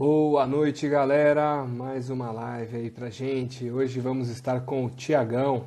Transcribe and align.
Boa 0.00 0.46
noite, 0.46 0.88
galera. 0.88 1.62
Mais 1.62 2.08
uma 2.08 2.32
live 2.32 2.74
aí 2.74 2.90
pra 2.90 3.10
gente. 3.10 3.70
Hoje 3.70 4.00
vamos 4.00 4.30
estar 4.30 4.62
com 4.62 4.86
o 4.86 4.88
Tiagão. 4.88 5.66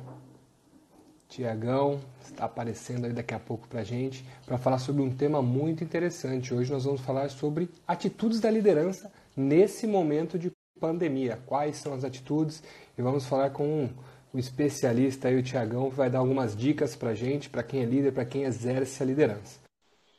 Tiagão 1.28 2.00
está 2.20 2.46
aparecendo 2.46 3.04
aí 3.04 3.12
daqui 3.12 3.32
a 3.32 3.38
pouco 3.38 3.68
pra 3.68 3.84
gente 3.84 4.26
para 4.44 4.58
falar 4.58 4.78
sobre 4.78 5.02
um 5.02 5.10
tema 5.14 5.40
muito 5.40 5.84
interessante. 5.84 6.52
Hoje 6.52 6.72
nós 6.72 6.84
vamos 6.84 7.00
falar 7.00 7.30
sobre 7.30 7.70
atitudes 7.86 8.40
da 8.40 8.50
liderança 8.50 9.08
nesse 9.36 9.86
momento 9.86 10.36
de 10.36 10.50
pandemia. 10.80 11.38
Quais 11.46 11.76
são 11.76 11.94
as 11.94 12.02
atitudes? 12.02 12.60
E 12.98 13.02
vamos 13.02 13.26
falar 13.26 13.50
com 13.50 13.88
o 14.32 14.36
especialista 14.36 15.28
aí, 15.28 15.38
o 15.38 15.44
Tiagão, 15.44 15.90
que 15.90 15.96
vai 15.96 16.10
dar 16.10 16.18
algumas 16.18 16.56
dicas 16.56 16.96
pra 16.96 17.14
gente, 17.14 17.48
para 17.48 17.62
quem 17.62 17.82
é 17.82 17.84
líder, 17.84 18.10
para 18.10 18.24
quem 18.24 18.42
exerce 18.42 19.00
a 19.00 19.06
liderança. 19.06 19.60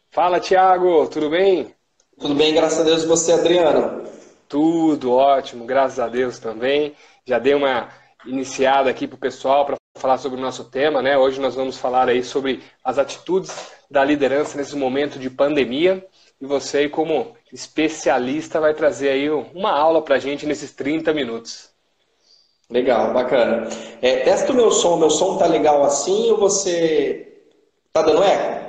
Fala, 0.09 0.39
Tiago, 0.39 1.05
tudo 1.09 1.29
bem? 1.29 1.74
Tudo 2.19 2.33
bem, 2.33 2.53
graças 2.53 2.79
a 2.79 2.83
Deus. 2.83 3.03
E 3.03 3.07
você, 3.07 3.33
Adriano? 3.33 4.03
Tudo 4.47 5.11
ótimo, 5.11 5.65
graças 5.65 5.99
a 5.99 6.07
Deus 6.07 6.39
também. 6.39 6.95
Já 7.25 7.39
dei 7.39 7.53
uma 7.53 7.89
iniciada 8.25 8.89
aqui 8.89 9.05
para 9.05 9.15
o 9.15 9.19
pessoal 9.19 9.65
para 9.65 9.75
falar 9.97 10.17
sobre 10.17 10.39
o 10.39 10.41
nosso 10.41 10.63
tema, 10.65 11.01
né? 11.01 11.17
Hoje 11.17 11.41
nós 11.41 11.55
vamos 11.55 11.77
falar 11.77 12.07
aí 12.07 12.23
sobre 12.23 12.63
as 12.83 12.97
atitudes 12.97 13.71
da 13.91 14.03
liderança 14.03 14.57
nesse 14.57 14.75
momento 14.77 15.19
de 15.19 15.29
pandemia. 15.29 16.05
E 16.39 16.45
você, 16.45 16.87
como 16.87 17.35
especialista, 17.51 18.61
vai 18.61 18.73
trazer 18.73 19.09
aí 19.09 19.29
uma 19.29 19.71
aula 19.71 20.01
para 20.01 20.15
a 20.15 20.19
gente 20.19 20.45
nesses 20.45 20.71
30 20.71 21.13
minutos. 21.13 21.69
Legal, 22.69 23.13
bacana. 23.13 23.67
É, 24.01 24.17
testa 24.17 24.53
o 24.53 24.55
meu 24.55 24.71
som. 24.71 24.97
Meu 24.97 25.09
som 25.09 25.37
tá 25.37 25.47
legal 25.47 25.83
assim 25.83 26.31
ou 26.31 26.37
você 26.37 27.43
tá 27.91 28.01
dando 28.01 28.23
eco? 28.23 28.64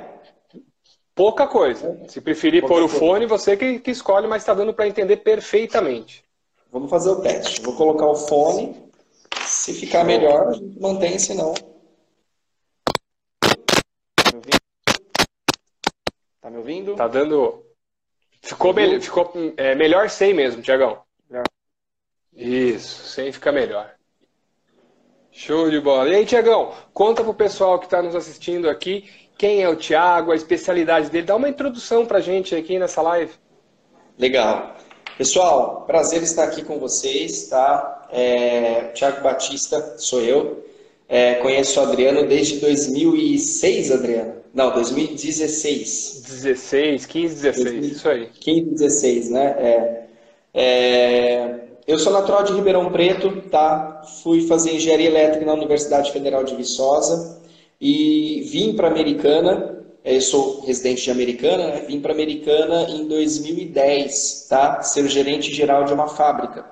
Pouca 1.17 1.47
coisa. 1.47 1.99
Se 2.07 2.21
preferir 2.21 2.61
Pouca 2.61 2.75
pôr 2.75 2.83
o 2.83 2.87
fone, 2.87 3.25
você 3.25 3.57
que, 3.57 3.79
que 3.79 3.89
escolhe, 3.89 4.27
mas 4.27 4.43
está 4.43 4.53
dando 4.53 4.71
para 4.71 4.87
entender 4.87 5.17
perfeitamente. 5.17 6.23
Vamos 6.71 6.91
fazer 6.91 7.09
o 7.09 7.21
teste. 7.21 7.59
Vou 7.63 7.75
colocar 7.75 8.05
o 8.05 8.15
fone. 8.15 8.87
Se 9.41 9.73
ficar 9.73 10.03
melhor, 10.03 10.49
a 10.49 10.53
gente 10.53 10.79
mantém, 10.79 11.17
senão. 11.17 11.55
Tá 16.39 16.51
me 16.51 16.57
ouvindo? 16.57 16.95
Tá 16.95 17.07
dando. 17.07 17.65
Ficou, 18.43 18.71
me... 18.71 19.01
Ficou 19.01 19.33
é, 19.57 19.73
melhor 19.73 20.11
sem 20.11 20.35
mesmo, 20.35 20.61
Tiagão. 20.61 21.01
Isso, 22.31 23.07
sem 23.07 23.31
fica 23.31 23.51
melhor. 23.51 23.91
Show 25.31 25.71
de 25.71 25.79
bola. 25.79 26.09
E 26.09 26.15
aí, 26.15 26.25
Tiagão, 26.27 26.75
conta 26.93 27.23
pro 27.23 27.33
pessoal 27.33 27.79
que 27.79 27.85
está 27.85 28.03
nos 28.03 28.13
assistindo 28.13 28.69
aqui 28.69 29.26
quem 29.37 29.61
é 29.61 29.69
o 29.69 29.75
Tiago, 29.75 30.31
a 30.31 30.35
especialidade 30.35 31.09
dele. 31.09 31.25
Dá 31.25 31.35
uma 31.35 31.49
introdução 31.49 32.05
para 32.05 32.17
a 32.17 32.21
gente 32.21 32.55
aqui 32.55 32.79
nessa 32.79 33.01
live. 33.01 33.31
Legal. 34.17 34.75
Pessoal, 35.17 35.83
prazer 35.85 36.23
estar 36.23 36.43
aqui 36.43 36.63
com 36.63 36.79
vocês, 36.79 37.47
tá? 37.47 38.07
É, 38.11 38.91
Tiago 38.93 39.21
Batista 39.21 39.95
sou 39.97 40.21
eu. 40.21 40.65
É, 41.09 41.35
conheço 41.35 41.79
o 41.79 41.83
Adriano 41.83 42.27
desde 42.27 42.59
2006, 42.59 43.91
Adriano. 43.91 44.33
Não, 44.53 44.73
2016. 44.73 46.23
16, 46.27 47.05
15, 47.05 47.35
16, 47.35 47.63
2015, 47.63 47.95
isso 47.95 48.09
aí. 48.09 48.29
15, 48.39 48.71
16, 48.71 49.29
né? 49.29 49.55
É, 49.59 50.03
é, 50.53 51.55
eu 51.87 51.97
sou 51.97 52.11
natural 52.11 52.43
de 52.43 52.53
Ribeirão 52.53 52.91
Preto, 52.91 53.41
tá? 53.49 54.01
Fui 54.23 54.47
fazer 54.47 54.73
engenharia 54.73 55.07
elétrica 55.07 55.45
na 55.45 55.53
Universidade 55.53 56.11
Federal 56.11 56.43
de 56.43 56.55
Viçosa 56.55 57.37
e 57.79 58.41
vim 58.49 58.75
para 58.75 58.87
Americana, 58.87 59.77
é, 60.03 60.15
eu 60.15 60.21
sou 60.21 60.61
residente 60.61 61.03
de 61.03 61.11
Americana, 61.11 61.67
né? 61.67 61.85
vim 61.87 61.99
para 61.99 62.13
Americana 62.13 62.87
em 62.89 63.07
2010, 63.07 64.47
tá? 64.49 64.81
Ser 64.81 65.07
gerente 65.09 65.53
geral 65.53 65.83
de 65.83 65.93
uma 65.93 66.07
fábrica. 66.07 66.65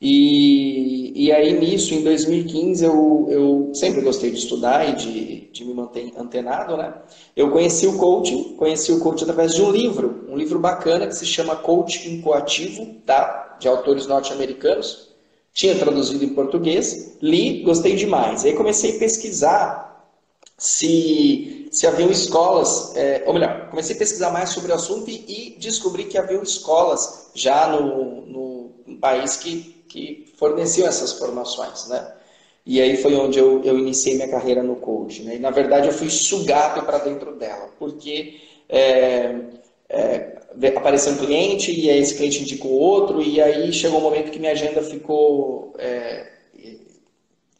E, 0.00 1.12
e 1.14 1.30
aí 1.30 1.52
nisso, 1.60 1.94
em 1.94 2.02
2015, 2.02 2.84
eu, 2.84 3.26
eu 3.30 3.70
sempre 3.72 4.00
gostei 4.00 4.32
de 4.32 4.38
estudar 4.38 4.88
e 4.88 4.96
de, 4.96 5.50
de 5.52 5.64
me 5.64 5.72
manter 5.74 6.12
antenado, 6.16 6.76
né? 6.76 6.92
Eu 7.36 7.50
conheci 7.50 7.86
o 7.86 7.96
coaching, 7.96 8.56
conheci 8.56 8.90
o 8.90 8.98
coaching 8.98 9.24
através 9.24 9.54
de 9.54 9.62
um 9.62 9.70
livro, 9.70 10.24
um 10.28 10.36
livro 10.36 10.58
bacana 10.58 11.06
que 11.06 11.14
se 11.14 11.24
chama 11.24 11.54
Coaching 11.54 12.20
Coativo, 12.20 12.86
tá? 13.06 13.58
De 13.60 13.68
autores 13.68 14.06
norte-americanos. 14.08 15.10
Tinha 15.52 15.76
traduzido 15.76 16.24
em 16.24 16.30
português, 16.30 17.18
li, 17.22 17.62
gostei 17.62 17.94
demais. 17.94 18.44
Aí 18.44 18.54
comecei 18.54 18.96
a 18.96 18.98
pesquisar 18.98 19.91
se, 20.62 21.66
se 21.72 21.88
haviam 21.88 22.08
escolas, 22.08 22.94
é, 22.94 23.24
ou 23.26 23.34
melhor, 23.34 23.68
comecei 23.68 23.96
a 23.96 23.98
pesquisar 23.98 24.30
mais 24.30 24.50
sobre 24.50 24.70
o 24.70 24.74
assunto 24.76 25.10
e, 25.10 25.56
descobri 25.58 26.04
que 26.04 26.16
haviam 26.16 26.40
escolas 26.40 27.30
já 27.34 27.66
no, 27.68 28.24
no, 28.24 28.70
no, 28.86 28.96
país 28.98 29.36
que, 29.36 29.84
que 29.88 30.32
forneciam 30.38 30.86
essas 30.86 31.14
formações, 31.14 31.88
né? 31.88 32.12
E 32.64 32.80
aí 32.80 32.96
foi 32.96 33.12
onde 33.16 33.40
eu, 33.40 33.60
eu 33.64 33.76
iniciei 33.76 34.14
minha 34.14 34.28
carreira 34.28 34.62
no 34.62 34.76
coaching. 34.76 35.24
Né? 35.24 35.34
E, 35.34 35.38
na 35.40 35.50
verdade, 35.50 35.88
eu 35.88 35.92
fui 35.92 36.08
sugado 36.08 36.86
para 36.86 36.98
dentro 36.98 37.34
dela, 37.34 37.68
porque 37.76 38.40
é, 38.68 39.34
é, 39.88 40.38
apareceu 40.76 41.14
um 41.14 41.16
cliente 41.16 41.72
e 41.72 41.90
aí 41.90 41.98
esse 41.98 42.14
cliente 42.14 42.40
indicou 42.40 42.70
outro, 42.70 43.20
e 43.20 43.42
aí 43.42 43.72
chegou 43.72 43.98
um 43.98 44.02
momento 44.02 44.30
que 44.30 44.38
minha 44.38 44.52
agenda 44.52 44.80
ficou 44.80 45.74
é, 45.76 46.24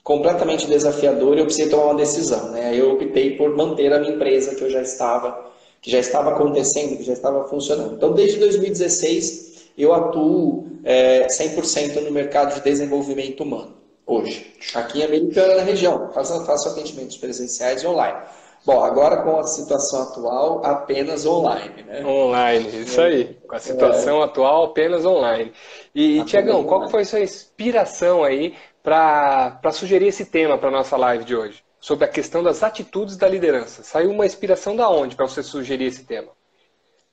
completamente 0.03 0.67
desafiador 0.67 1.37
e 1.37 1.41
eu 1.41 1.45
precisei 1.45 1.71
tomar 1.71 1.85
uma 1.85 1.95
decisão. 1.95 2.51
Né? 2.51 2.75
Eu 2.75 2.93
optei 2.93 3.37
por 3.37 3.57
manter 3.57 3.93
a 3.93 3.99
minha 3.99 4.15
empresa 4.15 4.55
que 4.55 4.63
eu 4.63 4.71
já 4.71 4.83
estava, 4.83 5.51
que 5.81 5.91
já 5.91 5.99
estava 5.99 6.31
acontecendo, 6.31 6.97
que 6.97 7.05
já 7.05 7.13
estava 7.13 7.49
funcionando. 7.49 7.95
Então, 7.95 8.12
desde 8.12 8.39
2016, 8.39 9.71
eu 9.79 9.95
atuo 9.95 10.67
é, 10.85 11.27
100% 11.27 12.03
no 12.03 12.11
mercado 12.11 12.55
de 12.55 12.61
desenvolvimento 12.61 13.43
humano, 13.43 13.75
hoje. 14.07 14.53
Aqui 14.75 15.01
em 15.01 15.05
Americana, 15.05 15.57
na 15.57 15.62
região, 15.62 16.11
faço, 16.12 16.45
faço 16.45 16.69
atendimentos 16.69 17.17
presenciais 17.17 17.83
e 17.83 17.87
online. 17.87 18.19
Bom, 18.65 18.85
agora 18.85 19.23
com 19.23 19.41
a 19.41 19.45
situação 19.45 20.03
atual, 20.03 20.65
apenas 20.65 21.27
online, 21.27 21.83
né? 21.83 22.05
Online, 22.05 22.83
isso 22.83 23.01
aí. 23.01 23.37
Com 23.49 23.57
a 23.57 23.59
situação 23.59 24.21
é. 24.21 24.25
atual, 24.25 24.67
apenas 24.67 25.05
online. 25.05 25.53
E, 25.93 26.23
Tiagão, 26.25 26.62
qual 26.62 26.89
foi 26.89 27.03
a 27.03 27.05
sua 27.05 27.21
inspiração 27.21 28.23
aí 28.23 28.55
para 28.82 29.72
sugerir 29.72 30.09
esse 30.09 30.25
tema 30.25 30.59
para 30.59 30.69
a 30.69 30.72
nossa 30.72 30.97
live 30.97 31.25
de 31.25 31.37
hoje, 31.37 31.62
sobre 31.81 32.04
a 32.04 32.09
questão 32.09 32.43
das 32.43 32.62
atitudes 32.62 33.16
da 33.16 33.28
liderança. 33.28 33.82
Saiu 33.82 34.10
uma 34.10 34.26
inspiração 34.26 34.75
da 34.75 34.88
onde 34.88 35.15
para 35.15 35.26
você 35.26 35.43
sugerir 35.43 35.87
esse 35.87 36.04
tema? 36.04 36.28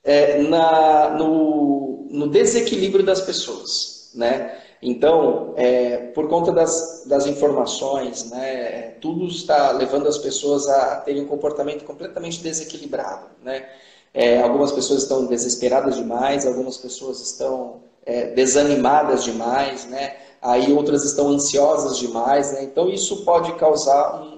É, 0.03 0.41
na, 0.43 1.09
no, 1.09 2.07
no 2.09 2.27
desequilíbrio 2.27 3.05
das 3.05 3.21
pessoas, 3.21 4.11
né? 4.15 4.57
Então, 4.81 5.53
é, 5.57 5.97
por 5.97 6.29
conta 6.29 6.53
das, 6.53 7.03
das 7.05 7.25
informações, 7.25 8.29
né, 8.29 8.93
tudo 9.01 9.27
está 9.27 9.71
levando 9.71 10.07
as 10.07 10.17
pessoas 10.17 10.69
a 10.69 10.95
terem 10.97 11.23
um 11.23 11.27
comportamento 11.27 11.83
completamente 11.83 12.41
desequilibrado. 12.41 13.27
Né? 13.43 13.67
É, 14.13 14.41
algumas 14.41 14.71
pessoas 14.71 15.03
estão 15.03 15.25
desesperadas 15.25 15.97
demais, 15.97 16.47
algumas 16.47 16.77
pessoas 16.77 17.19
estão 17.19 17.81
é, 18.05 18.27
desanimadas 18.27 19.23
demais, 19.25 19.85
né? 19.85 20.15
Aí 20.41 20.71
outras 20.73 21.03
estão 21.03 21.27
ansiosas 21.27 21.97
demais, 21.97 22.53
né? 22.53 22.63
Então 22.63 22.89
isso 22.89 23.23
pode 23.23 23.53
causar 23.53 24.21
um, 24.21 24.33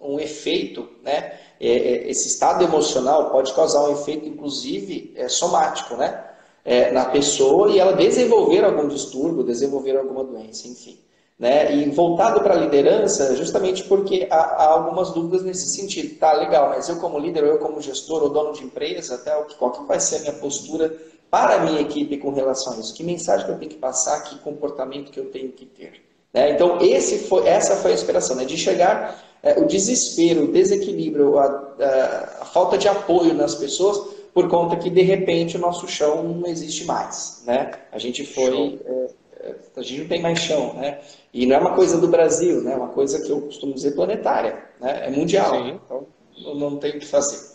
um, 0.00 0.12
um 0.14 0.20
efeito, 0.20 0.88
né? 1.02 1.38
É, 1.60 1.68
é, 1.68 2.10
esse 2.10 2.28
estado 2.28 2.64
emocional 2.64 3.30
pode 3.30 3.52
causar 3.54 3.84
um 3.84 3.92
efeito, 3.92 4.28
inclusive, 4.28 5.12
é, 5.16 5.28
somático, 5.28 5.94
né? 5.96 6.24
É, 6.64 6.92
na 6.92 7.06
pessoa 7.06 7.70
e 7.70 7.78
ela 7.78 7.92
desenvolver 7.92 8.64
algum 8.64 8.86
distúrbio, 8.86 9.42
desenvolver 9.42 9.96
alguma 9.96 10.22
doença, 10.22 10.68
enfim. 10.68 10.98
Né? 11.38 11.74
E 11.74 11.90
voltado 11.90 12.40
para 12.40 12.54
a 12.54 12.56
liderança, 12.56 13.34
justamente 13.34 13.82
porque 13.84 14.28
há, 14.30 14.36
há, 14.36 14.66
algumas 14.68 15.10
dúvidas 15.10 15.42
nesse 15.42 15.66
sentido. 15.66 16.16
Tá, 16.20 16.32
legal, 16.34 16.68
mas 16.68 16.88
eu 16.88 17.00
como 17.00 17.18
líder, 17.18 17.42
eu 17.42 17.58
como 17.58 17.80
gestor 17.80 18.22
ou 18.22 18.28
dono 18.28 18.52
de 18.52 18.62
empresa, 18.62 19.16
até, 19.16 19.32
qual 19.58 19.72
que 19.72 19.82
vai 19.84 19.98
ser 19.98 20.16
a 20.16 20.20
minha 20.20 20.32
postura 20.34 20.96
para 21.32 21.54
a 21.54 21.60
minha 21.60 21.80
equipe 21.80 22.18
com 22.18 22.30
relação 22.30 22.74
a 22.74 22.76
isso? 22.76 22.92
Que 22.92 23.02
mensagem 23.02 23.46
que 23.46 23.52
eu 23.52 23.58
tenho 23.58 23.70
que 23.70 23.78
passar? 23.78 24.20
Que 24.20 24.38
comportamento 24.40 25.10
que 25.10 25.18
eu 25.18 25.30
tenho 25.30 25.50
que 25.50 25.64
ter? 25.64 26.02
Né? 26.30 26.50
Então, 26.50 26.78
foi, 27.26 27.48
essa 27.48 27.76
foi 27.76 27.92
a 27.92 27.94
inspiração, 27.94 28.36
né? 28.36 28.44
de 28.44 28.58
chegar 28.58 29.18
é, 29.42 29.58
o 29.58 29.64
desespero, 29.64 30.44
o 30.44 30.52
desequilíbrio, 30.52 31.38
a, 31.38 31.44
a, 31.46 32.42
a, 32.42 32.44
falta 32.44 32.76
de 32.76 32.86
apoio 32.86 33.32
nas 33.32 33.54
pessoas, 33.54 34.14
por 34.34 34.46
conta 34.50 34.76
que, 34.76 34.90
de 34.90 35.00
repente, 35.00 35.56
o 35.56 35.60
nosso 35.60 35.88
chão 35.88 36.22
não 36.22 36.46
existe 36.46 36.84
mais. 36.84 37.42
Né? 37.46 37.70
A 37.90 37.98
gente 37.98 38.26
foi... 38.26 38.78
É, 38.84 39.06
é, 39.40 39.54
a 39.74 39.82
gente 39.82 40.02
não 40.02 40.08
tem 40.08 40.20
mais 40.20 40.38
chão, 40.38 40.74
né? 40.74 41.00
E 41.32 41.46
não 41.46 41.56
é 41.56 41.58
uma 41.58 41.74
coisa 41.74 41.98
do 41.98 42.08
Brasil, 42.08 42.60
né? 42.60 42.74
É 42.74 42.76
uma 42.76 42.90
coisa 42.90 43.20
que 43.22 43.30
eu 43.30 43.40
costumo 43.40 43.72
dizer 43.72 43.92
planetária, 43.92 44.62
né? 44.78 45.06
É 45.06 45.10
mundial. 45.10 45.50
Sim. 45.50 45.80
Então, 45.84 46.06
não 46.54 46.76
tem 46.76 46.90
o 46.90 47.00
que 47.00 47.06
fazer. 47.06 47.51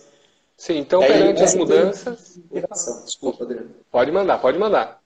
Sim, 0.57 0.79
então 0.79 1.03
é, 1.03 1.07
perante 1.07 1.43
as 1.43 1.53
mudanças. 1.53 2.39
Desculpa, 3.05 3.43
Adriano. 3.43 3.69
Pode 3.91 4.11
mandar, 4.11 4.39
pode 4.39 4.57
mandar. 4.57 4.99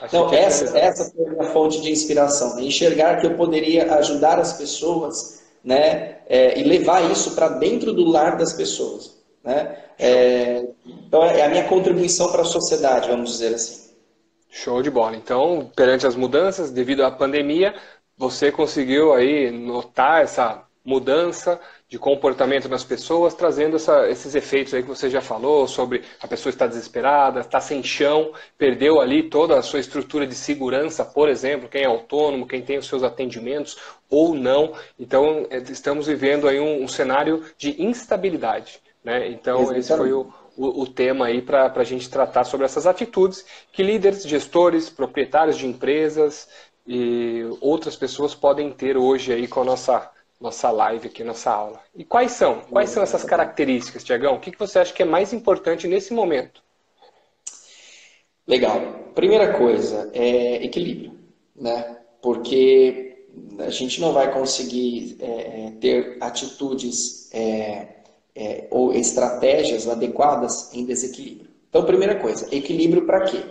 Acho 0.00 0.14
Não, 0.14 0.32
essa, 0.32 0.78
é 0.78 0.82
essa 0.82 1.10
foi 1.10 1.38
a 1.38 1.50
fonte 1.52 1.80
de 1.80 1.90
inspiração. 1.90 2.56
Né? 2.56 2.64
Enxergar 2.64 3.18
que 3.18 3.26
eu 3.26 3.34
poderia 3.36 3.94
ajudar 3.94 4.38
as 4.38 4.52
pessoas 4.52 5.42
né, 5.64 6.18
é, 6.28 6.58
e 6.58 6.62
levar 6.62 7.10
isso 7.10 7.34
para 7.34 7.48
dentro 7.48 7.92
do 7.92 8.04
lar 8.04 8.36
das 8.36 8.52
pessoas. 8.52 9.18
Né? 9.42 9.76
É, 9.98 10.64
então, 10.84 11.24
é 11.24 11.42
a 11.42 11.48
minha 11.48 11.64
contribuição 11.66 12.30
para 12.30 12.42
a 12.42 12.46
sociedade, 12.46 13.08
vamos 13.08 13.30
dizer 13.30 13.54
assim. 13.54 13.90
Show 14.50 14.82
de 14.82 14.90
bola. 14.90 15.16
Então, 15.16 15.70
perante 15.74 16.06
as 16.06 16.14
mudanças 16.14 16.70
devido 16.70 17.04
à 17.04 17.10
pandemia, 17.10 17.74
você 18.16 18.52
conseguiu 18.52 19.12
aí 19.12 19.50
notar 19.50 20.22
essa 20.22 20.64
mudança 20.84 21.60
de 21.90 21.98
comportamento 21.98 22.68
nas 22.68 22.84
pessoas, 22.84 23.34
trazendo 23.34 23.74
essa, 23.74 24.08
esses 24.08 24.36
efeitos 24.36 24.72
aí 24.72 24.80
que 24.80 24.88
você 24.88 25.10
já 25.10 25.20
falou 25.20 25.66
sobre 25.66 26.04
a 26.20 26.28
pessoa 26.28 26.50
estar 26.50 26.68
desesperada, 26.68 27.40
está 27.40 27.60
sem 27.60 27.82
chão, 27.82 28.32
perdeu 28.56 29.00
ali 29.00 29.28
toda 29.28 29.58
a 29.58 29.62
sua 29.62 29.80
estrutura 29.80 30.24
de 30.24 30.36
segurança, 30.36 31.04
por 31.04 31.28
exemplo, 31.28 31.68
quem 31.68 31.82
é 31.82 31.86
autônomo, 31.86 32.46
quem 32.46 32.62
tem 32.62 32.78
os 32.78 32.86
seus 32.86 33.02
atendimentos 33.02 33.76
ou 34.08 34.34
não. 34.34 34.72
Então, 35.00 35.48
é, 35.50 35.58
estamos 35.58 36.06
vivendo 36.06 36.46
aí 36.46 36.60
um, 36.60 36.84
um 36.84 36.86
cenário 36.86 37.44
de 37.58 37.82
instabilidade. 37.82 38.80
Né? 39.02 39.28
Então, 39.28 39.56
Exatamente. 39.56 39.80
esse 39.80 39.96
foi 39.96 40.12
o, 40.12 40.32
o, 40.56 40.82
o 40.82 40.86
tema 40.86 41.26
aí 41.26 41.42
para 41.42 41.72
a 41.74 41.84
gente 41.84 42.08
tratar 42.08 42.44
sobre 42.44 42.66
essas 42.66 42.86
atitudes 42.86 43.44
que 43.72 43.82
líderes, 43.82 44.22
gestores, 44.22 44.88
proprietários 44.88 45.58
de 45.58 45.66
empresas 45.66 46.48
e 46.86 47.42
outras 47.60 47.96
pessoas 47.96 48.32
podem 48.32 48.70
ter 48.70 48.96
hoje 48.96 49.32
aí 49.32 49.48
com 49.48 49.62
a 49.62 49.64
nossa 49.64 50.08
nossa 50.40 50.70
live 50.70 51.08
aqui, 51.08 51.22
nossa 51.22 51.50
aula. 51.50 51.80
E 51.94 52.04
quais 52.04 52.32
são? 52.32 52.60
Quais 52.70 52.90
são 52.90 53.02
essas 53.02 53.22
características, 53.24 54.02
Tiagão? 54.02 54.36
O 54.36 54.40
que 54.40 54.56
você 54.58 54.78
acha 54.78 54.92
que 54.92 55.02
é 55.02 55.06
mais 55.06 55.32
importante 55.32 55.86
nesse 55.86 56.14
momento? 56.14 56.62
Legal. 58.46 58.80
Primeira 59.14 59.52
coisa 59.52 60.10
é 60.14 60.64
equilíbrio, 60.64 61.12
né? 61.54 61.98
Porque 62.22 63.26
a 63.58 63.70
gente 63.70 64.00
não 64.00 64.12
vai 64.12 64.32
conseguir 64.32 65.18
é, 65.20 65.26
é 65.26 65.72
ter 65.78 66.16
atitudes 66.20 67.28
é, 67.32 67.88
é, 68.34 68.66
ou 68.70 68.94
estratégias 68.94 69.86
adequadas 69.88 70.74
em 70.74 70.84
desequilíbrio. 70.84 71.50
Então, 71.68 71.84
primeira 71.84 72.16
coisa, 72.16 72.48
equilíbrio 72.50 73.06
para 73.06 73.20
quê? 73.20 73.42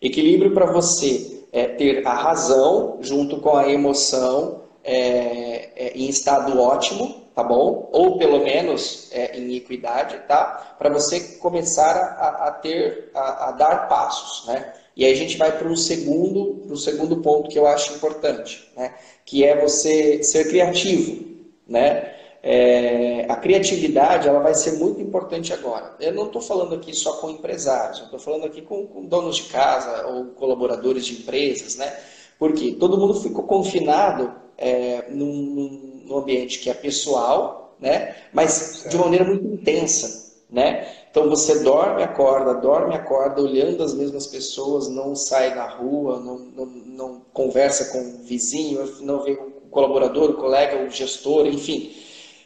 Equilíbrio 0.00 0.52
para 0.52 0.66
você 0.66 1.44
é, 1.52 1.66
ter 1.66 2.06
a 2.06 2.14
razão 2.14 2.98
junto 3.00 3.40
com 3.40 3.56
a 3.56 3.70
emoção 3.70 4.62
é, 4.88 5.70
é, 5.76 5.92
em 5.94 6.08
estado 6.08 6.58
ótimo, 6.58 7.28
tá 7.34 7.44
bom? 7.44 7.90
Ou 7.92 8.16
pelo 8.16 8.42
menos 8.42 9.10
é, 9.12 9.38
em 9.38 9.54
equidade, 9.54 10.16
tá? 10.26 10.76
Para 10.78 10.88
você 10.88 11.20
começar 11.36 11.94
a, 11.94 12.48
a 12.48 12.50
ter, 12.52 13.10
a, 13.14 13.48
a, 13.48 13.52
dar 13.52 13.86
passos, 13.86 14.46
né? 14.46 14.72
E 14.96 15.04
aí 15.04 15.12
a 15.12 15.16
gente 15.16 15.36
vai 15.36 15.56
para 15.56 15.68
o 15.68 15.76
segundo, 15.76 16.62
pro 16.66 16.76
segundo 16.76 17.18
ponto 17.18 17.50
que 17.50 17.58
eu 17.58 17.66
acho 17.66 17.92
importante, 17.92 18.66
né? 18.74 18.94
Que 19.26 19.44
é 19.44 19.60
você 19.60 20.22
ser 20.22 20.48
criativo, 20.48 21.22
né? 21.66 22.14
É, 22.42 23.26
a 23.28 23.36
criatividade 23.36 24.26
ela 24.26 24.40
vai 24.40 24.54
ser 24.54 24.78
muito 24.78 25.02
importante 25.02 25.52
agora. 25.52 25.96
Eu 26.00 26.14
não 26.14 26.28
estou 26.28 26.40
falando 26.40 26.74
aqui 26.74 26.94
só 26.94 27.18
com 27.18 27.28
empresários, 27.28 28.00
estou 28.00 28.18
falando 28.18 28.46
aqui 28.46 28.62
com, 28.62 28.86
com 28.86 29.04
donos 29.04 29.36
de 29.36 29.42
casa 29.44 30.06
ou 30.06 30.28
colaboradores 30.28 31.04
de 31.04 31.20
empresas, 31.20 31.76
né? 31.76 31.94
Porque 32.38 32.72
todo 32.72 32.96
mundo 32.96 33.20
ficou 33.20 33.44
confinado 33.44 34.47
é, 34.58 35.06
num, 35.08 36.02
num, 36.04 36.18
ambiente 36.18 36.58
que 36.58 36.68
é 36.68 36.74
pessoal, 36.74 37.76
né? 37.80 38.16
mas 38.32 38.84
de 38.90 38.96
maneira 38.98 39.24
muito 39.24 39.46
intensa. 39.46 40.26
Né? 40.50 40.88
Então 41.10 41.28
você 41.28 41.62
dorme, 41.62 42.02
acorda, 42.02 42.54
dorme, 42.54 42.94
acorda, 42.94 43.40
olhando 43.40 43.82
as 43.82 43.94
mesmas 43.94 44.26
pessoas, 44.26 44.88
não 44.88 45.14
sai 45.14 45.54
na 45.54 45.68
rua, 45.68 46.18
não, 46.18 46.38
não, 46.38 46.66
não 46.66 47.22
conversa 47.32 47.92
com 47.92 47.98
o 48.00 48.24
vizinho, 48.24 48.84
não 49.00 49.22
vê 49.22 49.32
o 49.32 49.68
colaborador, 49.70 50.30
o 50.30 50.34
colega, 50.34 50.84
o 50.84 50.90
gestor, 50.90 51.46
enfim. 51.46 51.92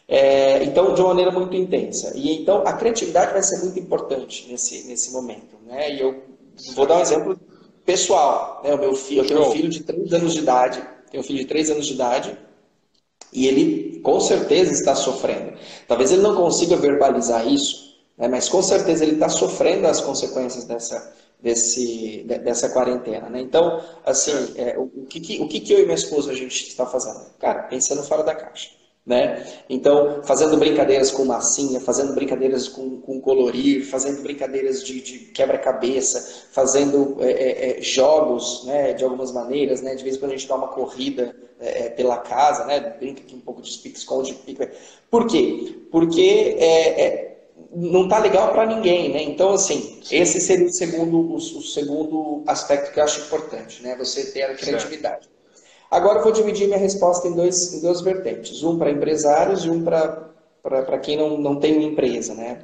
É, 0.08 0.64
então, 0.64 0.94
de 0.94 1.00
uma 1.00 1.08
maneira 1.08 1.30
muito 1.30 1.56
intensa. 1.56 2.12
E 2.16 2.42
então 2.42 2.62
a 2.66 2.72
criatividade 2.72 3.32
vai 3.32 3.42
ser 3.42 3.60
muito 3.60 3.78
importante 3.78 4.46
nesse, 4.50 4.86
nesse 4.86 5.12
momento. 5.12 5.56
Né? 5.64 5.94
E 5.94 6.00
eu 6.00 6.22
vou 6.74 6.86
dar 6.86 6.98
um 6.98 7.02
exemplo 7.02 7.38
pessoal. 7.86 8.60
Né? 8.64 8.74
O 8.74 8.78
meu 8.78 8.94
filho, 8.94 9.22
eu 9.22 9.26
tenho 9.26 9.48
um 9.48 9.52
filho 9.52 9.68
de 9.68 9.84
3 9.84 10.12
anos 10.12 10.34
de 10.34 10.40
idade 10.40 10.91
tem 11.12 11.20
um 11.20 11.22
filho 11.22 11.38
de 11.38 11.44
3 11.44 11.70
anos 11.70 11.86
de 11.86 11.92
idade 11.92 12.38
e 13.32 13.46
ele 13.46 14.00
com 14.00 14.18
certeza 14.18 14.72
está 14.72 14.94
sofrendo. 14.94 15.52
Talvez 15.86 16.10
ele 16.10 16.22
não 16.22 16.34
consiga 16.34 16.74
verbalizar 16.76 17.46
isso, 17.46 17.94
né, 18.16 18.26
mas 18.28 18.48
com 18.48 18.62
certeza 18.62 19.04
ele 19.04 19.12
está 19.14 19.28
sofrendo 19.28 19.86
as 19.86 20.00
consequências 20.00 20.64
dessa, 20.64 21.14
desse, 21.40 22.24
dessa 22.24 22.70
quarentena. 22.70 23.28
Né? 23.28 23.42
Então, 23.42 23.84
assim, 24.06 24.54
é, 24.56 24.78
o, 24.78 24.88
que, 25.06 25.40
o 25.40 25.46
que 25.46 25.72
eu 25.72 25.80
e 25.80 25.82
minha 25.82 25.94
esposa 25.94 26.32
a 26.32 26.34
gente 26.34 26.66
está 26.66 26.86
fazendo? 26.86 27.26
Cara, 27.38 27.64
pensando 27.64 28.02
fora 28.02 28.22
da 28.22 28.34
caixa. 28.34 28.70
Né? 29.04 29.44
Então, 29.68 30.22
fazendo 30.22 30.56
brincadeiras 30.56 31.10
com 31.10 31.24
massinha, 31.24 31.80
fazendo 31.80 32.14
brincadeiras 32.14 32.68
com, 32.68 33.00
com 33.00 33.20
colorir, 33.20 33.84
fazendo 33.84 34.22
brincadeiras 34.22 34.84
de, 34.84 35.00
de 35.00 35.18
quebra-cabeça, 35.32 36.44
fazendo 36.52 37.16
é, 37.18 37.30
é, 37.30 37.78
é, 37.78 37.82
jogos, 37.82 38.64
né, 38.64 38.92
de 38.92 39.02
algumas 39.02 39.32
maneiras, 39.32 39.82
né? 39.82 39.96
De 39.96 40.04
vez 40.04 40.14
em 40.14 40.20
quando 40.20 40.30
a 40.30 40.36
gente 40.36 40.46
dá 40.46 40.54
uma 40.54 40.68
corrida 40.68 41.34
é, 41.58 41.86
é 41.86 41.90
pela 41.90 42.18
casa, 42.18 42.64
né? 42.64 42.78
Brinca 42.96 43.22
aqui 43.22 43.34
um 43.34 43.40
pouco 43.40 43.60
de. 43.60 43.76
Pique... 43.78 44.68
Por 45.10 45.26
quê? 45.26 45.80
Porque 45.90 46.56
é, 46.60 47.32
não 47.74 48.06
tá 48.06 48.18
legal 48.18 48.52
para 48.52 48.66
ninguém, 48.66 49.12
né? 49.12 49.22
Então, 49.22 49.52
assim, 49.52 50.00
esse 50.10 50.40
seria 50.40 50.66
o 50.66 50.72
segundo, 50.72 51.18
o, 51.18 51.34
o, 51.34 51.62
segundo 51.62 52.42
aspecto 52.46 52.92
que 52.92 53.00
eu 53.00 53.04
acho 53.04 53.20
importante, 53.22 53.82
né? 53.82 53.96
Você 53.96 54.30
ter 54.30 54.42
a 54.42 54.54
criatividade. 54.54 55.24
Certo. 55.24 55.41
Agora 55.92 56.20
eu 56.20 56.22
vou 56.22 56.32
dividir 56.32 56.68
minha 56.68 56.78
resposta 56.78 57.28
em, 57.28 57.34
dois, 57.34 57.74
em 57.74 57.80
duas 57.82 58.00
vertentes. 58.00 58.62
Um 58.62 58.78
para 58.78 58.90
empresários 58.90 59.62
e 59.66 59.68
um 59.68 59.84
para 59.84 60.98
quem 61.02 61.18
não, 61.18 61.36
não 61.36 61.60
tem 61.60 61.76
uma 61.76 61.82
empresa. 61.86 62.32
Né? 62.32 62.62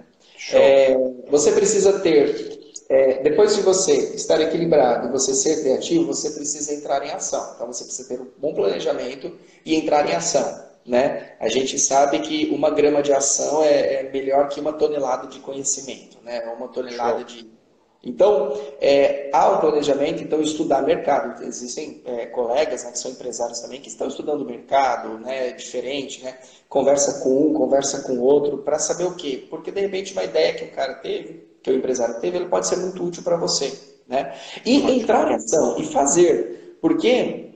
É, 0.51 0.97
você 1.29 1.53
precisa 1.53 2.01
ter, 2.01 2.59
é, 2.89 3.23
depois 3.23 3.55
de 3.55 3.61
você 3.61 3.93
estar 4.15 4.41
equilibrado 4.41 5.09
e 5.09 5.13
você 5.13 5.35
ser 5.35 5.61
criativo, 5.61 6.07
você 6.07 6.31
precisa 6.31 6.73
entrar 6.73 7.05
em 7.05 7.11
ação. 7.11 7.53
Então 7.55 7.67
você 7.67 7.85
precisa 7.85 8.09
ter 8.09 8.19
um 8.19 8.29
bom 8.39 8.55
planejamento 8.55 9.31
e 9.63 9.77
entrar 9.77 10.09
em 10.09 10.15
ação. 10.15 10.67
Né? 10.87 11.33
A 11.39 11.51
gente 11.51 11.79
sabe 11.79 12.21
que 12.21 12.49
uma 12.51 12.71
grama 12.71 13.03
de 13.03 13.13
ação 13.13 13.63
é, 13.63 13.97
é 13.97 14.11
melhor 14.11 14.49
que 14.49 14.59
uma 14.59 14.73
tonelada 14.73 15.27
de 15.27 15.39
conhecimento, 15.41 16.17
né? 16.25 16.41
uma 16.57 16.69
tonelada 16.69 17.19
Show. 17.19 17.25
de 17.25 17.58
então, 18.03 18.57
é, 18.81 19.29
há 19.33 19.51
um 19.51 19.59
planejamento, 19.59 20.23
então, 20.23 20.41
estudar 20.41 20.83
mercado. 20.83 21.43
Existem 21.43 22.01
é, 22.05 22.27
colegas 22.27 22.85
né, 22.85 22.93
que 22.93 22.99
são 22.99 23.11
empresários 23.11 23.61
também 23.61 23.81
que 23.81 23.89
estão 23.89 24.07
estudando 24.07 24.43
o 24.43 24.45
mercado, 24.45 25.19
né, 25.19 25.51
diferente, 25.53 26.23
né? 26.23 26.39
Conversa 26.69 27.21
com 27.21 27.49
um, 27.49 27.53
conversa 27.53 28.03
com 28.03 28.19
outro, 28.21 28.59
para 28.59 28.79
saber 28.79 29.05
o 29.05 29.15
quê? 29.15 29.47
Porque, 29.51 29.73
de 29.73 29.81
repente, 29.81 30.13
uma 30.13 30.23
ideia 30.23 30.55
que 30.55 30.65
o 30.65 30.71
cara 30.71 30.95
teve, 30.95 31.49
que 31.61 31.71
o 31.71 31.75
empresário 31.75 32.21
teve, 32.21 32.37
ele 32.37 32.49
pode 32.49 32.69
ser 32.69 32.77
muito 32.77 33.03
útil 33.03 33.23
para 33.25 33.37
você, 33.37 33.77
né? 34.07 34.33
E 34.65 34.77
entrar 34.93 35.31
em 35.31 35.35
ação 35.35 35.77
e 35.79 35.85
fazer. 35.85 36.79
Porque, 36.81 37.51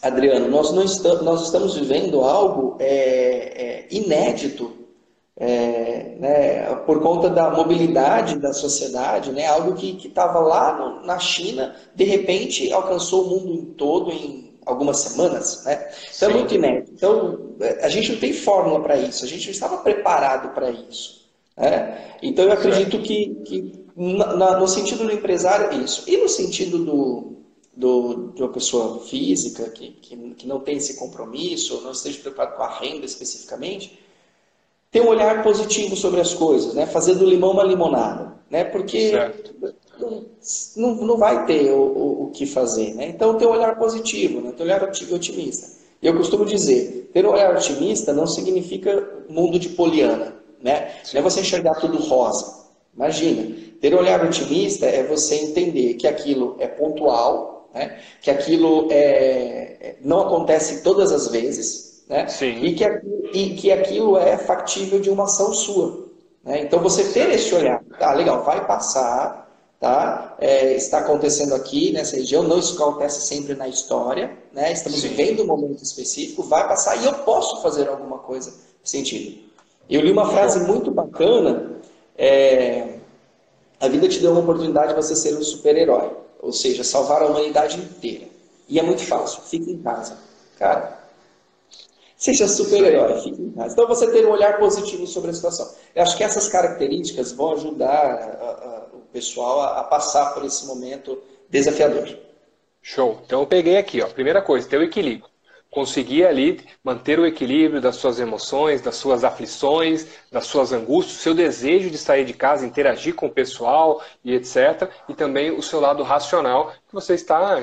Adriano, 0.00 0.48
nós, 0.48 0.70
não 0.70 0.84
estamos, 0.84 1.22
nós 1.22 1.42
estamos 1.42 1.74
vivendo 1.74 2.20
algo 2.20 2.76
é, 2.78 3.86
é 3.86 3.86
inédito 3.90 4.81
é, 5.36 6.16
né, 6.18 6.74
por 6.86 7.00
conta 7.00 7.30
da 7.30 7.50
mobilidade 7.50 8.38
da 8.38 8.52
sociedade, 8.52 9.32
né, 9.32 9.46
algo 9.46 9.74
que 9.74 9.98
estava 10.06 10.38
lá 10.40 10.76
no, 10.76 11.06
na 11.06 11.18
China, 11.18 11.74
de 11.94 12.04
repente 12.04 12.72
alcançou 12.72 13.24
o 13.24 13.30
mundo 13.30 13.74
todo 13.76 14.10
em 14.10 14.52
algumas 14.64 14.98
semanas. 14.98 15.64
Né? 15.64 15.90
Então 16.14 16.30
é 16.30 16.34
muito 16.34 16.54
inédito. 16.54 16.92
Então 16.94 17.56
a 17.80 17.88
gente 17.88 18.12
não 18.12 18.18
tem 18.18 18.32
fórmula 18.32 18.80
para 18.80 18.96
isso, 18.96 19.24
a 19.24 19.28
gente 19.28 19.46
não 19.46 19.52
estava 19.52 19.78
preparado 19.78 20.54
para 20.54 20.70
isso. 20.70 21.22
Né? 21.56 22.16
Então 22.22 22.44
eu 22.44 22.52
acredito 22.52 22.98
que, 23.00 23.34
que 23.44 23.82
na, 23.96 24.58
no 24.58 24.68
sentido 24.68 25.04
do 25.04 25.12
empresário, 25.12 25.70
é 25.70 25.76
isso. 25.76 26.04
E 26.08 26.16
no 26.16 26.28
sentido 26.28 26.78
do, 26.78 27.36
do, 27.76 28.32
de 28.34 28.42
uma 28.42 28.52
pessoa 28.52 29.00
física 29.00 29.68
que, 29.70 29.90
que, 29.90 30.16
que 30.34 30.46
não 30.46 30.60
tem 30.60 30.76
esse 30.76 30.96
compromisso, 30.96 31.80
não 31.82 31.92
esteja 31.92 32.20
preocupado 32.20 32.56
com 32.56 32.62
a 32.62 32.78
renda 32.78 33.04
especificamente, 33.04 33.98
ter 34.92 35.00
um 35.00 35.08
olhar 35.08 35.42
positivo 35.42 35.96
sobre 35.96 36.20
as 36.20 36.34
coisas, 36.34 36.74
né? 36.74 36.84
fazer 36.84 37.14
do 37.14 37.24
limão 37.24 37.52
uma 37.52 37.64
limonada, 37.64 38.34
né? 38.50 38.62
porque 38.62 39.10
não, 40.76 40.94
não 40.96 41.16
vai 41.16 41.46
ter 41.46 41.72
o, 41.72 41.80
o, 41.80 42.24
o, 42.24 42.30
que 42.30 42.44
fazer. 42.44 42.94
Né? 42.94 43.08
Então, 43.08 43.38
ter 43.38 43.46
um 43.46 43.52
olhar 43.52 43.78
positivo, 43.78 44.42
né? 44.42 44.52
ter 44.52 44.62
um 44.62 44.66
olhar 44.66 44.84
otimista. 44.84 45.80
E 46.02 46.06
eu 46.06 46.14
costumo 46.14 46.44
dizer, 46.44 47.10
ter 47.12 47.24
um 47.24 47.30
olhar 47.30 47.56
otimista 47.56 48.12
não 48.12 48.26
significa 48.26 49.08
mundo 49.30 49.58
de 49.58 49.70
poliana. 49.70 50.36
Né? 50.62 50.92
Não 51.14 51.20
é 51.20 51.22
você 51.22 51.40
enxergar 51.40 51.74
tudo 51.76 51.96
rosa. 51.96 52.60
Imagina, 52.94 53.56
ter 53.80 53.94
um 53.94 53.98
olhar 53.98 54.22
otimista 54.22 54.84
é 54.84 55.02
você 55.04 55.36
entender 55.36 55.94
que 55.94 56.06
aquilo 56.06 56.56
é 56.58 56.66
pontual, 56.66 57.70
né? 57.72 57.98
que 58.20 58.30
aquilo 58.30 58.88
é, 58.90 58.96
é 59.80 59.96
não 60.02 60.20
acontece 60.20 60.82
todas 60.82 61.10
as 61.10 61.28
vezes, 61.28 61.91
né? 62.12 62.28
Sim. 62.28 62.62
E, 62.62 62.74
que, 62.74 62.84
e 63.32 63.54
que 63.54 63.72
aquilo 63.72 64.18
é 64.18 64.36
factível 64.36 65.00
de 65.00 65.08
uma 65.08 65.24
ação 65.24 65.54
sua. 65.54 66.04
Né? 66.44 66.60
Então 66.60 66.78
você 66.80 67.04
ter 67.04 67.30
esse 67.30 67.54
olhar, 67.54 67.82
tá 67.98 68.12
legal, 68.12 68.44
vai 68.44 68.66
passar, 68.66 69.50
tá? 69.80 70.36
É, 70.38 70.74
está 70.74 70.98
acontecendo 70.98 71.54
aqui 71.54 71.90
nessa 71.90 72.16
região, 72.16 72.42
não 72.42 72.58
isso 72.58 72.80
acontece 72.80 73.26
sempre 73.26 73.54
na 73.54 73.66
história, 73.66 74.30
né? 74.52 74.70
Estamos 74.72 75.00
Sim. 75.00 75.08
vivendo 75.08 75.42
um 75.42 75.46
momento 75.46 75.82
específico, 75.82 76.42
vai 76.42 76.68
passar 76.68 76.96
e 76.96 77.06
eu 77.06 77.14
posso 77.14 77.62
fazer 77.62 77.88
alguma 77.88 78.18
coisa 78.18 78.52
sentido. 78.84 79.40
Eu 79.88 80.02
li 80.02 80.12
uma 80.12 80.30
frase 80.30 80.60
muito 80.66 80.90
bacana, 80.90 81.80
é, 82.16 82.96
a 83.80 83.88
vida 83.88 84.06
te 84.06 84.20
deu 84.20 84.32
uma 84.32 84.40
oportunidade 84.40 84.88
de 84.88 84.94
você 84.94 85.16
ser 85.16 85.34
um 85.34 85.42
super-herói. 85.42 86.10
ou 86.42 86.52
seja, 86.52 86.84
salvar 86.84 87.22
a 87.22 87.26
humanidade 87.26 87.78
inteira. 87.78 88.26
E 88.68 88.78
é 88.78 88.82
muito 88.82 89.02
fácil, 89.06 89.40
fique 89.42 89.70
em 89.70 89.78
casa. 89.78 90.18
Cara, 90.58 91.01
seja 92.22 92.46
super-herói, 92.46 93.20
fique 93.20 93.42
em 93.42 93.50
casa. 93.50 93.72
Então 93.72 93.88
você 93.88 94.10
ter 94.10 94.24
um 94.24 94.30
olhar 94.30 94.58
positivo 94.58 95.06
sobre 95.06 95.30
a 95.30 95.34
situação. 95.34 95.68
Eu 95.94 96.02
acho 96.02 96.16
que 96.16 96.22
essas 96.22 96.48
características 96.48 97.32
vão 97.32 97.54
ajudar 97.54 97.88
a, 97.90 98.44
a, 98.44 98.96
o 98.96 99.00
pessoal 99.12 99.60
a, 99.60 99.80
a 99.80 99.84
passar 99.84 100.32
por 100.32 100.44
esse 100.44 100.64
momento 100.66 101.18
desafiador. 101.50 102.16
Show. 102.80 103.20
Então 103.26 103.40
eu 103.40 103.46
peguei 103.46 103.76
aqui, 103.76 104.00
ó. 104.00 104.06
Primeira 104.06 104.40
coisa, 104.40 104.68
ter 104.68 104.78
o 104.78 104.82
equilíbrio 104.82 105.32
conseguir 105.72 106.26
ali 106.26 106.60
manter 106.84 107.18
o 107.18 107.24
equilíbrio 107.24 107.80
das 107.80 107.96
suas 107.96 108.20
emoções, 108.20 108.82
das 108.82 108.94
suas 108.94 109.24
aflições, 109.24 110.06
das 110.30 110.46
suas 110.46 110.70
angústias, 110.70 111.22
seu 111.22 111.32
desejo 111.32 111.88
de 111.88 111.96
sair 111.96 112.26
de 112.26 112.34
casa, 112.34 112.66
interagir 112.66 113.14
com 113.14 113.26
o 113.26 113.30
pessoal 113.30 114.02
e 114.22 114.34
etc. 114.34 114.90
E 115.08 115.14
também 115.14 115.50
o 115.50 115.62
seu 115.62 115.80
lado 115.80 116.02
racional, 116.02 116.72
que 116.86 116.92
você 116.92 117.14
está 117.14 117.58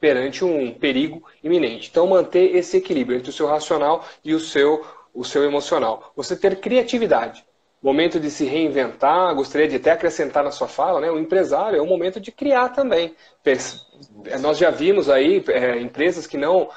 perante 0.00 0.44
um 0.44 0.72
perigo 0.72 1.22
iminente. 1.44 1.88
Então 1.90 2.06
manter 2.06 2.56
esse 2.56 2.78
equilíbrio 2.78 3.18
entre 3.18 3.30
o 3.30 3.32
seu 3.32 3.46
racional 3.46 4.04
e 4.24 4.34
o 4.34 4.40
seu, 4.40 4.84
o 5.14 5.24
seu 5.24 5.44
emocional. 5.44 6.12
Você 6.16 6.34
ter 6.34 6.58
criatividade 6.60 7.44
momento 7.82 8.20
de 8.20 8.30
se 8.30 8.44
reinventar, 8.44 9.34
gostaria 9.34 9.66
de 9.66 9.76
até 9.76 9.90
acrescentar 9.92 10.44
na 10.44 10.50
sua 10.50 10.68
fala, 10.68 11.00
né? 11.00 11.10
O 11.10 11.18
empresário 11.18 11.78
é 11.78 11.82
um 11.82 11.86
momento 11.86 12.20
de 12.20 12.30
criar 12.30 12.70
também. 12.70 13.14
Nós 14.40 14.58
já 14.58 14.70
vimos 14.70 15.08
aí 15.08 15.42
é, 15.48 15.80
empresas 15.80 16.26
que 16.26 16.36
não, 16.36 16.68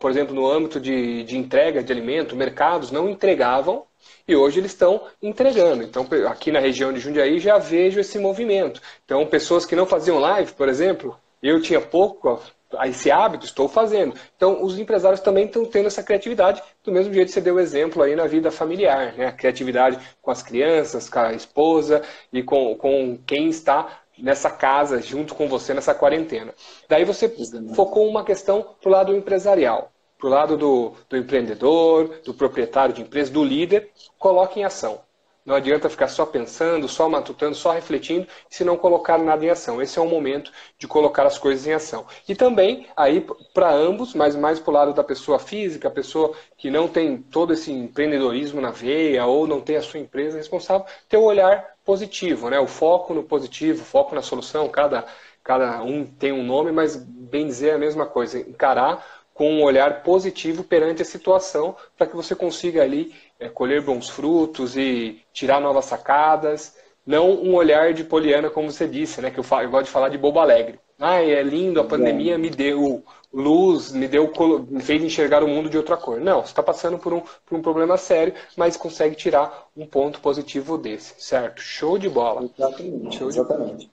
por 0.00 0.10
exemplo, 0.10 0.34
no 0.34 0.48
âmbito 0.48 0.78
de, 0.80 1.24
de 1.24 1.36
entrega 1.36 1.82
de 1.82 1.92
alimento, 1.92 2.36
mercados 2.36 2.92
não 2.92 3.08
entregavam 3.08 3.84
e 4.28 4.36
hoje 4.36 4.60
eles 4.60 4.70
estão 4.70 5.02
entregando. 5.20 5.82
Então, 5.82 6.06
aqui 6.28 6.52
na 6.52 6.60
região 6.60 6.92
de 6.92 7.00
Jundiaí 7.00 7.40
já 7.40 7.58
vejo 7.58 7.98
esse 7.98 8.18
movimento. 8.18 8.80
Então, 9.04 9.26
pessoas 9.26 9.66
que 9.66 9.74
não 9.74 9.86
faziam 9.86 10.20
live, 10.20 10.52
por 10.52 10.68
exemplo, 10.68 11.18
eu 11.42 11.60
tinha 11.60 11.80
pouco 11.80 12.40
esse 12.84 13.10
hábito, 13.10 13.46
estou 13.46 13.68
fazendo. 13.68 14.14
Então, 14.36 14.62
os 14.62 14.78
empresários 14.78 15.20
também 15.20 15.46
estão 15.46 15.64
tendo 15.64 15.86
essa 15.86 16.02
criatividade, 16.02 16.62
do 16.82 16.92
mesmo 16.92 17.12
jeito 17.12 17.28
que 17.28 17.34
você 17.34 17.40
deu 17.40 17.60
exemplo 17.60 18.02
aí 18.02 18.16
na 18.16 18.26
vida 18.26 18.50
familiar, 18.50 19.14
né? 19.14 19.26
A 19.26 19.32
criatividade 19.32 19.98
com 20.20 20.30
as 20.30 20.42
crianças, 20.42 21.08
com 21.08 21.18
a 21.18 21.32
esposa 21.32 22.02
e 22.32 22.42
com, 22.42 22.74
com 22.76 23.18
quem 23.24 23.48
está 23.48 24.02
nessa 24.18 24.50
casa 24.50 25.00
junto 25.00 25.34
com 25.34 25.48
você 25.48 25.74
nessa 25.74 25.94
quarentena. 25.94 26.54
Daí 26.88 27.04
você 27.04 27.28
focou 27.74 28.08
uma 28.08 28.24
questão 28.24 28.74
para 28.80 28.88
o 28.88 28.92
lado 28.92 29.14
empresarial, 29.14 29.92
para 30.18 30.26
o 30.26 30.30
lado 30.30 30.56
do, 30.56 30.94
do 31.08 31.16
empreendedor, 31.16 32.20
do 32.24 32.34
proprietário 32.34 32.94
de 32.94 33.02
empresa, 33.02 33.30
do 33.30 33.44
líder, 33.44 33.90
coloque 34.18 34.58
em 34.58 34.64
ação. 34.64 35.00
Não 35.46 35.54
adianta 35.54 35.88
ficar 35.88 36.08
só 36.08 36.26
pensando, 36.26 36.88
só 36.88 37.08
matutando, 37.08 37.54
só 37.54 37.70
refletindo, 37.70 38.26
se 38.50 38.64
não 38.64 38.76
colocar 38.76 39.16
nada 39.16 39.44
em 39.44 39.48
ação. 39.48 39.80
Esse 39.80 39.96
é 39.96 40.02
o 40.02 40.08
momento 40.08 40.50
de 40.76 40.88
colocar 40.88 41.24
as 41.24 41.38
coisas 41.38 41.64
em 41.68 41.72
ação. 41.72 42.04
E 42.28 42.34
também, 42.34 42.88
aí, 42.96 43.24
para 43.54 43.72
ambos, 43.72 44.12
mas 44.12 44.34
mais 44.34 44.58
para 44.58 44.70
o 44.72 44.74
lado 44.74 44.92
da 44.92 45.04
pessoa 45.04 45.38
física, 45.38 45.86
a 45.86 45.90
pessoa 45.90 46.34
que 46.58 46.68
não 46.68 46.88
tem 46.88 47.18
todo 47.18 47.52
esse 47.52 47.70
empreendedorismo 47.70 48.60
na 48.60 48.72
veia 48.72 49.24
ou 49.24 49.46
não 49.46 49.60
tem 49.60 49.76
a 49.76 49.82
sua 49.82 50.00
empresa 50.00 50.36
responsável, 50.36 50.84
ter 51.08 51.16
o 51.16 51.20
um 51.20 51.24
olhar 51.26 51.76
positivo, 51.84 52.50
né? 52.50 52.58
o 52.58 52.66
foco 52.66 53.14
no 53.14 53.22
positivo, 53.22 53.84
foco 53.84 54.16
na 54.16 54.22
solução. 54.22 54.68
Cada, 54.68 55.06
cada 55.44 55.80
um 55.80 56.04
tem 56.04 56.32
um 56.32 56.42
nome, 56.42 56.72
mas 56.72 56.96
bem 56.96 57.46
dizer 57.46 57.70
a 57.70 57.78
mesma 57.78 58.04
coisa. 58.04 58.40
Encarar 58.40 59.04
com 59.36 59.52
um 59.52 59.62
olhar 59.62 60.02
positivo 60.02 60.64
perante 60.64 61.02
a 61.02 61.04
situação 61.04 61.76
para 61.96 62.06
que 62.06 62.16
você 62.16 62.34
consiga 62.34 62.82
ali 62.82 63.14
é, 63.38 63.48
colher 63.48 63.82
bons 63.82 64.08
frutos 64.08 64.76
e 64.76 65.20
tirar 65.32 65.60
novas 65.60 65.84
sacadas. 65.84 66.76
Não 67.06 67.30
um 67.30 67.54
olhar 67.54 67.92
de 67.94 68.02
poliana, 68.02 68.50
como 68.50 68.70
você 68.70 68.88
disse, 68.88 69.20
né? 69.20 69.30
Que 69.30 69.38
eu, 69.38 69.44
falo, 69.44 69.62
eu 69.62 69.70
gosto 69.70 69.86
de 69.86 69.92
falar 69.92 70.08
de 70.08 70.18
bobo 70.18 70.40
alegre. 70.40 70.80
Ah, 70.98 71.22
é 71.22 71.42
lindo, 71.42 71.78
a 71.78 71.84
pandemia 71.84 72.38
me 72.38 72.48
deu 72.48 73.04
luz, 73.32 73.92
me 73.92 74.08
deu, 74.08 74.32
me 74.68 74.80
fez 74.80 75.02
enxergar 75.02 75.44
o 75.44 75.48
mundo 75.48 75.68
de 75.68 75.76
outra 75.76 75.96
cor. 75.96 76.18
Não, 76.18 76.40
você 76.40 76.48
está 76.48 76.62
passando 76.62 76.98
por 76.98 77.12
um, 77.12 77.20
por 77.20 77.58
um 77.58 77.62
problema 77.62 77.98
sério, 77.98 78.32
mas 78.56 78.78
consegue 78.78 79.14
tirar 79.14 79.68
um 79.76 79.86
ponto 79.86 80.20
positivo 80.20 80.78
desse, 80.78 81.14
certo? 81.18 81.60
Show 81.60 81.98
de 81.98 82.08
bola. 82.08 82.48
Exatamente. 82.56 83.18
Show 83.18 83.30
de... 83.30 83.38
exatamente. 83.38 83.90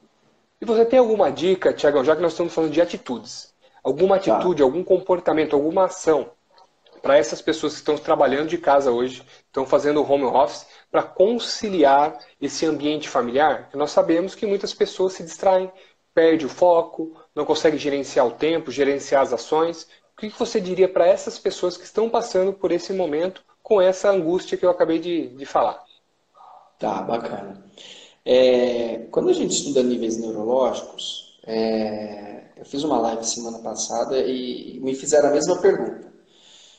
E 0.61 0.65
você 0.65 0.85
tem 0.85 0.97
alguma 0.97 1.29
dica, 1.29 1.73
Tiagão, 1.73 2.05
já 2.05 2.15
que 2.15 2.21
nós 2.21 2.31
estamos 2.31 2.53
falando 2.53 2.71
de 2.71 2.81
atitudes? 2.81 3.53
Alguma 3.83 4.17
tá. 4.17 4.33
atitude, 4.33 4.59
tá. 4.59 4.63
algum 4.63 4.81
comportamento, 4.81 5.53
alguma 5.53 5.85
ação 5.85 6.31
para 7.03 7.17
essas 7.17 7.41
pessoas 7.41 7.73
que 7.73 7.79
estão 7.79 7.97
trabalhando 7.97 8.47
de 8.47 8.57
casa 8.57 8.89
hoje, 8.89 9.21
estão 9.45 9.65
fazendo 9.65 10.09
home 10.09 10.23
office, 10.23 10.65
para 10.89 11.03
conciliar 11.03 12.17
esse 12.39 12.65
ambiente 12.65 13.09
familiar? 13.09 13.69
Nós 13.73 13.91
sabemos 13.91 14.33
que 14.33 14.45
muitas 14.45 14.73
pessoas 14.73 15.11
se 15.11 15.21
distraem, 15.21 15.69
perdem 16.13 16.45
o 16.45 16.49
foco, 16.49 17.13
não 17.35 17.43
conseguem 17.43 17.77
gerenciar 17.77 18.25
o 18.25 18.31
tempo, 18.31 18.71
gerenciar 18.71 19.21
as 19.21 19.33
ações. 19.33 19.85
O 20.13 20.21
que 20.21 20.29
você 20.29 20.61
diria 20.61 20.87
para 20.87 21.05
essas 21.05 21.37
pessoas 21.37 21.75
que 21.75 21.83
estão 21.83 22.09
passando 22.09 22.53
por 22.53 22.71
esse 22.71 22.93
momento 22.93 23.43
com 23.61 23.81
essa 23.81 24.09
angústia 24.09 24.57
que 24.57 24.65
eu 24.65 24.69
acabei 24.69 24.97
de, 24.97 25.27
de 25.27 25.45
falar? 25.45 25.83
Tá, 26.79 27.01
bacana. 27.01 27.65
É, 28.25 29.07
quando 29.11 29.29
a 29.29 29.33
gente 29.33 29.51
estuda 29.51 29.83
níveis 29.83 30.17
neurológicos, 30.17 31.37
é, 31.45 32.45
eu 32.55 32.63
fiz 32.63 32.81
uma 32.85 32.97
live 32.97 33.25
semana 33.25 33.59
passada 33.59 34.17
e 34.19 34.79
me 34.81 34.95
fizeram 34.95 35.27
a 35.27 35.33
mesma 35.33 35.59
pergunta. 35.59 36.12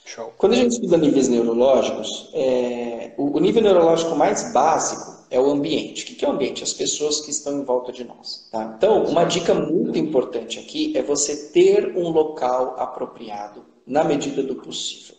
Show. 0.04 0.34
Quando 0.36 0.52
a 0.52 0.56
gente 0.56 0.72
estuda 0.72 0.98
níveis 0.98 1.28
neurológicos, 1.28 2.30
é, 2.34 3.12
o, 3.16 3.36
o, 3.36 3.40
nível 3.40 3.62
neurológico 3.62 4.14
mais 4.14 4.52
básico 4.52 5.24
é 5.30 5.40
o 5.40 5.50
ambiente. 5.50 6.02
O 6.12 6.16
que 6.16 6.24
é 6.24 6.28
o 6.28 6.32
ambiente? 6.32 6.62
As 6.62 6.74
pessoas 6.74 7.22
que 7.22 7.30
estão 7.30 7.58
em 7.58 7.64
volta 7.64 7.90
de 7.90 8.04
nós. 8.04 8.46
Tá? 8.52 8.74
Então, 8.76 9.04
uma 9.04 9.24
dica 9.24 9.54
muito 9.54 9.98
importante 9.98 10.58
aqui 10.58 10.92
é 10.94 11.02
você 11.02 11.48
ter 11.50 11.96
um 11.96 12.10
local 12.10 12.76
apropriado 12.78 13.64
na 13.86 14.04
medida 14.04 14.42
do 14.42 14.56
possível. 14.56 15.14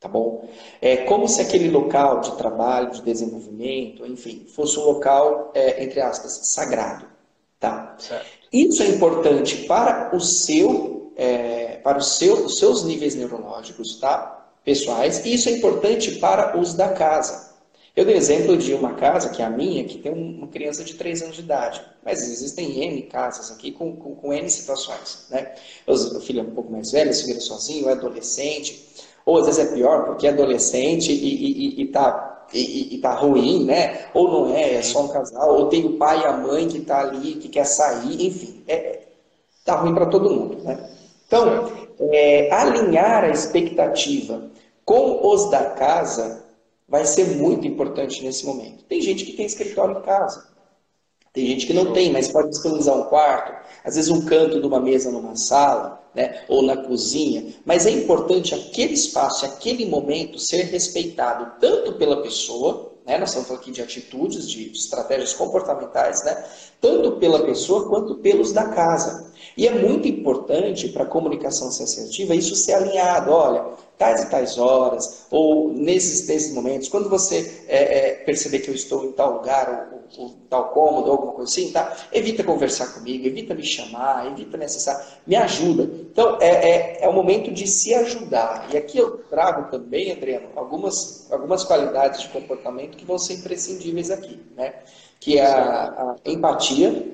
Tá 0.00 0.08
bom? 0.08 0.48
É 0.80 0.96
como 0.96 1.28
se 1.28 1.42
aquele 1.42 1.68
local 1.68 2.20
de 2.20 2.34
trabalho, 2.36 2.90
de 2.92 3.02
desenvolvimento, 3.02 4.06
enfim, 4.06 4.46
fosse 4.48 4.78
um 4.78 4.84
local, 4.84 5.52
é, 5.54 5.84
entre 5.84 6.00
aspas, 6.00 6.40
sagrado. 6.44 7.04
Tá? 7.58 7.94
Certo. 7.98 8.26
Isso 8.50 8.82
é 8.82 8.88
importante 8.88 9.66
para 9.66 10.16
o 10.16 10.20
seu 10.20 11.12
é, 11.14 11.59
para 11.82 11.98
os 11.98 12.18
seus 12.18 12.84
níveis 12.84 13.14
neurológicos 13.14 13.96
tá? 13.96 14.48
pessoais, 14.64 15.24
e 15.24 15.34
isso 15.34 15.48
é 15.48 15.52
importante 15.52 16.16
para 16.16 16.58
os 16.58 16.74
da 16.74 16.90
casa. 16.90 17.50
Eu 17.96 18.04
dei 18.04 18.16
exemplo 18.16 18.56
de 18.56 18.72
uma 18.72 18.94
casa, 18.94 19.30
que 19.30 19.42
é 19.42 19.44
a 19.44 19.50
minha, 19.50 19.84
que 19.84 19.98
tem 19.98 20.12
uma 20.12 20.46
criança 20.46 20.84
de 20.84 20.94
3 20.94 21.22
anos 21.22 21.36
de 21.36 21.42
idade. 21.42 21.82
Mas 22.04 22.22
existem 22.22 22.80
N 22.84 23.02
casas 23.02 23.50
aqui 23.50 23.72
com, 23.72 23.96
com, 23.96 24.14
com 24.14 24.32
N 24.32 24.48
situações. 24.48 25.26
Né? 25.28 25.54
O 25.86 26.20
filho 26.20 26.40
é 26.40 26.42
um 26.42 26.54
pouco 26.54 26.70
mais 26.70 26.92
velho, 26.92 27.12
se 27.12 27.26
vira 27.26 27.40
sozinho, 27.40 27.88
é 27.88 27.92
adolescente. 27.92 28.88
Ou 29.26 29.38
às 29.38 29.46
vezes 29.46 29.66
é 29.66 29.74
pior, 29.74 30.04
porque 30.04 30.26
é 30.26 30.30
adolescente 30.30 31.12
e 31.12 31.82
está 31.82 32.46
e, 32.52 32.94
e, 32.94 32.98
tá 32.98 33.14
ruim, 33.14 33.64
né? 33.64 34.06
Ou 34.14 34.46
não 34.46 34.54
é, 34.54 34.74
é 34.74 34.82
só 34.82 35.04
um 35.04 35.08
casal. 35.08 35.56
Ou 35.56 35.68
tem 35.68 35.84
o 35.84 35.96
pai 35.98 36.20
e 36.20 36.24
a 36.24 36.32
mãe 36.32 36.66
que 36.66 36.78
está 36.78 37.00
ali, 37.00 37.34
que 37.34 37.48
quer 37.48 37.64
sair. 37.64 38.26
Enfim, 38.26 38.62
é, 38.66 39.02
tá 39.64 39.76
ruim 39.76 39.94
para 39.94 40.06
todo 40.06 40.30
mundo, 40.30 40.62
né? 40.62 40.90
Então, 41.30 41.70
é, 42.00 42.52
alinhar 42.52 43.22
a 43.22 43.30
expectativa 43.30 44.50
com 44.84 45.24
os 45.28 45.48
da 45.48 45.70
casa 45.70 46.44
vai 46.88 47.06
ser 47.06 47.36
muito 47.36 47.68
importante 47.68 48.20
nesse 48.24 48.44
momento. 48.44 48.82
Tem 48.82 49.00
gente 49.00 49.24
que 49.24 49.34
tem 49.34 49.46
escritório 49.46 49.96
em 49.96 50.02
casa. 50.02 50.48
Tem 51.32 51.46
gente 51.46 51.68
que 51.68 51.72
não 51.72 51.92
tem, 51.92 52.10
mas 52.10 52.26
pode 52.26 52.48
disponibilizar 52.48 52.96
um 52.98 53.04
quarto, 53.04 53.52
às 53.84 53.94
vezes 53.94 54.10
um 54.10 54.26
canto 54.26 54.60
de 54.60 54.66
uma 54.66 54.80
mesa 54.80 55.12
numa 55.12 55.36
sala, 55.36 56.02
né, 56.12 56.44
ou 56.48 56.62
na 56.62 56.76
cozinha. 56.78 57.54
Mas 57.64 57.86
é 57.86 57.90
importante 57.92 58.52
aquele 58.52 58.94
espaço, 58.94 59.46
aquele 59.46 59.86
momento 59.86 60.36
ser 60.40 60.64
respeitado 60.64 61.60
tanto 61.60 61.92
pela 61.92 62.20
pessoa, 62.22 62.92
né, 63.06 63.16
nós 63.18 63.28
estamos 63.28 63.46
falando 63.46 63.62
aqui 63.62 63.70
de 63.70 63.80
atitudes, 63.80 64.50
de 64.50 64.72
estratégias 64.72 65.32
comportamentais, 65.32 66.24
né, 66.24 66.44
tanto 66.80 67.12
pela 67.12 67.44
pessoa 67.44 67.88
quanto 67.88 68.16
pelos 68.16 68.50
da 68.50 68.64
casa. 68.70 69.29
E 69.56 69.66
é 69.66 69.74
muito 69.74 70.08
importante 70.08 70.88
para 70.88 71.04
a 71.04 71.06
comunicação 71.06 71.70
ser 71.70 71.84
assertiva 71.84 72.34
isso 72.34 72.54
ser 72.54 72.74
alinhado. 72.74 73.30
Olha, 73.30 73.64
tais 74.00 74.22
e 74.22 74.30
tais 74.30 74.56
horas, 74.56 75.26
ou 75.30 75.72
nesses, 75.72 76.26
nesses 76.26 76.54
momentos, 76.54 76.88
quando 76.88 77.10
você 77.10 77.64
é, 77.68 77.98
é, 77.98 78.14
perceber 78.24 78.60
que 78.60 78.70
eu 78.70 78.74
estou 78.74 79.04
em 79.04 79.12
tal 79.12 79.34
lugar, 79.34 79.90
ou, 79.92 80.24
ou, 80.24 80.34
tal 80.48 80.70
cômodo, 80.70 81.06
ou 81.08 81.12
alguma 81.12 81.32
coisa 81.34 81.50
assim, 81.50 81.70
tá? 81.70 81.94
evita 82.10 82.42
conversar 82.42 82.94
comigo, 82.94 83.26
evita 83.26 83.54
me 83.54 83.62
chamar, 83.62 84.26
evita 84.26 84.56
necessário, 84.56 85.04
me 85.26 85.36
ajuda. 85.36 85.82
Então, 85.82 86.38
é, 86.40 86.48
é, 86.48 86.98
é 87.02 87.08
o 87.08 87.12
momento 87.12 87.50
de 87.50 87.66
se 87.66 87.92
ajudar. 87.92 88.68
E 88.72 88.76
aqui 88.78 88.96
eu 88.96 89.18
trago 89.28 89.70
também, 89.70 90.10
Adriano, 90.10 90.48
algumas, 90.56 91.30
algumas 91.30 91.62
qualidades 91.62 92.22
de 92.22 92.28
comportamento 92.28 92.96
que 92.96 93.04
vão 93.04 93.18
ser 93.18 93.34
imprescindíveis 93.34 94.10
aqui, 94.10 94.40
né? 94.56 94.76
que 95.20 95.38
é 95.38 95.44
a, 95.44 96.16
a 96.24 96.30
empatia, 96.30 97.06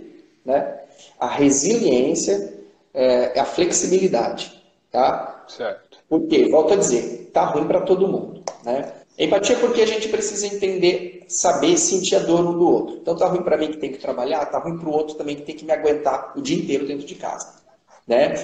né? 0.44 0.85
A 1.18 1.26
resiliência, 1.26 2.54
é, 2.92 3.38
a 3.38 3.44
flexibilidade. 3.44 4.62
Tá? 4.90 5.44
Certo. 5.48 5.98
Porque, 6.08 6.48
volto 6.48 6.74
a 6.74 6.76
dizer, 6.76 7.30
tá 7.32 7.44
ruim 7.44 7.66
para 7.66 7.80
todo 7.80 8.08
mundo. 8.08 8.42
Né? 8.64 8.92
Empatia 9.18 9.56
é 9.56 9.58
porque 9.58 9.80
a 9.80 9.86
gente 9.86 10.08
precisa 10.08 10.46
entender, 10.46 11.24
saber 11.28 11.76
sentir 11.78 12.16
a 12.16 12.20
dor 12.20 12.40
um 12.40 12.58
do 12.58 12.70
outro. 12.70 12.96
Então 12.96 13.16
tá 13.16 13.26
ruim 13.26 13.42
para 13.42 13.56
mim 13.56 13.70
que 13.70 13.78
tem 13.78 13.90
que 13.90 13.98
trabalhar, 13.98 14.44
tá 14.46 14.58
ruim 14.58 14.78
para 14.78 14.88
o 14.88 14.92
outro 14.92 15.16
também 15.16 15.36
que 15.36 15.42
tem 15.42 15.56
que 15.56 15.64
me 15.64 15.72
aguentar 15.72 16.32
o 16.36 16.42
dia 16.42 16.56
inteiro 16.56 16.86
dentro 16.86 17.06
de 17.06 17.14
casa. 17.14 17.65
Né? 18.06 18.34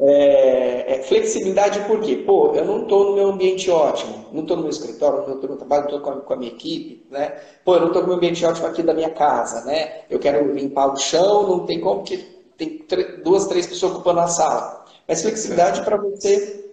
É, 0.00 0.94
é, 0.94 1.02
flexibilidade 1.02 1.80
por 1.86 2.00
quê? 2.00 2.16
Pô, 2.16 2.54
eu 2.54 2.64
não 2.64 2.82
estou 2.82 3.06
no 3.06 3.14
meu 3.14 3.28
ambiente 3.28 3.70
ótimo, 3.70 4.26
não 4.32 4.42
estou 4.42 4.56
no 4.56 4.62
meu 4.62 4.70
escritório, 4.70 5.26
não 5.26 5.36
estou 5.36 5.50
no 5.50 5.56
trabalho, 5.56 5.88
não 5.88 5.96
estou 5.96 6.12
com, 6.12 6.20
com, 6.20 6.34
a 6.34 6.36
minha 6.36 6.52
equipe, 6.52 7.06
né? 7.10 7.34
Pô, 7.64 7.74
eu 7.74 7.80
não 7.80 7.86
estou 7.88 8.02
no 8.02 8.08
meu 8.08 8.16
ambiente 8.16 8.44
ótimo 8.44 8.66
aqui 8.66 8.82
da 8.82 8.92
minha 8.92 9.10
casa, 9.10 9.64
né? 9.64 10.02
Eu 10.10 10.18
quero 10.18 10.52
limpar 10.52 10.92
o 10.92 10.96
chão, 10.96 11.48
não 11.48 11.66
tem 11.66 11.80
como, 11.80 12.00
porque 12.00 12.18
tem 12.56 12.84
duas, 13.24 13.46
três 13.46 13.66
pessoas 13.66 13.92
ocupando 13.92 14.20
a 14.20 14.28
sala. 14.28 14.84
Mas 15.06 15.22
flexibilidade 15.22 15.80
para 15.82 15.96
você 15.96 16.68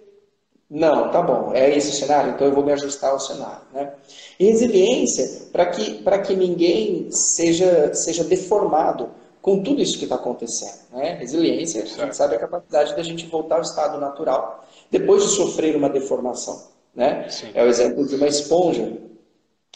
não, 0.70 1.12
tá 1.12 1.22
bom, 1.22 1.54
é 1.54 1.76
esse 1.76 1.90
o 1.90 1.94
cenário, 1.94 2.32
então 2.32 2.48
eu 2.48 2.54
vou 2.54 2.66
me 2.66 2.72
ajustar 2.72 3.12
ao 3.12 3.20
cenário. 3.20 3.62
Né? 3.72 3.94
E 4.40 4.46
resiliência 4.46 5.48
para 5.52 5.68
que, 5.68 6.04
que 6.26 6.36
ninguém 6.36 7.10
seja, 7.12 7.94
seja 7.94 8.24
deformado 8.24 9.10
com 9.46 9.62
tudo 9.62 9.80
isso 9.80 10.00
que 10.00 10.06
está 10.06 10.16
acontecendo. 10.16 10.80
Né? 10.92 11.18
Resiliência, 11.20 11.84
a 11.84 11.86
gente 11.86 12.16
sabe 12.16 12.36
a 12.36 12.40
capacidade 12.40 12.96
da 12.96 13.04
gente 13.04 13.28
voltar 13.28 13.58
ao 13.58 13.62
estado 13.62 14.00
natural 14.00 14.66
depois 14.90 15.22
de 15.22 15.30
sofrer 15.30 15.76
uma 15.76 15.88
deformação. 15.88 16.64
Né? 16.96 17.28
É 17.54 17.64
o 17.64 17.68
exemplo 17.68 18.08
de 18.08 18.16
uma 18.16 18.26
esponja 18.26 18.92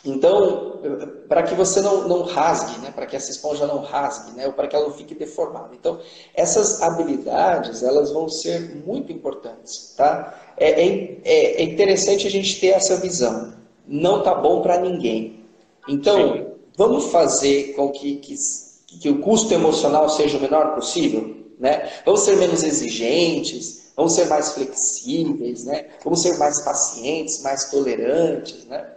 então, 0.03 0.79
para 1.27 1.43
que 1.43 1.53
você 1.53 1.81
não, 1.81 2.07
não 2.07 2.23
rasgue, 2.23 2.79
né? 2.79 2.89
para 2.89 3.05
que 3.05 3.15
essa 3.15 3.29
esponja 3.29 3.67
não 3.67 3.81
rasgue, 3.81 4.31
né? 4.31 4.47
ou 4.47 4.53
para 4.53 4.67
que 4.67 4.75
ela 4.75 4.87
não 4.87 4.93
fique 4.93 5.13
deformada. 5.13 5.69
Então, 5.75 5.99
essas 6.33 6.81
habilidades, 6.81 7.83
elas 7.83 8.11
vão 8.11 8.27
ser 8.27 8.75
muito 8.83 9.11
importantes. 9.11 9.93
Tá? 9.95 10.35
É, 10.57 10.81
é, 10.81 11.19
é, 11.23 11.61
é 11.61 11.63
interessante 11.63 12.25
a 12.25 12.31
gente 12.31 12.59
ter 12.59 12.69
essa 12.69 12.95
visão. 12.95 13.53
Não 13.87 14.23
tá 14.23 14.33
bom 14.33 14.63
para 14.63 14.79
ninguém. 14.79 15.43
Então, 15.87 16.33
Sim. 16.33 16.45
vamos 16.75 17.11
fazer 17.11 17.73
com 17.73 17.91
que, 17.91 18.15
que, 18.15 18.35
que 18.97 19.09
o 19.09 19.19
custo 19.19 19.53
emocional 19.53 20.09
seja 20.09 20.37
o 20.37 20.41
menor 20.41 20.75
possível? 20.75 21.35
Né? 21.59 21.89
Vamos 22.05 22.21
ser 22.21 22.37
menos 22.37 22.63
exigentes, 22.63 23.91
vamos 23.95 24.13
ser 24.13 24.25
mais 24.27 24.53
flexíveis, 24.53 25.65
né? 25.65 25.87
vamos 26.03 26.21
ser 26.21 26.37
mais 26.37 26.61
pacientes, 26.61 27.41
mais 27.41 27.69
tolerantes, 27.69 28.65
né? 28.65 28.93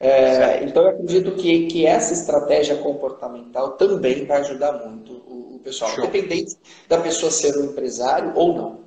É, 0.00 0.62
então, 0.64 0.82
eu 0.82 0.90
acredito 0.90 1.32
que, 1.32 1.66
que 1.66 1.86
essa 1.86 2.12
estratégia 2.12 2.76
comportamental 2.76 3.72
também 3.72 4.26
vai 4.26 4.40
ajudar 4.40 4.72
muito 4.86 5.12
o, 5.12 5.56
o 5.56 5.60
pessoal, 5.60 5.90
Show. 5.92 6.04
independente 6.04 6.56
da 6.88 7.00
pessoa 7.00 7.30
ser 7.30 7.56
um 7.56 7.64
empresário 7.64 8.32
ou 8.34 8.54
não. 8.54 8.80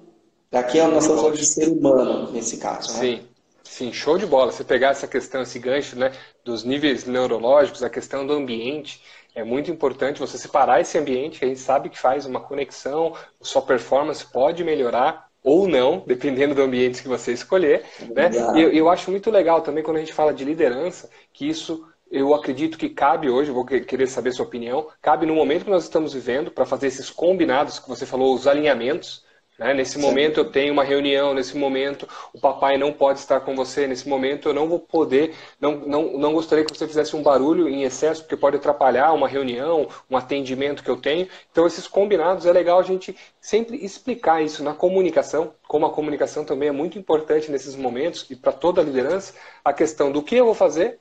Daqui 0.51 0.79
nós 0.79 1.03
estamos 1.03 1.21
falando 1.21 1.37
de 1.37 1.45
ser 1.45 1.69
humano 1.69 2.31
nesse 2.31 2.57
caso. 2.57 2.93
Né? 2.93 2.99
Sim. 2.99 3.27
Sim, 3.63 3.91
show 3.91 4.17
de 4.17 4.25
bola. 4.25 4.51
Você 4.51 4.63
pegar 4.63 4.89
essa 4.89 5.07
questão, 5.07 5.41
esse 5.41 5.59
gancho 5.59 5.97
né, 5.97 6.11
dos 6.43 6.63
níveis 6.63 7.05
neurológicos, 7.05 7.83
a 7.83 7.89
questão 7.89 8.25
do 8.25 8.33
ambiente, 8.33 9.01
é 9.37 9.43
muito 9.43 9.69
importante 9.69 10.19
você 10.19 10.35
separar 10.35 10.81
esse 10.81 10.97
ambiente, 10.97 11.37
que 11.37 11.45
a 11.45 11.47
gente 11.47 11.59
sabe 11.59 11.89
que 11.89 11.99
faz 11.99 12.25
uma 12.25 12.39
conexão, 12.39 13.13
sua 13.39 13.61
performance 13.61 14.25
pode 14.25 14.63
melhorar 14.63 15.27
ou 15.43 15.67
não, 15.67 16.03
dependendo 16.07 16.55
do 16.55 16.63
ambiente 16.63 17.03
que 17.03 17.07
você 17.07 17.33
escolher. 17.33 17.83
Né? 18.15 18.31
E 18.55 18.61
eu, 18.61 18.71
eu 18.71 18.89
acho 18.89 19.11
muito 19.11 19.29
legal 19.29 19.61
também 19.61 19.83
quando 19.83 19.97
a 19.97 19.99
gente 19.99 20.11
fala 20.13 20.33
de 20.33 20.43
liderança, 20.43 21.07
que 21.31 21.47
isso 21.47 21.87
eu 22.09 22.33
acredito 22.33 22.79
que 22.79 22.89
cabe 22.89 23.29
hoje, 23.29 23.51
vou 23.51 23.63
querer 23.63 24.07
saber 24.07 24.31
sua 24.31 24.45
opinião, 24.45 24.87
cabe 25.01 25.27
no 25.27 25.35
momento 25.35 25.65
que 25.65 25.71
nós 25.71 25.83
estamos 25.83 26.13
vivendo 26.13 26.49
para 26.49 26.65
fazer 26.65 26.87
esses 26.87 27.11
combinados 27.11 27.77
que 27.77 27.87
você 27.87 28.07
falou, 28.07 28.33
os 28.33 28.47
alinhamentos, 28.47 29.23
né? 29.57 29.73
Nesse 29.73 29.97
momento 29.97 30.39
eu 30.39 30.45
tenho 30.51 30.71
uma 30.71 30.83
reunião, 30.83 31.33
nesse 31.33 31.57
momento 31.57 32.07
o 32.33 32.39
papai 32.39 32.77
não 32.77 32.93
pode 32.93 33.19
estar 33.19 33.39
com 33.39 33.55
você, 33.55 33.87
nesse 33.87 34.07
momento 34.07 34.49
eu 34.49 34.53
não 34.53 34.67
vou 34.67 34.79
poder, 34.79 35.33
não, 35.59 35.75
não, 35.77 36.17
não 36.17 36.33
gostaria 36.33 36.63
que 36.63 36.75
você 36.75 36.87
fizesse 36.87 37.15
um 37.15 37.23
barulho 37.23 37.67
em 37.67 37.83
excesso, 37.83 38.21
porque 38.21 38.37
pode 38.37 38.57
atrapalhar 38.57 39.13
uma 39.13 39.27
reunião, 39.27 39.87
um 40.09 40.15
atendimento 40.17 40.83
que 40.83 40.89
eu 40.89 40.97
tenho. 40.97 41.27
Então, 41.51 41.65
esses 41.65 41.87
combinados 41.87 42.45
é 42.45 42.51
legal 42.51 42.79
a 42.79 42.83
gente 42.83 43.15
sempre 43.41 43.83
explicar 43.83 44.43
isso 44.43 44.63
na 44.63 44.73
comunicação, 44.73 45.53
como 45.67 45.85
a 45.85 45.91
comunicação 45.91 46.45
também 46.45 46.69
é 46.69 46.71
muito 46.71 46.99
importante 46.99 47.51
nesses 47.51 47.75
momentos 47.75 48.25
e 48.29 48.35
para 48.35 48.51
toda 48.51 48.81
a 48.81 48.83
liderança, 48.83 49.33
a 49.63 49.73
questão 49.73 50.11
do 50.11 50.21
que 50.21 50.35
eu 50.35 50.45
vou 50.45 50.53
fazer 50.53 50.99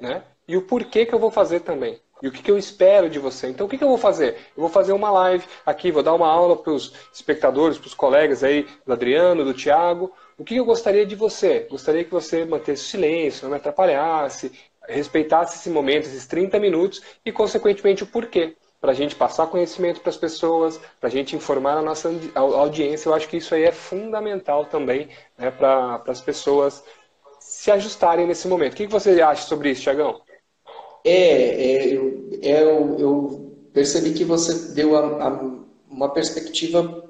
né? 0.00 0.22
e 0.46 0.56
o 0.56 0.62
porquê 0.62 1.06
que 1.06 1.14
eu 1.14 1.18
vou 1.18 1.30
fazer 1.30 1.60
também. 1.60 2.00
E 2.22 2.28
o 2.28 2.32
que, 2.32 2.42
que 2.42 2.50
eu 2.50 2.56
espero 2.56 3.10
de 3.10 3.18
você? 3.18 3.48
Então, 3.48 3.66
o 3.66 3.68
que, 3.68 3.76
que 3.76 3.84
eu 3.84 3.88
vou 3.88 3.98
fazer? 3.98 4.36
Eu 4.56 4.62
vou 4.62 4.68
fazer 4.68 4.92
uma 4.92 5.10
live 5.10 5.44
aqui, 5.66 5.90
vou 5.90 6.02
dar 6.02 6.14
uma 6.14 6.28
aula 6.28 6.56
para 6.56 6.72
os 6.72 6.92
espectadores, 7.12 7.76
para 7.76 7.88
os 7.88 7.94
colegas 7.94 8.42
aí, 8.44 8.66
do 8.86 8.92
Adriano, 8.92 9.44
do 9.44 9.52
Tiago. 9.52 10.12
O 10.38 10.44
que, 10.44 10.54
que 10.54 10.60
eu 10.60 10.64
gostaria 10.64 11.04
de 11.04 11.14
você? 11.14 11.66
Gostaria 11.70 12.04
que 12.04 12.10
você 12.10 12.44
mantesse 12.44 12.84
silêncio, 12.84 13.44
não 13.44 13.50
me 13.50 13.56
atrapalhasse, 13.56 14.52
respeitasse 14.88 15.56
esse 15.56 15.70
momento, 15.70 16.06
esses 16.06 16.26
30 16.26 16.58
minutos 16.58 17.02
e, 17.24 17.32
consequentemente, 17.32 18.02
o 18.02 18.06
porquê. 18.06 18.56
Para 18.80 18.92
a 18.92 18.94
gente 18.94 19.14
passar 19.16 19.46
conhecimento 19.46 20.00
para 20.00 20.10
as 20.10 20.16
pessoas, 20.16 20.78
para 21.00 21.08
a 21.08 21.12
gente 21.12 21.34
informar 21.34 21.78
a 21.78 21.82
nossa 21.82 22.10
audiência. 22.34 23.08
Eu 23.08 23.14
acho 23.14 23.28
que 23.28 23.38
isso 23.38 23.54
aí 23.54 23.64
é 23.64 23.72
fundamental 23.72 24.66
também 24.66 25.08
né, 25.38 25.50
para 25.50 26.02
as 26.06 26.20
pessoas 26.20 26.84
se 27.40 27.70
ajustarem 27.70 28.26
nesse 28.26 28.46
momento. 28.46 28.74
O 28.74 28.76
que, 28.76 28.86
que 28.86 28.92
você 28.92 29.20
acha 29.22 29.46
sobre 29.46 29.70
isso, 29.70 29.82
Tiagão? 29.82 30.20
É, 31.04 31.12
é 31.12 31.86
eu, 31.94 32.28
é, 32.42 32.62
eu, 32.62 32.98
eu, 32.98 33.50
percebi 33.72 34.14
que 34.14 34.24
você 34.24 34.72
deu 34.72 34.96
a, 34.96 35.28
a, 35.28 35.54
uma 35.90 36.08
perspectiva, 36.08 37.04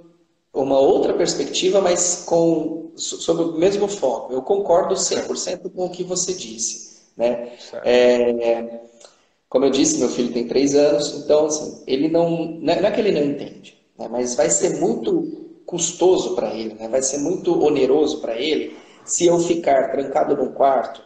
uma 0.52 0.78
outra 0.78 1.14
perspectiva, 1.14 1.80
mas 1.80 2.24
com, 2.26 2.92
sobre 2.96 3.44
o 3.44 3.52
mesmo 3.52 3.86
foco. 3.86 4.32
Eu 4.32 4.42
concordo 4.42 4.94
100% 4.94 5.70
com 5.70 5.86
o 5.86 5.90
que 5.90 6.02
você 6.02 6.32
disse. 6.34 7.02
Né? 7.16 7.52
É, 7.84 8.80
como 9.48 9.66
eu 9.66 9.70
disse, 9.70 9.98
meu 9.98 10.08
filho 10.08 10.32
tem 10.32 10.48
três 10.48 10.74
anos, 10.74 11.14
então 11.14 11.46
assim, 11.46 11.82
ele 11.86 12.08
não, 12.08 12.58
não 12.60 12.72
é 12.72 12.90
que 12.90 13.00
ele 13.00 13.12
não 13.12 13.22
entende, 13.22 13.78
né? 13.96 14.08
mas 14.10 14.34
vai 14.34 14.50
ser 14.50 14.80
muito 14.80 15.60
custoso 15.64 16.34
para 16.34 16.52
ele, 16.52 16.74
né? 16.74 16.88
vai 16.88 17.02
ser 17.02 17.18
muito 17.18 17.62
oneroso 17.62 18.20
para 18.20 18.36
ele 18.36 18.76
se 19.04 19.26
eu 19.26 19.38
ficar 19.38 19.92
trancado 19.92 20.36
num 20.36 20.52
quarto 20.52 21.02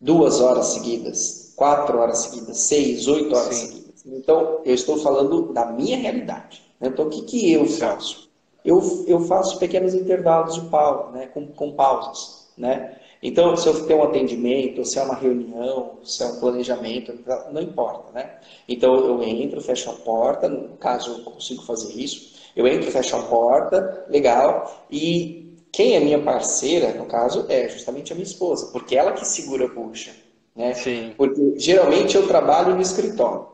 duas 0.00 0.40
horas 0.40 0.66
seguidas, 0.66 1.35
quatro 1.56 1.98
horas 1.98 2.18
seguidas, 2.18 2.58
seis, 2.58 3.08
oito 3.08 3.34
horas 3.34 3.56
Sim. 3.56 3.66
seguidas. 3.66 4.04
Então, 4.06 4.60
eu 4.64 4.74
estou 4.74 4.98
falando 4.98 5.52
da 5.52 5.66
minha 5.66 5.96
realidade. 5.96 6.62
Né? 6.78 6.88
Então, 6.88 7.06
o 7.06 7.10
que, 7.10 7.22
que 7.22 7.52
eu 7.52 7.66
faço? 7.66 8.28
Eu, 8.64 8.80
eu 9.08 9.20
faço 9.20 9.58
pequenos 9.58 9.94
intervalos 9.94 10.54
de 10.54 10.68
pausa, 10.68 11.10
né? 11.12 11.26
com, 11.26 11.46
com 11.48 11.72
pausas. 11.72 12.46
Né? 12.56 12.96
Então, 13.22 13.56
se 13.56 13.68
eu 13.68 13.86
tenho 13.86 14.00
um 14.00 14.04
atendimento, 14.04 14.84
se 14.84 14.98
é 14.98 15.02
uma 15.02 15.14
reunião, 15.14 15.98
se 16.04 16.22
é 16.22 16.26
um 16.26 16.38
planejamento, 16.38 17.18
não 17.50 17.60
importa, 17.62 18.12
né? 18.12 18.38
Então, 18.68 18.94
eu 18.94 19.22
entro, 19.22 19.60
fecho 19.60 19.90
a 19.90 19.94
porta, 19.94 20.48
no 20.48 20.76
caso 20.76 21.10
eu 21.12 21.24
consigo 21.24 21.62
fazer 21.62 21.92
isso, 21.94 22.36
eu 22.54 22.66
entro, 22.66 22.90
fecho 22.90 23.16
a 23.16 23.22
porta, 23.22 24.06
legal, 24.08 24.86
e 24.90 25.56
quem 25.72 25.96
é 25.96 26.00
minha 26.00 26.22
parceira, 26.22 26.94
no 26.94 27.06
caso, 27.06 27.46
é 27.48 27.68
justamente 27.68 28.12
a 28.12 28.16
minha 28.16 28.26
esposa, 28.26 28.70
porque 28.72 28.96
ela 28.96 29.12
que 29.12 29.26
segura 29.26 29.64
a 29.64 29.68
bucha. 29.68 30.12
Né? 30.56 30.74
Sim. 30.74 31.14
Porque 31.16 31.54
geralmente 31.58 32.16
eu 32.16 32.26
trabalho 32.26 32.74
no 32.74 32.80
escritório. 32.80 33.46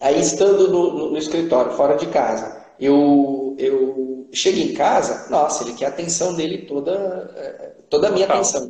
Aí 0.00 0.18
estando 0.18 0.68
no, 0.68 0.92
no, 0.92 1.10
no 1.10 1.18
escritório, 1.18 1.72
fora 1.72 1.96
de 1.96 2.06
casa, 2.06 2.64
eu, 2.80 3.54
eu 3.58 4.26
chego 4.32 4.58
em 4.58 4.72
casa, 4.72 5.30
nossa, 5.30 5.62
ele 5.62 5.74
quer 5.74 5.86
a 5.86 5.88
atenção 5.88 6.34
dele 6.34 6.58
toda, 6.66 7.32
é, 7.36 7.72
toda 7.88 8.08
a 8.08 8.10
minha 8.10 8.26
atenção. 8.26 8.68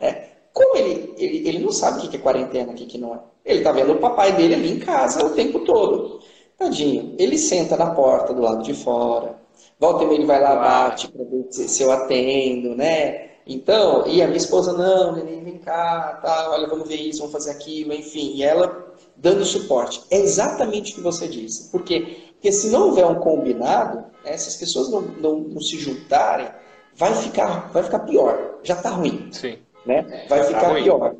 É. 0.00 0.34
Como 0.52 0.76
ele, 0.76 1.14
ele, 1.16 1.48
ele 1.48 1.58
não 1.60 1.72
sabe 1.72 2.06
o 2.06 2.10
que 2.10 2.16
é 2.16 2.20
quarentena, 2.20 2.72
o 2.72 2.74
que 2.74 2.98
não 2.98 3.14
é. 3.14 3.20
Ele 3.44 3.62
tá 3.62 3.72
vendo 3.72 3.92
o 3.92 3.98
papai 3.98 4.32
dele 4.32 4.54
ali 4.54 4.72
em 4.72 4.78
casa 4.78 5.24
o 5.24 5.30
tempo 5.30 5.60
todo. 5.60 6.20
Tadinho, 6.56 7.14
ele 7.18 7.36
senta 7.36 7.76
na 7.76 7.90
porta 7.90 8.32
do 8.32 8.42
lado 8.42 8.62
de 8.62 8.74
fora. 8.74 9.36
Volta 9.78 10.04
e 10.04 10.06
meia 10.06 10.18
ele 10.18 10.26
vai 10.26 10.40
lá, 10.40 10.56
bate 10.56 11.08
para 11.08 11.24
ver 11.24 11.46
se 11.50 11.82
eu 11.82 11.90
atendo, 11.90 12.74
né? 12.76 13.33
Então, 13.46 14.06
e 14.06 14.22
a 14.22 14.26
minha 14.26 14.38
esposa, 14.38 14.72
não, 14.72 15.12
neném, 15.12 15.44
vem 15.44 15.58
cá, 15.58 16.18
tá, 16.22 16.50
olha, 16.50 16.66
vamos 16.66 16.88
ver 16.88 16.96
isso, 16.96 17.18
vamos 17.18 17.32
fazer 17.32 17.50
aquilo, 17.50 17.92
enfim, 17.92 18.32
e 18.34 18.42
ela 18.42 18.94
dando 19.16 19.44
suporte. 19.44 20.02
É 20.10 20.18
exatamente 20.18 20.92
o 20.92 20.94
que 20.96 21.00
você 21.02 21.28
disse. 21.28 21.70
Por 21.70 21.82
quê? 21.82 22.30
Porque 22.32 22.50
se 22.50 22.70
não 22.70 22.88
houver 22.88 23.06
um 23.06 23.16
combinado, 23.16 24.04
né, 24.24 24.36
se 24.36 24.48
as 24.48 24.56
pessoas 24.56 24.90
não, 24.90 25.02
não, 25.02 25.40
não, 25.40 25.60
se 25.60 25.78
juntarem, 25.78 26.48
vai 26.94 27.14
ficar, 27.14 27.70
vai 27.70 27.82
ficar 27.82 28.00
pior. 28.00 28.60
Já 28.62 28.74
está 28.74 28.90
ruim. 28.90 29.28
Sim. 29.30 29.58
Né? 29.84 30.26
Vai 30.28 30.38
Já 30.38 30.44
tá 30.44 30.46
ficar 30.46 30.68
tá 30.68 30.74
pior 30.74 31.14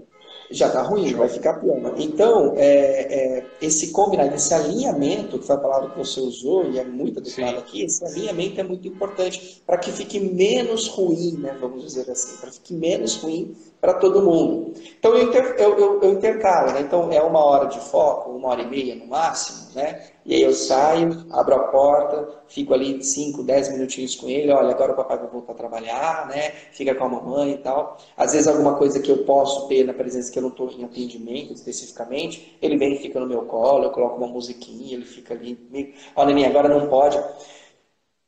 já 0.50 0.66
está 0.66 0.82
ruim, 0.82 1.14
vai 1.14 1.28
ficar 1.28 1.54
pior. 1.54 1.94
Então, 1.96 2.54
é, 2.56 3.38
é, 3.38 3.46
esse 3.60 3.90
combinado, 3.90 4.34
esse 4.34 4.52
alinhamento, 4.52 5.38
que 5.38 5.46
foi 5.46 5.56
a 5.56 5.58
palavra 5.58 5.90
que 5.90 5.98
você 5.98 6.20
usou, 6.20 6.70
e 6.70 6.78
é 6.78 6.84
muito 6.84 7.18
adequado 7.18 7.58
aqui, 7.58 7.82
esse 7.82 8.04
alinhamento 8.04 8.60
é 8.60 8.62
muito 8.62 8.86
importante 8.86 9.62
para 9.66 9.78
que 9.78 9.90
fique 9.90 10.20
menos 10.20 10.88
ruim, 10.88 11.38
né, 11.38 11.56
vamos 11.60 11.82
dizer 11.82 12.10
assim, 12.10 12.36
para 12.36 12.50
que 12.50 12.56
fique 12.56 12.74
menos 12.74 13.16
ruim 13.16 13.56
para 13.84 13.92
todo 13.92 14.22
mundo. 14.22 14.72
Então, 14.98 15.14
eu, 15.14 15.28
inter, 15.28 15.56
eu, 15.58 15.78
eu, 15.78 16.00
eu 16.00 16.12
intercalo, 16.12 16.72
né? 16.72 16.80
então 16.80 17.12
é 17.12 17.20
uma 17.20 17.44
hora 17.44 17.66
de 17.66 17.78
foco, 17.78 18.30
uma 18.30 18.48
hora 18.48 18.62
e 18.62 18.66
meia 18.66 18.94
no 18.94 19.06
máximo, 19.06 19.74
né? 19.74 20.06
E 20.24 20.34
aí 20.34 20.40
eu 20.40 20.54
saio, 20.54 21.26
abro 21.30 21.54
a 21.54 21.58
porta, 21.64 22.26
fico 22.48 22.72
ali 22.72 23.04
5, 23.04 23.42
10 23.42 23.72
minutinhos 23.72 24.16
com 24.16 24.26
ele, 24.26 24.50
olha, 24.50 24.70
agora 24.70 24.92
o 24.92 24.96
papai 24.96 25.18
vai 25.18 25.26
voltar 25.26 25.52
a 25.52 25.56
trabalhar, 25.56 26.26
né? 26.28 26.52
Fica 26.72 26.94
com 26.94 27.04
a 27.04 27.08
mamãe 27.10 27.52
e 27.52 27.58
tal. 27.58 27.98
Às 28.16 28.32
vezes 28.32 28.48
alguma 28.48 28.74
coisa 28.76 28.98
que 29.00 29.10
eu 29.10 29.18
posso 29.18 29.68
ter 29.68 29.84
na 29.84 29.92
presença 29.92 30.32
que 30.32 30.38
eu 30.38 30.44
não 30.44 30.48
estou 30.48 30.70
em 30.70 30.82
atendimento 30.82 31.52
especificamente, 31.52 32.56
ele 32.62 32.78
vem 32.78 32.94
e 32.94 32.98
fica 33.00 33.20
no 33.20 33.26
meu 33.26 33.42
colo, 33.42 33.84
eu 33.84 33.90
coloco 33.90 34.16
uma 34.16 34.28
musiquinha, 34.28 34.94
ele 34.94 35.04
fica 35.04 35.34
ali, 35.34 35.58
meio, 35.70 35.92
ó, 36.16 36.24
neném, 36.24 36.46
agora 36.46 36.70
não 36.70 36.88
pode. 36.88 37.22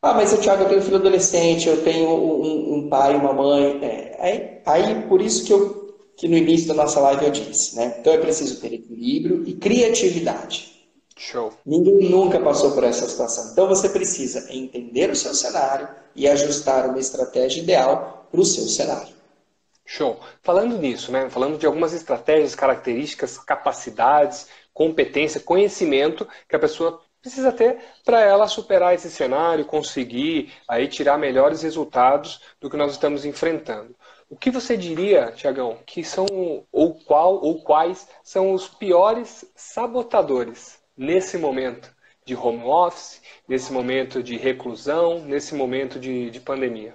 Ah, 0.06 0.14
mas 0.14 0.32
o 0.32 0.38
Thiago, 0.38 0.62
eu 0.62 0.68
tenho 0.68 0.80
um 0.80 0.84
filho 0.84 0.96
adolescente, 0.98 1.68
eu 1.68 1.82
tenho 1.82 2.08
um, 2.08 2.76
um 2.76 2.88
pai 2.88 3.16
uma 3.16 3.32
mãe. 3.32 3.84
É, 3.84 4.16
aí, 4.20 4.60
aí, 4.64 5.02
por 5.08 5.20
isso 5.20 5.44
que, 5.44 5.52
eu, 5.52 5.96
que 6.16 6.28
no 6.28 6.36
início 6.36 6.68
da 6.68 6.74
nossa 6.74 7.00
live 7.00 7.24
eu 7.24 7.30
disse, 7.32 7.74
né? 7.74 7.96
Então 7.98 8.12
é 8.12 8.18
preciso 8.18 8.60
ter 8.60 8.72
equilíbrio 8.72 9.42
e 9.44 9.54
criatividade. 9.54 10.76
Show. 11.16 11.52
Ninguém 11.66 12.08
nunca 12.08 12.38
passou 12.38 12.70
por 12.70 12.84
essa 12.84 13.08
situação. 13.08 13.50
Então 13.50 13.66
você 13.66 13.88
precisa 13.88 14.46
entender 14.48 15.10
o 15.10 15.16
seu 15.16 15.34
cenário 15.34 15.88
e 16.14 16.28
ajustar 16.28 16.86
uma 16.88 17.00
estratégia 17.00 17.60
ideal 17.60 18.28
para 18.30 18.40
o 18.40 18.44
seu 18.44 18.62
cenário. 18.68 19.12
Show. 19.84 20.20
Falando 20.40 20.78
nisso, 20.78 21.10
né? 21.10 21.28
Falando 21.28 21.58
de 21.58 21.66
algumas 21.66 21.92
estratégias, 21.92 22.54
características, 22.54 23.38
capacidades, 23.38 24.46
competência, 24.72 25.40
conhecimento 25.40 26.28
que 26.48 26.54
a 26.54 26.60
pessoa 26.60 27.00
precisa 27.26 27.50
ter 27.50 27.78
para 28.04 28.20
ela 28.20 28.46
superar 28.46 28.94
esse 28.94 29.10
cenário, 29.10 29.64
conseguir 29.64 30.52
aí 30.68 30.86
tirar 30.86 31.18
melhores 31.18 31.62
resultados 31.62 32.40
do 32.60 32.70
que 32.70 32.76
nós 32.76 32.92
estamos 32.92 33.24
enfrentando. 33.24 33.96
O 34.30 34.36
que 34.36 34.50
você 34.50 34.76
diria, 34.76 35.32
Tiagão, 35.32 35.78
que 35.84 36.04
são 36.04 36.26
ou 36.70 36.94
qual 36.94 37.34
ou 37.44 37.62
quais 37.62 38.08
são 38.22 38.52
os 38.52 38.68
piores 38.68 39.44
sabotadores 39.56 40.78
nesse 40.96 41.36
momento 41.36 41.94
de 42.24 42.34
home 42.34 42.62
office, 42.62 43.20
nesse 43.48 43.72
momento 43.72 44.22
de 44.22 44.36
reclusão, 44.36 45.20
nesse 45.20 45.54
momento 45.54 45.98
de, 45.98 46.30
de 46.30 46.40
pandemia? 46.40 46.94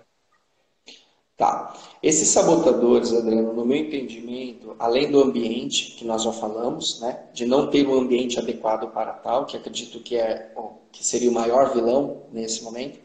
Tá. 1.42 1.74
Esses 2.04 2.28
sabotadores, 2.28 3.12
Adriano, 3.12 3.52
no 3.52 3.66
meu 3.66 3.76
entendimento, 3.76 4.76
além 4.78 5.10
do 5.10 5.20
ambiente, 5.20 5.96
que 5.96 6.06
nós 6.06 6.22
já 6.22 6.32
falamos, 6.32 7.02
né, 7.02 7.24
de 7.34 7.48
não 7.48 7.66
ter 7.66 7.88
um 7.88 8.00
ambiente 8.00 8.38
adequado 8.38 8.92
para 8.92 9.12
tal, 9.14 9.48
que 9.48 9.58
acredito 9.58 10.00
que, 10.02 10.16
é, 10.16 10.52
que 10.92 11.04
seria 11.04 11.32
o 11.32 11.34
maior 11.34 11.74
vilão 11.74 12.26
nesse 12.32 12.64
momento. 12.64 13.00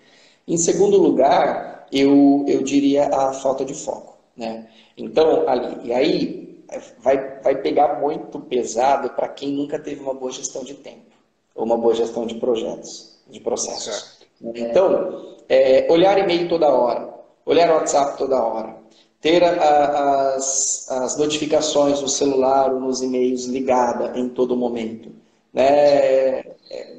Em 0.47 0.59
segundo 0.59 0.99
lugar, 1.01 1.87
eu, 1.91 2.45
eu 2.47 2.63
diria 2.63 3.09
a 3.09 3.33
falta 3.33 3.65
de 3.65 3.73
foco. 3.73 4.19
Né? 4.37 4.69
Então, 4.99 5.49
ali, 5.49 5.89
e 5.89 5.95
aí 5.95 6.63
vai, 6.99 7.41
vai 7.41 7.55
pegar 7.63 8.03
muito 8.03 8.39
pesado 8.39 9.09
para 9.15 9.29
quem 9.29 9.51
nunca 9.51 9.79
teve 9.79 10.03
uma 10.03 10.13
boa 10.13 10.31
gestão 10.31 10.63
de 10.63 10.75
tempo 10.75 11.07
ou 11.55 11.65
uma 11.65 11.79
boa 11.79 11.95
gestão 11.95 12.27
de 12.27 12.35
projetos, 12.35 13.19
de 13.31 13.41
processos. 13.41 13.85
Certo. 13.95 14.59
Então, 14.59 15.37
é, 15.49 15.91
olhar 15.91 16.19
e-mail 16.19 16.51
toda 16.51 16.69
hora, 16.69 17.16
olhar 17.47 17.71
o 17.71 17.75
WhatsApp 17.75 18.19
toda 18.19 18.43
hora, 18.43 18.77
ter 19.21 19.43
a, 19.43 20.35
as, 20.35 20.91
as 20.91 21.17
notificações 21.17 22.03
no 22.03 22.09
celular 22.09 22.71
ou 22.75 22.81
nos 22.81 23.01
e-mails 23.01 23.47
ligada 23.47 24.19
em 24.19 24.29
todo 24.29 24.57
momento, 24.57 25.11
né? 25.55 26.41
É, 26.71 26.97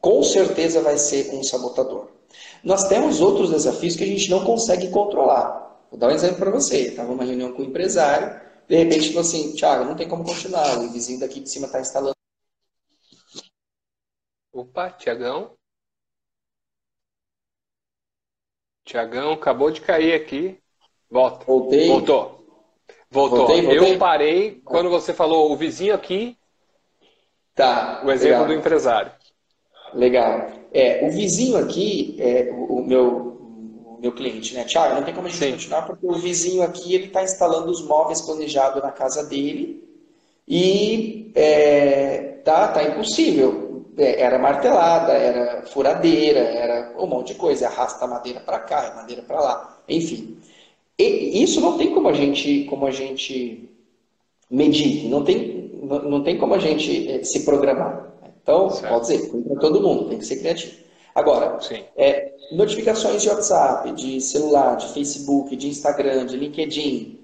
com 0.00 0.22
certeza 0.22 0.80
vai 0.80 0.96
ser 0.96 1.34
um 1.34 1.42
sabotador. 1.42 2.08
Nós 2.62 2.88
temos 2.88 3.20
outros 3.20 3.50
desafios 3.50 3.96
que 3.96 4.04
a 4.04 4.06
gente 4.06 4.30
não 4.30 4.44
consegue 4.44 4.88
controlar. 4.88 5.78
Vou 5.90 5.98
dar 5.98 6.08
um 6.08 6.12
exemplo 6.12 6.36
para 6.36 6.50
você. 6.50 6.88
Estava 6.88 7.10
numa 7.10 7.24
reunião 7.24 7.52
com 7.52 7.62
um 7.62 7.66
empresário 7.66 8.44
de 8.66 8.76
repente, 8.76 9.08
falou 9.08 9.20
assim, 9.20 9.54
Thiago, 9.54 9.84
não 9.84 9.94
tem 9.94 10.08
como 10.08 10.24
continuar, 10.24 10.78
o 10.78 10.90
vizinho 10.90 11.20
daqui 11.20 11.40
de 11.40 11.50
cima 11.50 11.66
está 11.66 11.80
instalando. 11.80 12.14
Opa, 14.52 14.90
Tiagão. 14.90 15.56
Tiagão 18.84 19.32
acabou 19.32 19.70
de 19.70 19.80
cair 19.80 20.14
aqui. 20.14 20.58
Volta. 21.10 21.44
Voltei. 21.46 21.88
Voltou. 21.88 22.44
Voltou. 23.10 23.38
Voltei, 23.38 23.62
voltei. 23.62 23.94
Eu 23.94 23.98
parei 23.98 24.60
quando 24.64 24.90
você 24.90 25.12
falou 25.14 25.50
o 25.52 25.56
vizinho 25.56 25.94
aqui. 25.94 26.36
Tá. 27.54 28.02
O 28.04 28.10
exemplo 28.10 28.40
legal. 28.40 28.46
do 28.46 28.54
empresário. 28.54 29.12
Legal. 29.94 30.48
É, 30.72 31.06
o 31.06 31.10
vizinho 31.10 31.56
aqui, 31.56 32.16
é, 32.18 32.50
o, 32.52 32.80
o 32.80 32.86
meu 32.86 33.34
meu 34.00 34.12
cliente, 34.12 34.52
né? 34.52 34.64
Tiago, 34.64 34.96
não 34.96 35.02
tem 35.02 35.14
como 35.14 35.26
a 35.26 35.30
gente 35.30 35.42
Sim. 35.42 35.52
continuar 35.52 35.86
porque 35.86 36.06
o 36.06 36.12
vizinho 36.12 36.62
aqui 36.62 36.94
ele 36.94 37.06
está 37.06 37.22
instalando 37.22 37.70
os 37.70 37.80
móveis 37.80 38.20
planejados 38.20 38.82
na 38.82 38.92
casa 38.92 39.24
dele 39.24 39.82
e 40.46 41.32
é, 41.34 42.38
tá, 42.44 42.68
tá 42.68 42.82
impossível. 42.82 43.63
É, 43.96 44.20
era 44.22 44.38
martelada, 44.38 45.12
era 45.12 45.62
furadeira, 45.66 46.40
era 46.40 46.94
um 46.98 47.06
monte 47.06 47.28
de 47.28 47.34
coisa. 47.34 47.66
Arrasta 47.66 48.04
a 48.04 48.08
madeira 48.08 48.40
para 48.40 48.58
cá, 48.58 48.92
a 48.92 48.96
madeira 48.96 49.22
para 49.22 49.40
lá, 49.40 49.82
enfim. 49.88 50.38
E 50.98 51.42
isso 51.42 51.60
não 51.60 51.76
tem 51.76 51.92
como 51.92 52.08
a 52.08 52.12
gente, 52.12 52.64
como 52.64 52.86
a 52.86 52.90
gente 52.90 53.68
medir, 54.50 55.08
não 55.08 55.24
tem, 55.24 55.70
não, 55.82 56.22
tem 56.22 56.38
como 56.38 56.54
a 56.54 56.58
gente 56.58 57.10
é, 57.10 57.22
se 57.24 57.44
programar. 57.44 58.12
Então, 58.42 58.70
certo. 58.70 58.92
pode 58.92 59.06
dizer, 59.06 59.30
para 59.30 59.60
todo 59.60 59.82
mundo, 59.82 60.08
tem 60.08 60.18
que 60.18 60.26
ser 60.26 60.36
criativo. 60.36 60.84
Agora, 61.14 61.58
é, 61.96 62.32
notificações 62.52 63.22
de 63.22 63.28
WhatsApp, 63.28 63.92
de 63.92 64.20
celular, 64.20 64.76
de 64.76 64.92
Facebook, 64.92 65.54
de 65.56 65.68
Instagram, 65.68 66.26
de 66.26 66.36
LinkedIn, 66.36 67.18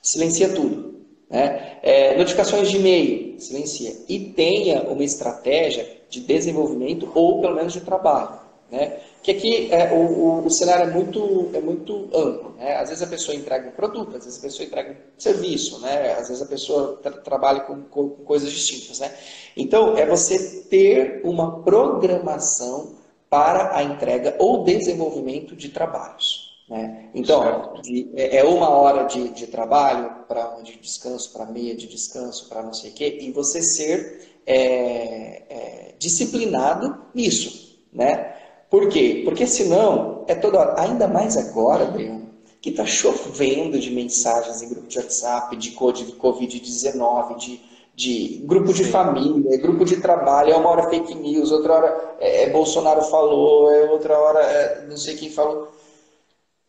silencia 0.00 0.54
tudo. 0.54 0.87
Né? 1.30 1.78
É, 1.82 2.16
notificações 2.16 2.70
de 2.70 2.78
e-mail, 2.78 3.38
silencia. 3.40 3.94
E 4.08 4.18
tenha 4.18 4.82
uma 4.82 5.04
estratégia 5.04 5.98
de 6.08 6.20
desenvolvimento 6.20 7.10
ou 7.14 7.40
pelo 7.40 7.54
menos 7.54 7.72
de 7.72 7.80
trabalho. 7.80 8.38
Né? 8.70 8.98
Que 9.22 9.32
aqui 9.32 9.72
é, 9.72 9.92
o, 9.92 10.44
o, 10.44 10.50
cenário 10.50 10.90
é 10.90 10.92
muito, 10.92 11.50
é 11.54 11.60
muito 11.60 12.08
amplo. 12.14 12.54
Né? 12.56 12.76
Às 12.76 12.88
vezes 12.88 13.02
a 13.02 13.06
pessoa 13.06 13.36
entrega 13.36 13.68
um 13.68 13.72
produto, 13.72 14.16
às 14.16 14.24
vezes 14.24 14.38
a 14.38 14.42
pessoa 14.42 14.66
entrega 14.66 14.92
um 14.92 15.20
serviço, 15.20 15.80
né? 15.80 16.12
às 16.12 16.28
vezes 16.28 16.42
a 16.42 16.46
pessoa 16.46 16.98
tra 17.02 17.12
trabalha 17.12 17.60
com, 17.60 17.82
com, 17.82 18.08
com 18.10 18.24
coisas 18.24 18.50
distintas. 18.50 19.00
Né? 19.00 19.12
Então, 19.56 19.96
é 19.96 20.06
você 20.06 20.62
ter 20.70 21.20
uma 21.24 21.62
programação 21.62 22.96
para 23.28 23.76
a 23.76 23.82
entrega 23.82 24.36
ou 24.38 24.64
desenvolvimento 24.64 25.54
de 25.54 25.68
trabalhos. 25.68 26.47
Né? 26.68 27.08
Então, 27.14 27.74
de, 27.82 28.10
é, 28.14 28.38
é 28.38 28.44
uma 28.44 28.68
hora 28.68 29.04
de, 29.04 29.30
de 29.30 29.46
trabalho 29.46 30.24
para 30.28 30.60
de 30.60 30.78
descanso, 30.78 31.32
para 31.32 31.46
meia 31.46 31.74
de 31.74 31.86
descanso, 31.86 32.48
para 32.48 32.62
não 32.62 32.72
sei 32.72 32.90
o 32.90 32.94
quê, 32.94 33.18
e 33.22 33.32
você 33.32 33.62
ser 33.62 34.40
é, 34.46 35.42
é, 35.48 35.94
disciplinado 35.98 36.96
nisso. 37.14 37.78
Né? 37.92 38.34
Por 38.70 38.88
quê? 38.88 39.22
Porque 39.24 39.46
senão, 39.46 40.24
é 40.28 40.34
toda 40.34 40.58
hora, 40.58 40.80
ainda 40.80 41.08
mais 41.08 41.36
agora, 41.36 41.84
Adriano, 41.84 42.28
que 42.60 42.70
está 42.70 42.84
chovendo 42.84 43.78
de 43.78 43.90
mensagens 43.90 44.60
em 44.60 44.68
grupo 44.68 44.88
de 44.88 44.98
WhatsApp, 44.98 45.56
de 45.56 45.72
Covid-19, 45.72 47.36
de 47.36 47.68
de 47.98 48.44
grupo 48.46 48.72
de 48.72 48.84
Sim. 48.84 48.92
família, 48.92 49.58
grupo 49.58 49.84
de 49.84 49.96
trabalho, 49.96 50.52
é 50.52 50.56
uma 50.56 50.70
hora 50.70 50.88
fake 50.88 51.16
news, 51.16 51.50
outra 51.50 51.74
hora 51.74 52.16
é, 52.20 52.44
é 52.44 52.50
Bolsonaro 52.50 53.02
falou, 53.02 53.72
é 53.72 53.90
outra 53.90 54.16
hora 54.16 54.38
é, 54.38 54.86
não 54.88 54.96
sei 54.96 55.16
quem 55.16 55.28
falou. 55.28 55.66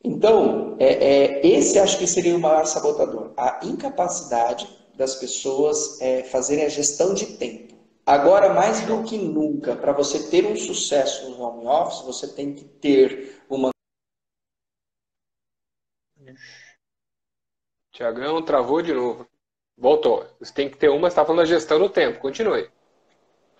Então, 0.04 0.78
é, 0.80 0.86
é, 0.86 1.48
esse 1.48 1.78
acho 1.78 1.98
que 1.98 2.08
seria 2.08 2.36
o 2.36 2.40
maior 2.40 2.66
sabotador, 2.66 3.34
a 3.36 3.60
incapacidade 3.64 4.68
das 4.96 5.16
pessoas 5.16 6.00
é, 6.02 6.24
fazerem 6.24 6.66
a 6.66 6.70
gestão 6.70 7.14
de 7.14 7.38
tempo. 7.38 7.76
Agora, 8.06 8.54
mais 8.54 8.82
do 8.86 9.04
que 9.04 9.18
nunca, 9.18 9.76
para 9.76 9.92
você 9.92 10.30
ter 10.30 10.46
um 10.46 10.56
sucesso 10.56 11.30
no 11.30 11.42
home 11.42 11.68
office, 11.68 12.02
você 12.02 12.28
tem 12.28 12.54
que 12.54 12.64
ter 12.64 13.44
uma. 13.50 13.70
Tiagão 17.92 18.42
travou 18.42 18.82
de 18.82 18.94
novo. 18.94 19.28
Voltou. 19.78 20.26
Você 20.40 20.54
tem 20.54 20.70
que 20.70 20.78
ter 20.78 20.90
uma, 20.90 21.02
você 21.02 21.08
está 21.08 21.24
falando 21.24 21.40
da 21.40 21.46
gestão 21.46 21.78
do 21.78 21.90
tempo. 21.90 22.20
Continue. 22.20 22.70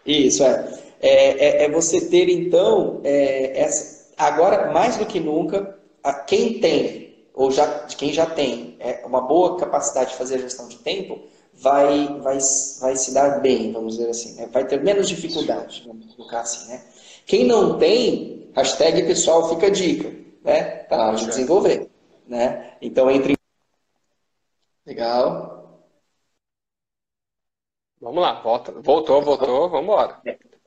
Isso, 0.06 0.44
é. 0.44 0.90
É, 1.00 1.64
é, 1.64 1.64
é 1.66 1.70
você 1.70 2.10
ter, 2.10 2.30
então, 2.30 3.00
é, 3.04 3.62
essa, 3.62 4.14
agora, 4.18 4.72
mais 4.72 4.98
do 4.98 5.06
que 5.06 5.20
nunca, 5.20 5.79
a 6.04 6.14
quem 6.14 6.60
tem, 6.60 7.28
ou 7.34 7.52
já, 7.52 7.68
quem 7.88 8.12
já 8.12 8.26
tem 8.26 8.76
é, 8.80 9.06
uma 9.06 9.22
boa 9.22 9.58
capacidade 9.58 10.12
de 10.12 10.18
fazer 10.18 10.36
a 10.36 10.40
gestão 10.40 10.68
de 10.68 10.78
tempo, 10.78 11.20
vai, 11.54 12.20
vai, 12.20 12.38
vai 12.80 12.96
se 12.96 13.14
dar 13.14 13.42
bem, 13.42 13.72
vamos 13.72 13.98
dizer 13.98 14.10
assim. 14.10 14.36
Né? 14.36 14.48
Vai 14.52 14.66
ter 14.66 14.82
menos 14.82 15.08
dificuldade, 15.08 15.84
vamos 15.86 16.14
colocar 16.16 16.42
assim. 16.42 16.70
Né? 16.70 16.84
Quem 17.26 17.46
não 17.46 17.78
tem, 17.78 18.50
hashtag 18.56 19.04
pessoal 19.04 19.50
fica 19.50 19.68
a 19.68 19.70
dica, 19.70 20.12
né? 20.44 20.64
Tá 20.84 20.98
na 20.98 21.08
hora 21.08 21.18
de 21.18 21.28
desenvolver. 21.28 21.90
Né? 22.28 22.74
Então, 22.82 23.10
entre. 23.10 23.38
Legal. 24.86 25.60
Vamos 28.02 28.22
lá, 28.22 28.42
volta, 28.42 28.72
voltou, 28.72 29.22
voltou, 29.22 29.70
vamos 29.70 29.84
embora. 29.84 30.22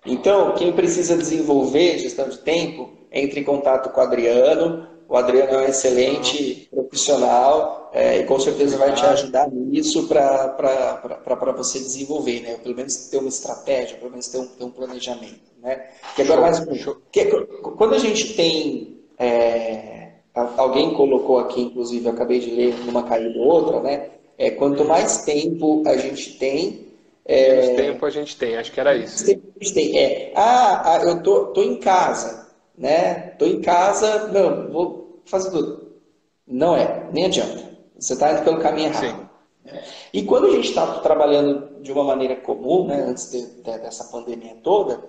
Então, 0.05 0.55
quem 0.55 0.73
precisa 0.73 1.17
desenvolver 1.17 1.99
gestão 1.99 2.29
de 2.29 2.39
tempo, 2.39 2.91
entre 3.11 3.41
em 3.41 3.45
contato 3.45 3.91
com 3.91 4.01
o 4.01 4.05
Adriano, 4.05 4.87
O 5.13 5.17
Adriano 5.19 5.53
é 5.53 5.59
um 5.59 5.69
excelente 5.69 6.67
profissional 6.71 7.91
é, 7.93 8.21
e 8.21 8.25
com 8.25 8.41
certeza 8.41 8.79
vai 8.79 8.95
te 8.95 9.05
ajudar 9.05 9.47
nisso 9.51 10.09
para 10.09 11.53
você 11.55 11.79
desenvolver, 11.81 12.41
né? 12.41 12.57
Pelo 12.63 12.75
menos 12.75 12.97
ter 13.09 13.19
uma 13.19 13.29
estratégia, 13.29 13.99
pelo 13.99 14.11
menos 14.11 14.29
ter 14.29 14.39
um, 14.39 14.47
ter 14.47 14.65
um 14.65 14.71
planejamento, 14.71 15.53
né? 15.63 15.91
Que 16.17 16.23
agora 16.23 16.41
mais 16.41 16.61
que, 17.13 17.27
quando 17.77 17.95
a 17.95 17.99
gente 17.99 18.33
tem 18.33 19.03
é, 19.19 20.13
alguém 20.35 20.95
colocou 20.95 21.41
aqui, 21.41 21.61
inclusive, 21.61 22.07
eu 22.07 22.13
acabei 22.13 22.39
de 22.39 22.51
ler 22.51 22.75
numa 22.87 23.03
caída 23.03 23.39
ou 23.39 23.45
outra, 23.45 23.81
né? 23.81 24.09
É, 24.39 24.51
quanto 24.53 24.83
mais 24.83 25.27
tempo 25.27 25.83
a 25.87 25.97
gente 25.99 26.39
tem, 26.39 26.89
é, 27.27 27.55
menos 27.57 27.77
tempo 27.77 28.07
a 28.07 28.11
gente 28.11 28.35
tem, 28.35 28.57
acho 28.57 28.73
que 28.73 28.81
era 28.81 28.97
isso. 28.97 29.27
Tempo 29.27 29.43
a 29.61 29.63
gente 29.63 29.75
tem. 29.75 29.99
É, 29.99 30.33
ah, 30.35 30.95
ah, 30.95 31.03
eu 31.05 31.23
tô, 31.23 31.49
tô 31.49 31.63
em 31.63 31.77
casa, 31.77 32.49
né? 32.79 33.35
Tô 33.39 33.45
em 33.45 33.61
casa, 33.61 34.29
não, 34.29 34.73
vou 34.73 35.02
fazer 35.25 35.51
tudo. 35.51 35.93
Não 36.47 36.77
é, 36.77 37.09
nem 37.13 37.27
adianta. 37.27 37.73
Você 37.99 38.15
está 38.15 38.33
indo 38.33 38.43
pelo 38.43 38.61
caminho 38.61 38.89
errado. 38.89 39.21
Sim. 39.21 39.33
E 40.13 40.23
quando 40.25 40.47
a 40.47 40.51
gente 40.51 40.69
está 40.69 40.99
trabalhando 41.01 41.81
de 41.81 41.93
uma 41.93 42.05
maneira 42.05 42.37
comum, 42.37 42.87
né, 42.87 43.03
antes 43.03 43.31
de, 43.31 43.47
de, 43.47 43.79
dessa 43.79 44.05
pandemia 44.05 44.57
toda, 44.63 45.03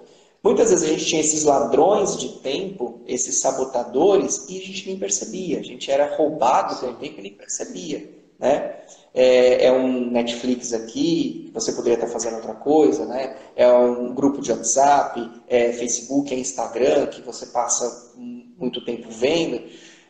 muitas 0.43 0.69
vezes 0.69 0.87
a 0.87 0.91
gente 0.91 1.05
tinha 1.05 1.21
esses 1.21 1.43
ladrões 1.43 2.17
de 2.17 2.29
tempo, 2.39 3.01
esses 3.07 3.39
sabotadores, 3.39 4.45
e 4.47 4.59
a 4.59 4.61
gente 4.61 4.87
nem 4.87 4.99
percebia. 4.99 5.59
A 5.59 5.63
gente 5.63 5.89
era 5.89 6.15
roubado 6.15 6.79
pelo 6.79 6.93
tempo 6.95 7.19
e 7.19 7.23
nem 7.23 7.33
percebia. 7.33 8.09
Né? 8.39 8.75
É, 9.13 9.65
é, 9.65 9.71
um 9.71 10.11
Netflix 10.11 10.73
aqui, 10.73 11.49
você 11.53 11.71
poderia 11.73 11.95
estar 11.95 12.07
fazendo 12.07 12.35
outra 12.35 12.53
coisa, 12.53 13.05
né? 13.05 13.37
É 13.55 13.71
um 13.71 14.13
grupo 14.13 14.41
de 14.41 14.51
WhatsApp, 14.51 15.31
é 15.47 15.71
Facebook, 15.71 16.33
é 16.33 16.37
Instagram, 16.37 17.07
que 17.07 17.21
você 17.21 17.45
passa 17.45 18.11
muito 18.15 18.83
tempo 18.83 19.07
vendo. 19.09 19.61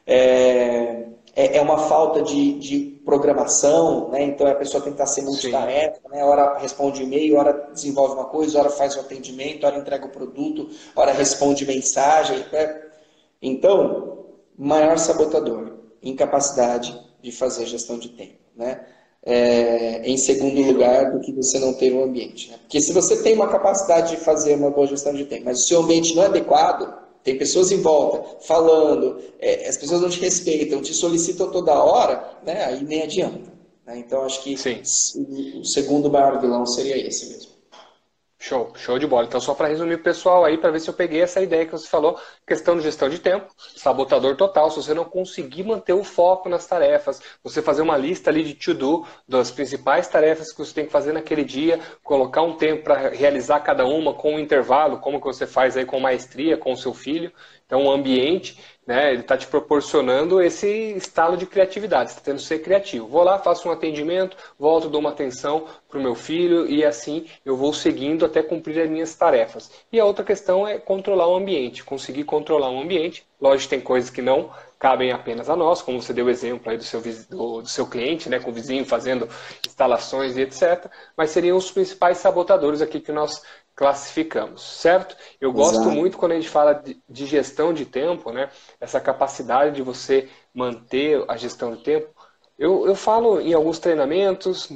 É, 0.06 1.06
é, 1.36 1.58
é 1.58 1.62
uma 1.62 1.78
falta 1.78 2.22
de, 2.22 2.60
de 2.60 3.02
programação, 3.04 4.10
né? 4.10 4.24
Então 4.24 4.48
a 4.48 4.56
pessoa 4.56 4.82
tem 4.82 4.94
que 4.94 5.02
estar 5.02 5.12
sem 5.12 5.24
multitarefa, 5.24 6.00
né? 6.10 6.24
Hora 6.24 6.58
responde 6.58 7.04
e-mail, 7.04 7.38
hora 7.38 7.70
desenvolve 7.74 8.14
uma 8.14 8.26
coisa, 8.26 8.60
hora 8.60 8.70
faz 8.70 8.96
o 8.96 9.00
atendimento, 9.00 9.66
hora 9.66 9.78
entrega 9.78 10.06
o 10.06 10.10
produto, 10.10 10.70
hora 10.96 11.12
responde 11.12 11.66
mensagem. 11.66 12.46
Né? 12.52 12.82
Então, 13.42 14.26
maior 14.58 14.98
sabotador, 14.98 15.74
incapacidade 16.02 16.98
de 17.22 17.32
fazer 17.32 17.66
gestão 17.66 17.98
de 17.98 18.10
tempo, 18.10 18.40
né? 18.56 18.86
É, 19.26 20.02
em 20.04 20.18
segundo 20.18 20.62
lugar 20.62 21.12
do 21.12 21.22
que 21.22 21.32
você 21.32 21.58
não 21.58 21.74
ter 21.74 21.94
um 21.94 22.04
ambiente. 22.04 22.52
Né? 22.52 22.58
Porque 22.58 22.82
se 22.82 22.92
você 22.92 23.24
tem 23.24 23.34
uma 23.36 23.48
capacidade 23.48 24.12
de 24.12 24.18
fazer 24.18 24.56
uma 24.56 24.70
boa 24.70 24.86
gestão 24.86 25.14
de 25.14 25.24
tempo, 25.24 25.46
mas 25.46 25.62
o 25.62 25.64
seu 25.64 25.80
ambiente 25.80 26.14
não 26.14 26.24
é 26.24 26.26
adequado, 26.26 27.03
tem 27.24 27.38
pessoas 27.38 27.72
em 27.72 27.82
volta 27.82 28.38
falando, 28.42 29.20
é, 29.40 29.68
as 29.68 29.78
pessoas 29.78 30.02
não 30.02 30.10
te 30.10 30.20
respeitam, 30.20 30.82
te 30.82 30.94
solicitam 30.94 31.50
toda 31.50 31.74
hora, 31.74 32.38
né? 32.46 32.66
aí 32.66 32.84
nem 32.84 33.04
adianta. 33.04 33.54
Né? 33.86 34.00
Então 34.00 34.24
acho 34.24 34.44
que 34.44 34.58
Sim. 34.58 34.82
o 35.60 35.64
segundo 35.64 36.12
maior 36.12 36.40
vilão 36.42 36.66
seria 36.66 36.98
esse 36.98 37.28
mesmo. 37.28 37.53
Show, 38.46 38.74
show 38.76 39.00
de 39.00 39.08
bola. 39.08 39.26
Então, 39.26 39.40
só 39.40 39.54
para 39.54 39.70
resumir 39.70 39.94
o 39.94 40.04
pessoal 40.04 40.44
aí, 40.44 40.58
para 40.58 40.70
ver 40.70 40.82
se 40.82 40.90
eu 40.90 40.94
peguei 40.94 41.22
essa 41.22 41.40
ideia 41.40 41.66
que 41.66 41.72
você 41.72 41.88
falou, 41.88 42.20
questão 42.46 42.76
de 42.76 42.84
gestão 42.84 43.08
de 43.08 43.18
tempo, 43.18 43.48
sabotador 43.58 44.36
total, 44.36 44.70
se 44.70 44.76
você 44.76 44.94
não 44.94 45.06
conseguir 45.06 45.64
manter 45.64 45.94
o 45.94 46.04
foco 46.04 46.50
nas 46.50 46.68
tarefas, 46.68 47.22
você 47.42 47.62
fazer 47.62 47.82
uma 47.82 47.96
lista 47.96 48.30
ali 48.30 48.44
de 48.44 48.54
to-do 48.54 49.08
das 49.26 49.50
principais 49.50 50.10
tarefas 50.10 50.52
que 50.52 50.58
você 50.58 50.74
tem 50.74 50.86
que 50.86 50.92
fazer 50.92 51.14
naquele 51.14 51.46
dia, 51.46 51.80
colocar 52.04 52.42
um 52.42 52.58
tempo 52.58 52.84
para 52.84 53.08
realizar 53.08 53.62
cada 53.62 53.86
uma 53.86 54.14
com 54.14 54.36
um 54.36 54.40
intervalo, 54.40 55.00
como 55.00 55.22
que 55.22 55.26
você 55.26 55.48
faz 55.48 55.78
aí 55.78 55.86
com 55.86 55.98
maestria, 56.02 56.58
com 56.58 56.74
o 56.74 56.78
seu 56.78 56.94
filho, 56.94 57.32
então 57.74 57.88
o 57.88 57.92
ambiente, 57.92 58.60
né, 58.86 59.12
ele 59.12 59.22
está 59.22 59.36
te 59.36 59.48
proporcionando 59.48 60.40
esse 60.40 60.68
estalo 60.96 61.36
de 61.36 61.48
criatividade, 61.48 62.12
você 62.12 62.20
está 62.20 62.26
tendo 62.26 62.38
que 62.38 62.44
ser 62.44 62.60
criativo. 62.60 63.08
Vou 63.08 63.24
lá, 63.24 63.40
faço 63.40 63.68
um 63.68 63.72
atendimento, 63.72 64.38
volto, 64.60 64.90
dou 64.90 65.02
uma 65.02 65.10
atenção 65.10 65.66
para 65.90 65.98
o 65.98 66.04
meu 66.04 66.14
filho 66.14 66.70
e 66.70 66.86
assim 66.86 67.26
eu 67.44 67.58
vou 67.58 67.74
seguindo 67.74 68.28
até 68.28 68.44
cumprir 68.44 68.80
as 68.80 68.88
minhas 68.88 69.16
tarefas. 69.16 69.72
E 69.92 70.00
a 70.00 70.06
outra 70.06 70.24
questão 70.24 70.68
é 70.68 70.78
controlar 70.78 71.28
o 71.28 71.36
ambiente, 71.36 71.84
conseguir 71.84 72.26
controlar 72.26 72.70
o 72.70 72.80
ambiente. 72.80 73.26
Lógico, 73.42 73.72
tem 73.72 73.82
coisas 73.82 74.12
que 74.12 74.22
não 74.22 74.52
cabem 74.78 75.12
apenas 75.12 75.50
a 75.50 75.56
nós, 75.56 75.82
como 75.82 76.00
você 76.00 76.14
deu 76.14 76.26
o 76.26 76.30
exemplo 76.30 76.70
aí 76.70 76.78
do 76.78 76.84
seu, 76.84 77.02
do, 77.02 77.62
do 77.62 77.70
seu 77.70 77.88
cliente, 77.88 78.30
né, 78.30 78.38
com 78.38 78.52
o 78.52 78.54
vizinho 78.54 78.86
fazendo 78.86 79.28
instalações 79.66 80.38
e 80.38 80.42
etc. 80.42 80.92
Mas 81.18 81.32
seriam 81.32 81.58
os 81.58 81.72
principais 81.72 82.18
sabotadores 82.18 82.82
aqui 82.82 83.00
que 83.00 83.12
nós 83.12 83.42
classificamos, 83.76 84.62
certo? 84.62 85.16
Eu 85.42 85.52
gosto 85.52 85.82
Exato. 85.82 85.92
muito 85.92 86.18
quando 86.18 86.34
a 86.34 86.36
gente 86.36 86.50
fala 86.50 86.74
de, 86.74 87.02
de, 87.10 87.26
gestão 87.26 87.74
de 87.74 87.86
tempo, 87.86 88.32
né? 88.32 88.50
Essa 88.80 89.00
capacidade 89.00 89.76
de 89.76 89.82
você 89.82 90.30
manter 90.54 91.24
a 91.28 91.36
gestão 91.36 91.76
de 91.76 91.84
tempo. 91.84 92.10
Eu, 92.58 92.86
eu 92.86 92.96
falo 92.96 93.42
em 93.42 93.54
alguns 93.54 93.80
treinamentos, 93.80 94.70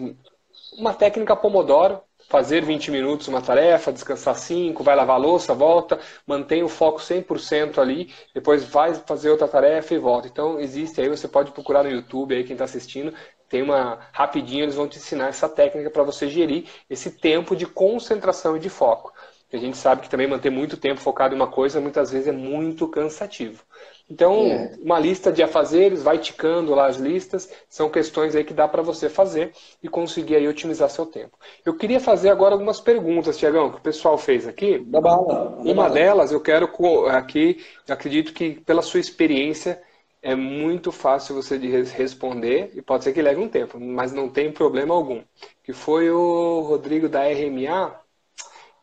uma 0.74 0.94
técnica 0.94 1.36
Pomodoro, 1.36 2.02
fazer 2.28 2.64
20 2.64 2.92
minutos 2.92 3.28
uma 3.28 3.42
tarefa, 3.42 3.94
descansar 3.94 4.36
5, 4.36 4.84
vai 4.84 4.96
lavar 4.96 5.16
a 5.16 5.20
louça, 5.20 5.54
volta, 5.54 6.00
mantém 6.26 6.62
o 6.64 6.68
foco 6.68 7.00
100% 7.00 7.80
ali, 7.80 8.14
depois 8.34 8.66
vai 8.66 8.94
fazer 8.94 9.30
outra 9.30 9.48
tarefa 9.48 9.94
e 9.94 9.98
volta. 9.98 10.28
Então, 10.28 10.60
existe 10.60 11.00
aí, 11.00 11.08
você 11.08 11.28
pode 11.28 11.52
procurar 11.52 11.84
no 11.84 11.90
YouTube 11.90 12.36
aí, 12.36 12.44
quem 12.44 12.54
está 12.54 12.66
assistindo, 12.66 13.14
tem 13.50 13.62
uma 13.62 14.00
rapidinho 14.12 14.64
eles 14.64 14.76
vão 14.76 14.88
te 14.88 14.98
ensinar 14.98 15.28
essa 15.28 15.48
técnica 15.48 15.90
para 15.90 16.04
você 16.04 16.28
gerir 16.28 16.66
esse 16.90 17.12
tempo 17.12 17.56
de 17.56 17.66
concentração 17.66 18.58
e 18.58 18.60
de 18.60 18.70
foco. 18.70 19.14
A 19.52 19.58
gente 19.58 19.78
sabe 19.78 20.02
que 20.02 20.10
também 20.10 20.28
manter 20.28 20.50
muito 20.50 20.76
tempo 20.76 21.00
focado 21.00 21.34
em 21.34 21.38
uma 21.38 21.48
coisa 21.48 21.80
muitas 21.80 22.12
vezes 22.12 22.28
é 22.28 22.34
muito 22.34 22.86
cansativo. 22.88 23.64
Então, 24.10 24.46
é. 24.46 24.76
uma 24.82 25.00
lista 25.00 25.32
de 25.32 25.42
afazeres, 25.42 26.02
vai 26.02 26.18
ticando 26.18 26.74
lá 26.74 26.88
as 26.88 26.98
listas, 26.98 27.50
são 27.70 27.90
questões 27.90 28.36
aí 28.36 28.44
que 28.44 28.54
dá 28.54 28.68
para 28.68 28.82
você 28.82 29.10
fazer 29.10 29.52
e 29.84 29.88
conseguir 29.88 30.36
aí 30.36 30.48
otimizar 30.48 30.90
seu 30.90 31.06
tempo. 31.06 31.38
Eu 31.66 31.76
queria 31.76 32.00
fazer 32.00 32.30
agora 32.30 32.54
algumas 32.54 32.80
perguntas, 32.80 33.38
Tiagão, 33.38 33.70
que 33.70 33.78
o 33.78 33.82
pessoal 33.82 34.18
fez 34.18 34.48
aqui. 34.48 34.80
Da 34.80 35.00
bala. 35.00 35.58
Uma 35.60 35.90
delas 35.90 36.32
eu 36.32 36.40
quero 36.42 36.70
aqui, 37.10 37.64
acredito 37.88 38.34
que 38.34 38.62
pela 38.62 38.82
sua 38.82 39.00
experiência, 39.00 39.82
é 40.22 40.36
muito 40.36 40.92
fácil 40.92 41.36
você 41.36 41.58
de 41.58 41.68
responder 41.68 42.72
e 42.74 42.82
pode 42.82 43.04
ser 43.04 43.14
que 43.14 43.22
leve 43.22 43.40
um 43.40 43.50
tempo, 43.50 43.80
mas 43.80 44.12
não 44.12 44.30
tem 44.30 44.52
problema 44.52 44.94
algum. 44.94 45.24
Que 45.64 45.74
foi 45.74 46.10
o 46.10 46.62
Rodrigo 46.62 47.08
da 47.08 47.24
RMA, 47.24 48.00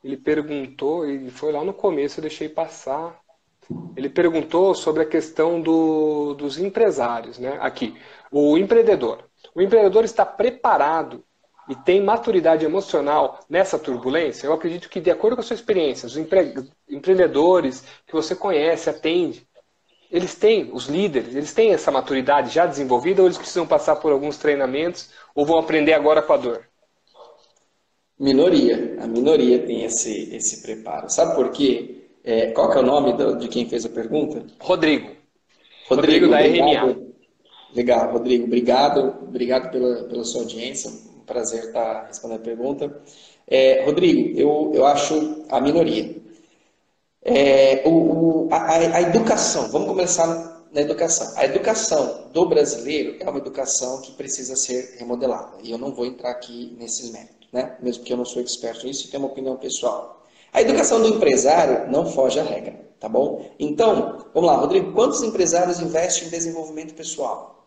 ele 0.02 0.16
perguntou, 0.16 1.08
e 1.08 1.30
foi 1.30 1.52
lá 1.52 1.64
no 1.64 1.72
começo, 1.72 2.18
eu 2.18 2.22
deixei 2.22 2.48
passar. 2.48 3.18
Ele 3.96 4.08
perguntou 4.08 4.74
sobre 4.74 5.02
a 5.02 5.06
questão 5.06 5.60
do, 5.60 6.34
dos 6.34 6.58
empresários, 6.58 7.38
né? 7.38 7.58
Aqui, 7.60 7.96
o 8.30 8.58
empreendedor. 8.58 9.24
O 9.54 9.62
empreendedor 9.62 10.04
está 10.04 10.26
preparado 10.26 11.24
e 11.68 11.74
tem 11.74 12.02
maturidade 12.02 12.64
emocional 12.64 13.40
nessa 13.48 13.78
turbulência? 13.78 14.46
Eu 14.46 14.52
acredito 14.52 14.88
que, 14.88 15.00
de 15.00 15.10
acordo 15.10 15.36
com 15.36 15.40
a 15.40 15.44
sua 15.44 15.54
experiência, 15.54 16.06
os 16.06 16.16
empre... 16.16 16.54
empreendedores 16.88 17.84
que 18.06 18.12
você 18.12 18.34
conhece, 18.36 18.90
atende, 18.90 19.46
eles 20.10 20.34
têm, 20.34 20.70
os 20.72 20.86
líderes, 20.86 21.34
eles 21.34 21.52
têm 21.52 21.72
essa 21.72 21.90
maturidade 21.90 22.54
já 22.54 22.66
desenvolvida 22.66 23.22
ou 23.22 23.28
eles 23.28 23.38
precisam 23.38 23.66
passar 23.66 23.96
por 23.96 24.12
alguns 24.12 24.36
treinamentos 24.36 25.10
ou 25.34 25.44
vão 25.44 25.58
aprender 25.58 25.92
agora 25.92 26.22
com 26.22 26.32
a 26.32 26.36
dor? 26.36 26.64
Minoria. 28.18 28.96
A 29.00 29.06
minoria 29.06 29.58
tem 29.58 29.84
esse, 29.84 30.34
esse 30.34 30.62
preparo. 30.62 31.10
Sabe 31.10 31.34
por 31.34 31.50
quê? 31.50 32.02
É, 32.22 32.52
qual 32.52 32.70
que 32.70 32.78
é 32.78 32.80
o 32.80 32.86
nome 32.86 33.12
do, 33.14 33.36
de 33.36 33.48
quem 33.48 33.68
fez 33.68 33.84
a 33.84 33.88
pergunta? 33.88 34.44
Rodrigo. 34.60 35.10
Rodrigo, 35.88 36.26
Rodrigo 36.26 36.28
da 36.28 36.38
obrigado. 36.38 36.90
RMA. 36.90 37.14
Legal, 37.74 38.12
Rodrigo. 38.12 38.44
Obrigado. 38.44 39.16
Obrigado 39.22 39.70
pela, 39.70 40.04
pela 40.04 40.24
sua 40.24 40.42
audiência. 40.42 40.90
Um 40.90 41.24
prazer 41.26 41.64
estar 41.64 42.06
respondendo 42.06 42.40
a 42.40 42.44
pergunta. 42.44 43.02
É, 43.46 43.84
Rodrigo, 43.84 44.38
eu, 44.38 44.72
eu 44.74 44.86
acho 44.86 45.44
a 45.50 45.60
minoria. 45.60 46.14
É, 47.24 47.82
o, 47.86 47.90
o, 47.90 48.48
a, 48.52 48.76
a, 48.76 49.00
educação, 49.00 49.70
vamos 49.70 49.88
começar 49.88 50.66
na 50.70 50.80
educação. 50.82 51.32
A 51.36 51.46
educação 51.46 52.28
do 52.32 52.46
brasileiro 52.46 53.16
é 53.18 53.30
uma 53.30 53.38
educação 53.38 54.02
que 54.02 54.12
precisa 54.12 54.54
ser 54.54 54.96
remodelada. 54.98 55.56
E 55.62 55.70
eu 55.70 55.78
não 55.78 55.94
vou 55.94 56.04
entrar 56.04 56.30
aqui 56.30 56.76
nesses 56.78 57.10
méritos, 57.10 57.48
né? 57.50 57.76
mesmo 57.80 58.00
porque 58.00 58.12
eu 58.12 58.18
não 58.18 58.26
sou 58.26 58.42
experto 58.42 58.86
nisso 58.86 59.06
e 59.06 59.10
tenho 59.10 59.22
uma 59.22 59.32
opinião 59.32 59.56
pessoal. 59.56 60.22
A 60.52 60.60
educação 60.60 61.00
do 61.00 61.08
empresário 61.08 61.90
não 61.90 62.06
foge 62.06 62.38
à 62.38 62.42
regra, 62.42 62.78
tá 63.00 63.08
bom? 63.08 63.50
Então, 63.58 64.26
vamos 64.34 64.48
lá, 64.48 64.56
Rodrigo, 64.56 64.92
quantos 64.92 65.22
empresários 65.22 65.80
investem 65.80 66.28
em 66.28 66.30
desenvolvimento 66.30 66.94
pessoal? 66.94 67.64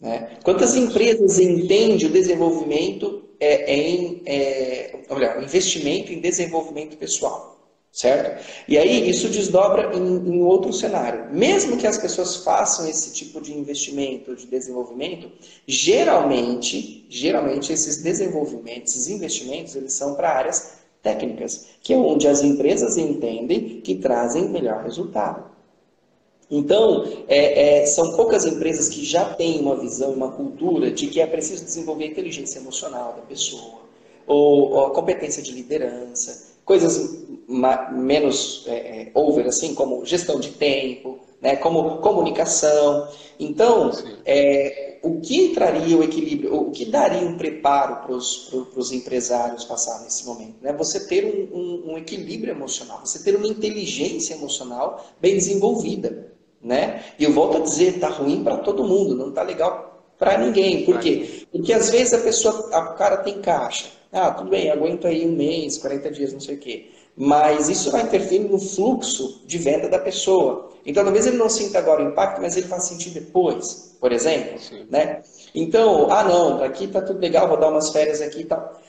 Né? 0.00 0.36
Quantas 0.42 0.74
empresas 0.74 1.38
entendem 1.38 2.06
o 2.06 2.10
desenvolvimento 2.10 3.22
é, 3.38 3.72
em, 3.72 4.22
é, 4.24 4.98
melhor, 5.10 5.42
investimento 5.42 6.10
em 6.12 6.20
desenvolvimento 6.20 6.96
pessoal? 6.96 7.51
Certo? 7.92 8.42
E 8.66 8.78
aí 8.78 9.08
isso 9.08 9.28
desdobra 9.28 9.94
em, 9.94 10.16
em, 10.16 10.42
outro 10.42 10.72
cenário. 10.72 11.26
Mesmo 11.30 11.76
que 11.76 11.86
as 11.86 11.98
pessoas 11.98 12.36
façam 12.36 12.88
esse 12.88 13.12
tipo 13.12 13.40
de 13.40 13.52
investimento, 13.52 14.34
de 14.34 14.46
desenvolvimento, 14.46 15.30
geralmente, 15.66 17.04
geralmente 17.10 17.70
esses 17.70 18.02
desenvolvimentos, 18.02 18.96
esses 18.96 19.08
investimentos, 19.08 19.76
eles 19.76 19.92
são 19.92 20.14
para 20.14 20.30
áreas 20.30 20.72
técnicas, 21.02 21.66
que 21.82 21.92
é 21.92 21.96
onde 21.96 22.26
as 22.26 22.42
empresas 22.42 22.96
entendem 22.96 23.80
que 23.82 23.96
trazem 23.96 24.48
melhor 24.48 24.82
resultado. 24.82 25.52
Então, 26.50 27.04
é, 27.28 27.80
é, 27.80 27.86
são 27.86 28.14
poucas 28.14 28.44
empresas 28.44 28.88
que 28.88 29.04
já 29.04 29.34
têm 29.34 29.60
uma 29.60 29.76
visão, 29.76 30.12
uma 30.12 30.30
cultura 30.32 30.90
de 30.90 31.06
que 31.06 31.20
é 31.20 31.26
preciso 31.26 31.64
desenvolver 31.64 32.04
a 32.04 32.08
inteligência 32.08 32.58
emocional 32.58 33.14
da 33.14 33.22
pessoa, 33.22 33.80
ou, 34.26 34.70
ou 34.70 34.86
a 34.86 34.90
competência 34.90 35.42
de 35.42 35.50
liderança, 35.50 36.52
coisas 36.64 37.24
menos 37.52 38.64
é, 38.66 38.72
é, 38.72 39.10
over, 39.14 39.46
assim, 39.46 39.74
como 39.74 40.04
gestão 40.04 40.40
de 40.40 40.50
tempo, 40.50 41.20
né, 41.40 41.56
como 41.56 41.98
comunicação. 41.98 43.08
Então, 43.38 43.90
é, 44.24 44.98
o 45.02 45.20
que 45.20 45.46
entraria 45.46 45.96
o 45.96 46.04
equilíbrio, 46.04 46.54
o 46.54 46.70
que 46.70 46.84
daria 46.84 47.26
um 47.26 47.36
preparo 47.36 47.96
para 47.96 48.12
os 48.14 48.92
empresários 48.92 49.64
passar 49.64 50.00
nesse 50.02 50.24
momento? 50.24 50.54
Né? 50.62 50.72
Você 50.74 51.06
ter 51.06 51.24
um, 51.24 51.56
um, 51.56 51.92
um, 51.92 51.98
equilíbrio 51.98 52.52
emocional, 52.52 53.00
você 53.04 53.22
ter 53.22 53.36
uma 53.36 53.48
inteligência 53.48 54.34
emocional 54.34 55.04
bem 55.20 55.34
desenvolvida. 55.34 56.32
Né? 56.62 57.02
E 57.18 57.24
eu 57.24 57.32
volto 57.32 57.56
a 57.56 57.60
dizer, 57.60 57.96
está 57.96 58.08
ruim 58.08 58.44
para 58.44 58.58
todo 58.58 58.84
mundo, 58.84 59.16
não 59.16 59.30
está 59.30 59.42
legal 59.42 60.06
para 60.16 60.38
ninguém. 60.38 60.84
Por 60.84 61.00
quê? 61.00 61.46
Porque 61.50 61.72
às 61.72 61.90
vezes 61.90 62.14
a 62.14 62.18
pessoa, 62.18 62.70
a 62.72 62.92
cara 62.92 63.16
tem 63.16 63.40
caixa. 63.40 63.86
Ah, 64.12 64.30
tudo 64.30 64.50
bem, 64.50 64.70
aguento 64.70 65.06
aí 65.06 65.26
um 65.26 65.34
mês, 65.34 65.78
40 65.78 66.10
dias, 66.12 66.32
não 66.32 66.40
sei 66.40 66.54
o 66.54 66.58
quê. 66.58 66.90
Mas 67.16 67.68
isso 67.68 67.90
vai 67.90 68.02
interferir 68.02 68.48
no 68.48 68.58
fluxo 68.58 69.42
de 69.46 69.58
venda 69.58 69.88
da 69.88 69.98
pessoa. 69.98 70.70
Então, 70.84 71.04
talvez 71.04 71.26
ele 71.26 71.36
não 71.36 71.48
sinta 71.48 71.78
agora 71.78 72.02
o 72.02 72.08
impacto, 72.08 72.40
mas 72.40 72.56
ele 72.56 72.66
vai 72.66 72.80
sentir 72.80 73.10
depois, 73.10 73.96
por 74.00 74.12
exemplo. 74.12 74.58
Né? 74.90 75.22
Então, 75.54 76.10
ah 76.10 76.24
não, 76.24 76.62
aqui 76.62 76.84
está 76.84 77.00
tudo 77.02 77.20
legal, 77.20 77.48
vou 77.48 77.58
dar 77.58 77.68
umas 77.68 77.90
férias 77.90 78.20
aqui 78.20 78.40
e 78.40 78.44
tal. 78.44 78.80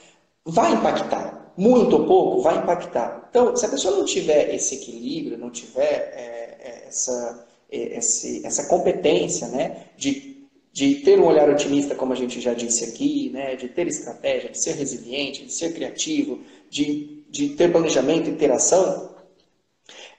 Vai 0.46 0.74
impactar. 0.74 1.54
Muito 1.56 1.98
ou 1.98 2.08
pouco, 2.08 2.42
vai 2.42 2.58
impactar. 2.58 3.28
Então, 3.30 3.56
se 3.56 3.66
a 3.66 3.70
pessoa 3.70 3.96
não 3.96 4.06
tiver 4.06 4.56
esse 4.56 4.76
equilíbrio, 4.76 5.38
não 5.38 5.52
tiver 5.52 6.12
é, 6.16 6.58
é 6.60 6.88
essa, 6.88 7.46
é, 7.72 7.98
esse, 7.98 8.44
essa 8.44 8.68
competência 8.68 9.48
né, 9.50 9.86
de, 9.96 10.48
de 10.72 10.96
ter 10.96 11.20
um 11.20 11.26
olhar 11.26 11.48
otimista, 11.48 11.94
como 11.94 12.12
a 12.12 12.16
gente 12.16 12.42
já 12.42 12.56
disse 12.56 12.86
aqui, 12.86 13.30
né, 13.32 13.56
de 13.56 13.68
ter 13.68 13.88
estratégia, 13.88 14.50
de 14.50 14.58
ser 14.58 14.74
resiliente, 14.74 15.46
de 15.46 15.54
ser 15.54 15.74
criativo, 15.74 16.40
de, 16.72 17.23
de 17.34 17.50
ter 17.50 17.72
planejamento, 17.72 18.30
interação, 18.30 19.10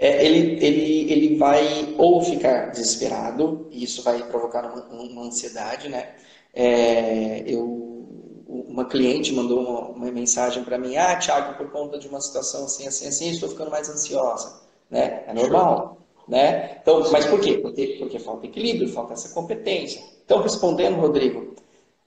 é, 0.00 0.26
ele, 0.26 0.64
ele, 0.64 1.12
ele 1.12 1.36
vai 1.36 1.94
ou 1.96 2.20
ficar 2.20 2.72
desesperado, 2.72 3.68
e 3.70 3.84
isso 3.84 4.02
vai 4.02 4.20
provocar 4.24 4.64
uma, 4.64 4.82
uma 5.00 5.22
ansiedade, 5.22 5.88
né? 5.88 6.16
É, 6.52 7.44
eu, 7.46 8.04
uma 8.48 8.84
cliente 8.84 9.32
mandou 9.32 9.60
uma, 9.60 9.80
uma 9.90 10.10
mensagem 10.10 10.64
para 10.64 10.76
mim, 10.76 10.96
ah, 10.96 11.16
Thiago, 11.16 11.56
por 11.56 11.70
conta 11.70 11.98
de 11.98 12.08
uma 12.08 12.20
situação 12.20 12.64
assim, 12.64 12.88
assim, 12.88 13.06
assim, 13.06 13.30
estou 13.30 13.48
ficando 13.48 13.70
mais 13.70 13.88
ansiosa, 13.88 14.60
né? 14.90 15.22
É 15.28 15.32
normal, 15.32 15.98
né? 16.26 16.78
Então, 16.82 17.12
mas 17.12 17.26
por 17.26 17.40
quê? 17.40 17.58
Porque, 17.58 17.96
porque 18.00 18.18
falta 18.18 18.46
equilíbrio, 18.46 18.88
falta 18.88 19.12
essa 19.12 19.28
competência. 19.28 20.02
Então, 20.24 20.42
respondendo, 20.42 20.96
Rodrigo, 20.96 21.54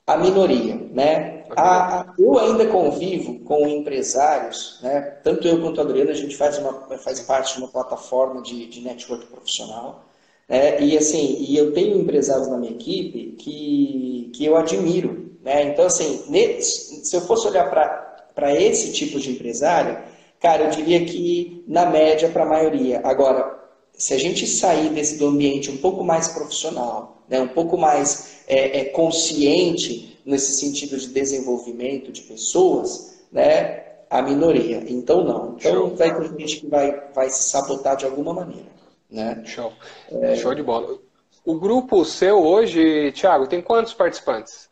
a 0.05 0.17
minoria, 0.17 0.75
né? 0.75 1.36
A, 1.55 2.13
eu 2.17 2.37
ainda 2.37 2.65
convivo 2.67 3.39
com 3.39 3.67
empresários, 3.67 4.79
né? 4.81 5.01
Tanto 5.23 5.47
eu 5.47 5.61
quanto 5.61 5.79
a 5.79 5.83
Adriana, 5.83 6.11
a 6.11 6.15
gente 6.15 6.35
faz, 6.35 6.57
uma, 6.57 6.73
faz 6.97 7.19
parte 7.21 7.53
de 7.53 7.59
uma 7.59 7.67
plataforma 7.67 8.41
de, 8.41 8.65
de 8.67 8.81
network 8.81 9.27
profissional, 9.27 10.05
né? 10.47 10.81
E 10.81 10.97
assim, 10.97 11.37
e 11.39 11.57
eu 11.57 11.73
tenho 11.73 11.99
empresários 11.99 12.47
na 12.47 12.57
minha 12.57 12.71
equipe 12.71 13.35
que, 13.37 14.31
que 14.33 14.45
eu 14.45 14.57
admiro, 14.57 15.31
né? 15.43 15.63
Então, 15.63 15.85
assim, 15.85 16.23
se 16.61 17.15
eu 17.15 17.21
fosse 17.21 17.47
olhar 17.47 17.69
para 17.69 18.55
esse 18.55 18.91
tipo 18.91 19.19
de 19.19 19.31
empresário, 19.31 19.97
cara, 20.39 20.65
eu 20.65 20.69
diria 20.71 21.05
que 21.05 21.63
na 21.67 21.85
média 21.85 22.29
para 22.29 22.43
a 22.43 22.47
maioria. 22.47 23.01
Agora, 23.03 23.57
se 23.93 24.13
a 24.13 24.17
gente 24.17 24.45
sair 24.45 24.89
desse 24.89 25.17
do 25.17 25.27
ambiente 25.27 25.71
um 25.71 25.77
pouco 25.77 26.03
mais 26.03 26.27
profissional, 26.27 27.23
né, 27.27 27.41
um 27.41 27.47
pouco 27.47 27.77
mais 27.77 28.43
é, 28.47 28.79
é, 28.79 28.85
consciente 28.85 30.16
nesse 30.27 30.51
sentido 30.51 30.97
de 30.97 31.07
desenvolvimento 31.07 32.11
de 32.11 32.21
pessoas, 32.23 33.17
né, 33.31 33.85
a 34.09 34.21
minoria. 34.21 34.83
Então, 34.85 35.23
não. 35.23 35.55
Então, 35.57 35.71
Show. 35.71 35.95
vai 35.95 36.13
ter 36.13 36.37
gente 36.37 36.59
que 36.59 36.67
vai, 36.67 37.01
vai 37.15 37.29
se 37.29 37.49
sabotar 37.49 37.95
de 37.95 38.03
alguma 38.03 38.33
maneira. 38.33 38.67
Né? 39.09 39.41
Show. 39.45 39.71
É... 40.11 40.35
Show 40.35 40.53
de 40.53 40.61
bola. 40.61 40.99
O 41.45 41.57
grupo 41.57 42.03
seu 42.03 42.43
hoje, 42.43 43.13
Thiago, 43.13 43.47
tem 43.47 43.61
quantos 43.61 43.93
participantes? 43.93 44.66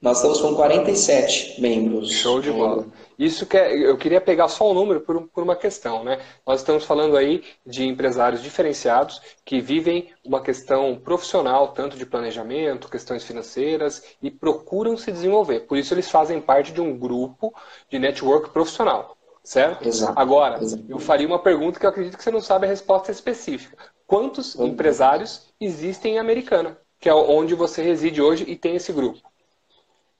Nós 0.00 0.18
estamos 0.18 0.40
com 0.42 0.54
47 0.54 1.58
membros. 1.58 2.12
Show 2.12 2.40
de 2.40 2.52
bola. 2.52 2.86
Isso 3.18 3.46
que 3.46 3.56
é, 3.56 3.74
eu 3.74 3.96
queria 3.96 4.20
pegar 4.20 4.46
só 4.46 4.66
o 4.66 4.72
um 4.72 4.74
número 4.74 5.00
por, 5.00 5.26
por, 5.28 5.42
uma 5.42 5.56
questão, 5.56 6.04
né? 6.04 6.20
Nós 6.46 6.60
estamos 6.60 6.84
falando 6.84 7.16
aí 7.16 7.42
de 7.64 7.86
empresários 7.86 8.42
diferenciados 8.42 9.22
que 9.42 9.58
vivem 9.58 10.10
uma 10.22 10.42
questão 10.42 11.00
profissional, 11.02 11.68
tanto 11.68 11.96
de 11.96 12.04
planejamento, 12.04 12.90
questões 12.90 13.24
financeiras 13.24 14.02
e 14.22 14.30
procuram 14.30 14.98
se 14.98 15.10
desenvolver. 15.10 15.60
Por 15.60 15.78
isso 15.78 15.94
eles 15.94 16.10
fazem 16.10 16.42
parte 16.42 16.72
de 16.72 16.80
um 16.80 16.96
grupo 16.98 17.54
de 17.88 17.98
network 17.98 18.50
profissional, 18.50 19.16
certo? 19.42 19.88
Exato. 19.88 20.12
Agora, 20.20 20.62
Exato. 20.62 20.84
eu 20.90 20.98
faria 20.98 21.26
uma 21.26 21.38
pergunta 21.38 21.80
que 21.80 21.86
eu 21.86 21.90
acredito 21.90 22.18
que 22.18 22.22
você 22.22 22.30
não 22.30 22.42
sabe 22.42 22.66
a 22.66 22.68
resposta 22.68 23.10
específica. 23.10 23.78
Quantos 24.06 24.56
empresários 24.56 25.46
existem 25.58 26.16
em 26.16 26.18
Americana, 26.18 26.76
que 27.00 27.08
é 27.08 27.14
onde 27.14 27.54
você 27.54 27.82
reside 27.82 28.20
hoje 28.20 28.44
e 28.46 28.56
tem 28.56 28.76
esse 28.76 28.92
grupo? 28.92 29.20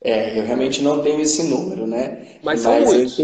É, 0.03 0.39
eu 0.39 0.45
realmente 0.45 0.83
não 0.83 1.03
tenho 1.03 1.21
esse 1.21 1.43
número, 1.45 1.87
né? 1.87 2.39
Mas, 2.43 2.61
são 2.61 2.81
muitos. 2.81 3.19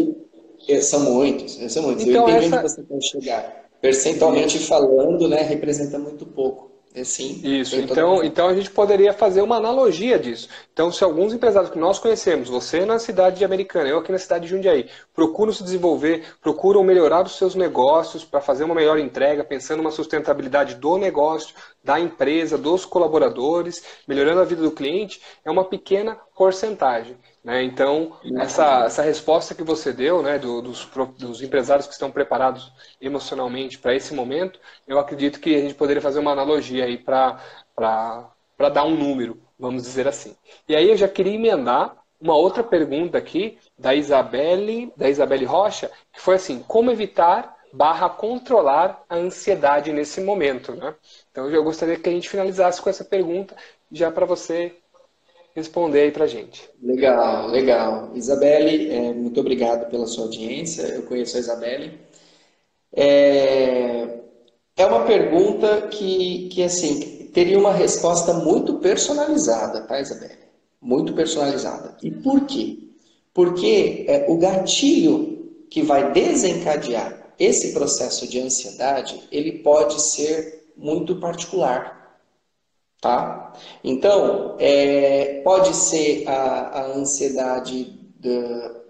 É, 0.68 0.80
são 0.80 1.00
muitos, 1.00 1.60
é, 1.60 1.68
são 1.68 1.82
muitos. 1.82 2.06
Então, 2.06 2.28
eu 2.28 2.36
entendo 2.36 2.54
essa... 2.54 2.60
onde 2.60 2.70
você 2.70 2.82
pode 2.82 3.08
chegar. 3.08 3.62
Percentualmente 3.80 4.58
falando, 4.60 5.28
né, 5.28 5.42
representa 5.42 5.98
muito 5.98 6.24
pouco. 6.24 6.71
É 6.94 7.04
sim. 7.04 7.40
Isso. 7.42 7.74
Então, 7.76 8.22
então 8.22 8.48
a 8.48 8.54
gente 8.54 8.70
poderia 8.70 9.14
fazer 9.14 9.40
uma 9.40 9.56
analogia 9.56 10.18
disso. 10.18 10.48
Então, 10.72 10.92
se 10.92 11.02
alguns 11.02 11.32
empresários 11.32 11.70
que 11.70 11.78
nós 11.78 11.98
conhecemos, 11.98 12.50
você 12.50 12.84
na 12.84 12.98
cidade 12.98 13.38
de 13.38 13.44
Americana, 13.46 13.88
eu 13.88 13.98
aqui 13.98 14.12
na 14.12 14.18
cidade 14.18 14.44
de 14.44 14.50
Jundiaí, 14.50 14.90
procuram 15.14 15.52
se 15.54 15.64
desenvolver, 15.64 16.22
procuram 16.42 16.84
melhorar 16.84 17.24
os 17.24 17.38
seus 17.38 17.54
negócios 17.54 18.24
para 18.24 18.42
fazer 18.42 18.64
uma 18.64 18.74
melhor 18.74 18.98
entrega, 18.98 19.42
pensando 19.42 19.78
numa 19.78 19.90
sustentabilidade 19.90 20.74
do 20.74 20.98
negócio, 20.98 21.54
da 21.82 21.98
empresa, 21.98 22.58
dos 22.58 22.84
colaboradores, 22.84 23.82
melhorando 24.06 24.42
a 24.42 24.44
vida 24.44 24.60
do 24.60 24.70
cliente, 24.70 25.22
é 25.42 25.50
uma 25.50 25.64
pequena 25.64 26.18
porcentagem. 26.36 27.16
Né? 27.42 27.64
Então, 27.64 28.16
essa, 28.38 28.84
essa 28.84 29.02
resposta 29.02 29.54
que 29.54 29.64
você 29.64 29.92
deu 29.92 30.22
né, 30.22 30.38
do, 30.38 30.62
dos, 30.62 30.88
dos 31.18 31.42
empresários 31.42 31.86
que 31.86 31.92
estão 31.92 32.10
preparados 32.10 32.72
emocionalmente 33.00 33.78
para 33.78 33.94
esse 33.94 34.14
momento, 34.14 34.60
eu 34.86 34.98
acredito 34.98 35.40
que 35.40 35.54
a 35.56 35.60
gente 35.60 35.74
poderia 35.74 36.00
fazer 36.00 36.20
uma 36.20 36.32
analogia 36.32 36.84
aí 36.84 36.96
para 36.96 37.40
dar 38.72 38.84
um 38.84 38.96
número, 38.96 39.42
vamos 39.58 39.82
dizer 39.82 40.06
assim. 40.06 40.36
E 40.68 40.76
aí 40.76 40.88
eu 40.88 40.96
já 40.96 41.08
queria 41.08 41.34
emendar 41.34 41.96
uma 42.20 42.36
outra 42.36 42.62
pergunta 42.62 43.18
aqui 43.18 43.58
da 43.76 43.92
Isabelle, 43.92 44.92
da 44.96 45.08
Isabelle 45.08 45.44
Rocha, 45.44 45.90
que 46.12 46.20
foi 46.20 46.36
assim, 46.36 46.62
como 46.68 46.92
evitar 46.92 47.56
barra 47.72 48.08
controlar 48.08 49.02
a 49.08 49.16
ansiedade 49.16 49.92
nesse 49.92 50.20
momento, 50.20 50.74
né? 50.76 50.94
Então 51.30 51.50
eu 51.50 51.64
gostaria 51.64 51.98
que 51.98 52.08
a 52.08 52.12
gente 52.12 52.28
finalizasse 52.28 52.80
com 52.80 52.90
essa 52.90 53.04
pergunta 53.04 53.56
já 53.90 54.10
para 54.10 54.26
você 54.26 54.76
responder 55.54 56.00
aí 56.00 56.10
para 56.10 56.26
gente. 56.26 56.68
Legal, 56.82 57.48
legal. 57.48 58.10
Isabelle, 58.14 58.90
é, 58.90 59.12
muito 59.12 59.38
obrigado 59.40 59.90
pela 59.90 60.06
sua 60.06 60.24
audiência. 60.24 60.82
Eu 60.82 61.02
conheço 61.02 61.36
a 61.36 61.40
Isabelle. 61.40 61.98
É, 62.92 64.20
é 64.76 64.86
uma 64.86 65.04
pergunta 65.04 65.88
que, 65.88 66.48
que, 66.48 66.62
assim, 66.62 67.28
teria 67.32 67.58
uma 67.58 67.72
resposta 67.72 68.32
muito 68.32 68.78
personalizada, 68.78 69.82
tá, 69.82 70.00
Isabelle? 70.00 70.38
Muito 70.80 71.12
personalizada. 71.14 71.96
E 72.02 72.10
por 72.10 72.46
quê? 72.46 72.78
Porque 73.32 74.04
é, 74.08 74.26
o 74.28 74.36
gatilho 74.38 75.50
que 75.70 75.82
vai 75.82 76.12
desencadear 76.12 77.32
esse 77.38 77.72
processo 77.72 78.28
de 78.28 78.40
ansiedade, 78.40 79.22
ele 79.32 79.52
pode 79.58 80.00
ser 80.00 80.66
muito 80.76 81.16
particular. 81.16 82.01
Tá? 83.02 83.52
Então, 83.82 84.56
é, 84.60 85.40
pode 85.42 85.74
ser 85.74 86.24
a, 86.28 86.78
a 86.78 86.86
ansiedade. 86.92 87.98
Da... 88.20 88.80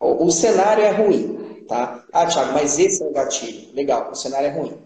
O, 0.00 0.26
o, 0.26 0.30
cenário 0.32 0.82
é 0.82 0.90
ruim. 0.90 1.64
Tá? 1.68 2.04
Ah, 2.12 2.26
Thiago, 2.26 2.52
mas 2.52 2.76
esse 2.76 3.04
é 3.04 3.06
o 3.06 3.12
gatilho. 3.12 3.72
Legal, 3.72 4.10
o 4.10 4.16
cenário 4.16 4.48
é 4.48 4.50
ruim. 4.50 4.76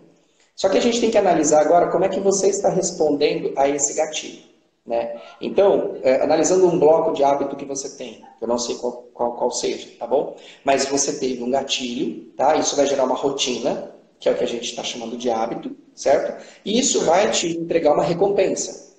Só 0.55 0.69
que 0.69 0.77
a 0.77 0.81
gente 0.81 1.01
tem 1.01 1.11
que 1.11 1.16
analisar 1.16 1.62
agora 1.62 1.90
como 1.90 2.05
é 2.05 2.11
que 2.11 2.21
você 2.21 2.49
está 2.49 2.69
respondendo 2.69 3.55
a 3.57 3.66
esse 3.66 3.95
gatilho. 3.95 4.43
Né? 4.85 5.19
Então, 5.40 5.97
é, 6.03 6.23
analisando 6.23 6.66
um 6.66 6.79
bloco 6.79 7.12
de 7.12 7.25
hábito 7.25 7.57
que 7.57 7.64
você 7.64 7.97
tem, 7.97 8.23
eu 8.43 8.49
não 8.49 8.59
sei 8.59 8.77
qual, 8.77 9.05
qual, 9.14 9.37
qual 9.37 9.51
seja, 9.51 9.89
tá 9.99 10.07
bom? 10.07 10.37
Mas 10.64 10.85
você 10.85 11.18
teve 11.18 11.43
um 11.43 11.51
gatilho, 11.51 12.31
tá? 12.37 12.57
Isso 12.57 12.76
vai 12.76 12.87
gerar 12.87 13.05
uma 13.05 13.14
rotina, 13.14 13.95
que 14.21 14.29
é 14.29 14.33
o 14.33 14.37
que 14.37 14.45
a 14.45 14.49
gente 14.49 14.64
está 14.64 14.85
chamando 14.85 15.16
de 15.16 15.31
hábito, 15.31 15.75
certo? 15.95 16.45
E 16.64 16.79
isso 16.79 17.05
vai 17.07 17.31
te 17.31 17.49
entregar 17.57 17.95
uma 17.95 18.05
recompensa, 18.05 18.95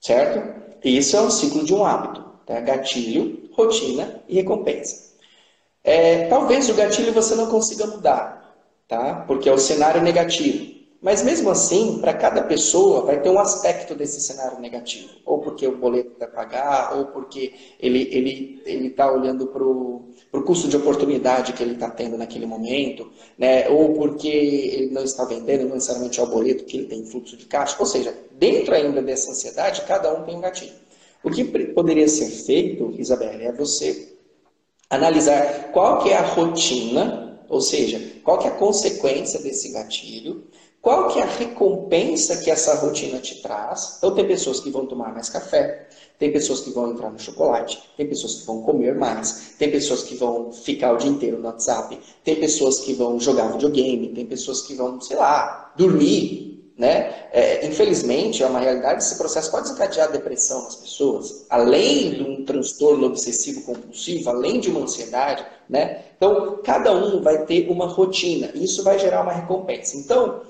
certo? 0.00 0.60
E 0.84 0.96
isso 0.96 1.16
é 1.16 1.20
um 1.20 1.30
ciclo 1.30 1.64
de 1.64 1.74
um 1.74 1.84
hábito, 1.84 2.24
tá? 2.46 2.60
gatilho, 2.60 3.50
rotina 3.52 4.22
e 4.28 4.36
recompensa. 4.36 5.10
É, 5.82 6.26
talvez 6.28 6.68
o 6.68 6.74
gatilho 6.74 7.12
você 7.12 7.34
não 7.34 7.50
consiga 7.50 7.86
mudar, 7.86 8.54
tá? 8.86 9.24
Porque 9.26 9.48
é 9.48 9.52
o 9.52 9.58
cenário 9.58 10.00
negativo. 10.02 10.69
Mas 11.02 11.22
mesmo 11.22 11.48
assim, 11.48 11.98
para 11.98 12.12
cada 12.12 12.42
pessoa 12.42 13.06
vai 13.06 13.22
ter 13.22 13.30
um 13.30 13.38
aspecto 13.38 13.94
desse 13.94 14.20
cenário 14.20 14.60
negativo. 14.60 15.08
Ou 15.24 15.38
porque 15.38 15.66
o 15.66 15.78
boleto 15.78 16.12
vai 16.18 16.28
pagar, 16.28 16.94
ou 16.96 17.06
porque 17.06 17.54
ele 17.80 18.02
está 18.02 18.16
ele, 18.16 18.62
ele 18.66 18.90
tá 18.90 19.10
olhando 19.10 19.46
para 19.46 19.64
o 19.64 20.42
custo 20.44 20.68
de 20.68 20.76
oportunidade 20.76 21.54
que 21.54 21.62
ele 21.62 21.72
está 21.72 21.88
tendo 21.88 22.18
naquele 22.18 22.44
momento, 22.44 23.10
né? 23.38 23.66
ou 23.70 23.94
porque 23.94 24.28
ele 24.28 24.90
não 24.92 25.02
está 25.02 25.24
vendendo 25.24 25.66
não 25.66 25.76
necessariamente 25.76 26.20
ao 26.20 26.26
boleto 26.26 26.64
que 26.64 26.76
ele 26.76 26.86
tem 26.86 27.04
fluxo 27.06 27.34
de 27.34 27.46
caixa. 27.46 27.76
Ou 27.78 27.86
seja, 27.86 28.14
dentro 28.32 28.74
ainda 28.74 29.00
dessa 29.00 29.30
ansiedade, 29.30 29.82
cada 29.86 30.12
um 30.12 30.24
tem 30.24 30.36
um 30.36 30.40
gatilho. 30.40 30.72
O 31.24 31.30
que 31.30 31.44
poderia 31.44 32.08
ser 32.08 32.26
feito, 32.26 32.94
Isabela, 32.98 33.42
é 33.42 33.52
você 33.52 34.14
analisar 34.90 35.70
qual 35.72 36.02
que 36.02 36.10
é 36.10 36.16
a 36.16 36.22
rotina, 36.22 37.40
ou 37.48 37.60
seja, 37.60 38.00
qual 38.22 38.38
que 38.38 38.46
é 38.46 38.50
a 38.50 38.54
consequência 38.54 39.40
desse 39.40 39.70
gatilho, 39.70 40.44
qual 40.82 41.08
que 41.08 41.18
é 41.18 41.22
a 41.22 41.26
recompensa 41.26 42.38
que 42.38 42.50
essa 42.50 42.74
rotina 42.74 43.18
te 43.18 43.42
traz? 43.42 43.96
Então 43.98 44.14
tem 44.14 44.26
pessoas 44.26 44.60
que 44.60 44.70
vão 44.70 44.86
tomar 44.86 45.12
mais 45.12 45.28
café, 45.28 45.88
tem 46.18 46.32
pessoas 46.32 46.60
que 46.60 46.70
vão 46.70 46.90
entrar 46.90 47.10
no 47.10 47.18
chocolate, 47.18 47.78
tem 47.96 48.06
pessoas 48.06 48.36
que 48.36 48.46
vão 48.46 48.62
comer 48.62 48.94
mais, 48.94 49.54
tem 49.58 49.70
pessoas 49.70 50.02
que 50.02 50.14
vão 50.14 50.52
ficar 50.52 50.92
o 50.92 50.96
dia 50.96 51.10
inteiro 51.10 51.38
no 51.38 51.46
WhatsApp, 51.46 51.98
tem 52.24 52.36
pessoas 52.36 52.78
que 52.80 52.94
vão 52.94 53.20
jogar 53.20 53.52
videogame, 53.52 54.08
tem 54.08 54.26
pessoas 54.26 54.62
que 54.62 54.74
vão, 54.74 55.00
sei 55.00 55.16
lá, 55.16 55.72
dormir, 55.76 56.72
né? 56.78 57.28
É, 57.30 57.66
infelizmente, 57.66 58.42
é 58.42 58.46
uma 58.46 58.58
realidade, 58.58 59.02
esse 59.02 59.16
processo 59.18 59.50
pode 59.50 59.64
desencadear 59.64 60.10
depressão 60.10 60.64
nas 60.64 60.76
pessoas, 60.76 61.44
além 61.50 62.14
de 62.14 62.22
um 62.22 62.44
transtorno 62.44 63.06
obsessivo 63.06 63.62
compulsivo, 63.62 64.30
além 64.30 64.60
de 64.60 64.70
uma 64.70 64.80
ansiedade, 64.80 65.44
né? 65.68 66.04
Então, 66.16 66.58
cada 66.64 66.90
um 66.92 67.20
vai 67.20 67.44
ter 67.44 67.68
uma 67.70 67.86
rotina, 67.86 68.50
e 68.54 68.64
isso 68.64 68.82
vai 68.82 68.98
gerar 68.98 69.22
uma 69.22 69.32
recompensa. 69.32 69.96
Então, 69.98 70.40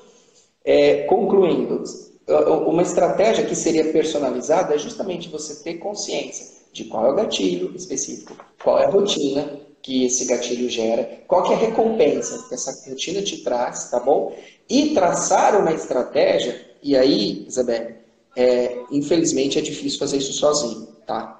é, 0.64 1.04
concluindo, 1.04 1.82
uma 2.66 2.82
estratégia 2.82 3.44
que 3.44 3.56
seria 3.56 3.92
personalizada 3.92 4.74
é 4.74 4.78
justamente 4.78 5.28
você 5.28 5.62
ter 5.62 5.78
consciência 5.78 6.60
de 6.72 6.84
qual 6.84 7.06
é 7.06 7.10
o 7.10 7.16
gatilho 7.16 7.74
específico, 7.74 8.36
qual 8.62 8.78
é 8.78 8.84
a 8.84 8.90
rotina 8.90 9.58
que 9.82 10.04
esse 10.04 10.26
gatilho 10.26 10.68
gera, 10.68 11.22
qual 11.26 11.42
que 11.42 11.52
é 11.52 11.56
a 11.56 11.58
recompensa 11.58 12.46
que 12.48 12.54
essa 12.54 12.88
rotina 12.88 13.22
te 13.22 13.42
traz, 13.42 13.90
tá 13.90 13.98
bom? 13.98 14.36
E 14.68 14.94
traçar 14.94 15.58
uma 15.58 15.72
estratégia, 15.72 16.60
e 16.82 16.96
aí, 16.96 17.44
Isabel, 17.48 17.96
é, 18.36 18.78
infelizmente 18.92 19.58
é 19.58 19.62
difícil 19.62 19.98
fazer 19.98 20.18
isso 20.18 20.32
sozinho, 20.34 20.86
tá? 21.06 21.39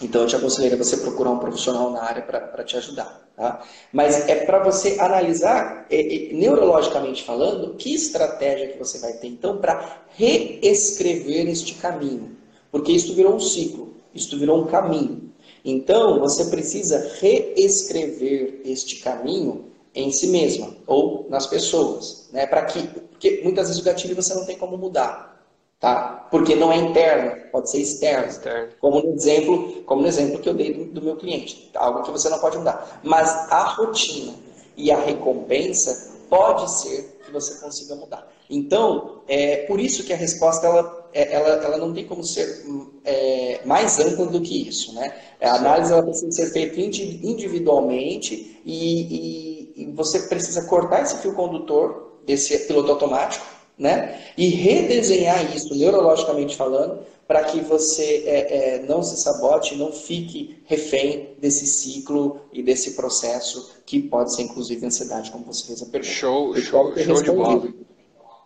Então 0.00 0.22
eu 0.22 0.26
te 0.26 0.34
aconselharia 0.34 0.78
você 0.78 0.96
procurar 0.96 1.30
um 1.30 1.38
profissional 1.38 1.90
na 1.90 2.02
área 2.02 2.22
para 2.22 2.64
te 2.64 2.76
ajudar. 2.76 3.28
Tá? 3.36 3.62
Mas 3.92 4.28
é 4.28 4.44
para 4.44 4.62
você 4.62 4.98
analisar, 4.98 5.86
é, 5.90 6.30
é, 6.30 6.32
neurologicamente 6.32 7.22
falando, 7.22 7.74
que 7.74 7.94
estratégia 7.94 8.68
que 8.68 8.78
você 8.78 8.98
vai 8.98 9.12
ter 9.14 9.28
então 9.28 9.58
para 9.58 10.02
reescrever 10.16 11.48
este 11.48 11.74
caminho. 11.74 12.36
Porque 12.70 12.92
isso 12.92 13.14
virou 13.14 13.34
um 13.34 13.40
ciclo, 13.40 13.94
isso 14.14 14.38
virou 14.38 14.62
um 14.62 14.66
caminho. 14.66 15.30
Então 15.64 16.18
você 16.20 16.46
precisa 16.46 17.12
reescrever 17.20 18.62
este 18.64 18.96
caminho 18.96 19.66
em 19.94 20.10
si 20.10 20.28
mesma 20.28 20.74
ou 20.86 21.26
nas 21.28 21.46
pessoas. 21.46 22.28
Né? 22.32 22.46
Para 22.46 22.64
que, 22.64 22.86
porque 22.86 23.40
muitas 23.42 23.68
vezes 23.68 23.82
o 23.82 23.84
gatilho 23.84 24.14
você 24.14 24.32
não 24.34 24.46
tem 24.46 24.56
como 24.56 24.78
mudar 24.78 25.29
tá? 25.80 26.28
Porque 26.30 26.54
não 26.54 26.70
é 26.70 26.76
interno, 26.76 27.50
pode 27.50 27.70
ser 27.70 27.80
externo. 27.80 28.28
externo. 28.28 28.68
Como 28.78 29.02
no 29.02 29.14
exemplo, 29.14 29.82
como 29.84 30.02
no 30.02 30.08
exemplo 30.08 30.38
que 30.38 30.48
eu 30.48 30.54
dei 30.54 30.74
do, 30.74 30.84
do, 30.84 31.02
meu 31.02 31.16
cliente, 31.16 31.70
algo 31.74 32.02
que 32.02 32.10
você 32.10 32.28
não 32.28 32.38
pode 32.38 32.58
mudar. 32.58 33.00
Mas 33.02 33.28
a 33.50 33.64
rotina 33.64 34.34
e 34.76 34.92
a 34.92 34.98
recompensa 35.00 36.18
pode 36.28 36.70
ser 36.70 37.18
que 37.24 37.32
você 37.32 37.58
consiga 37.58 37.96
mudar. 37.96 38.30
Então, 38.48 39.22
é 39.26 39.64
por 39.66 39.80
isso 39.80 40.04
que 40.04 40.12
a 40.12 40.16
resposta 40.16 40.66
ela, 40.66 41.08
é, 41.12 41.34
ela, 41.34 41.48
ela 41.64 41.76
não 41.78 41.92
tem 41.92 42.04
como 42.04 42.22
ser 42.22 42.64
é, 43.04 43.60
mais 43.64 43.98
ampla 43.98 44.26
do 44.26 44.40
que 44.40 44.68
isso, 44.68 44.92
né? 44.94 45.14
A 45.40 45.54
análise 45.54 45.92
ela 45.92 46.02
precisa 46.02 46.30
ser 46.32 46.52
feita 46.52 46.80
individualmente 46.80 48.60
e, 48.64 49.72
e, 49.76 49.82
e 49.82 49.92
você 49.92 50.20
precisa 50.20 50.64
cortar 50.66 51.02
esse 51.02 51.16
fio 51.18 51.32
condutor 51.32 52.20
desse 52.26 52.58
piloto 52.66 52.90
automático 52.90 53.59
né? 53.78 54.20
E 54.36 54.48
redesenhar 54.48 55.54
isso, 55.54 55.74
neurologicamente 55.74 56.56
falando, 56.56 57.00
para 57.26 57.44
que 57.44 57.60
você 57.60 58.24
é, 58.26 58.74
é, 58.74 58.78
não 58.82 59.02
se 59.02 59.16
sabote, 59.16 59.76
não 59.76 59.92
fique 59.92 60.62
refém 60.66 61.36
desse 61.38 61.66
ciclo 61.66 62.40
e 62.52 62.62
desse 62.62 62.96
processo 62.96 63.72
que 63.86 64.00
pode 64.00 64.34
ser 64.34 64.42
inclusive 64.42 64.84
ansiedade, 64.84 65.30
como 65.30 65.44
você 65.44 65.66
fez 65.66 65.82
a 65.82 65.86
pergunta. 65.86 66.12
Show, 66.12 66.56
show, 66.56 66.96
show 66.96 67.22
de 67.22 67.30
bola. 67.30 67.68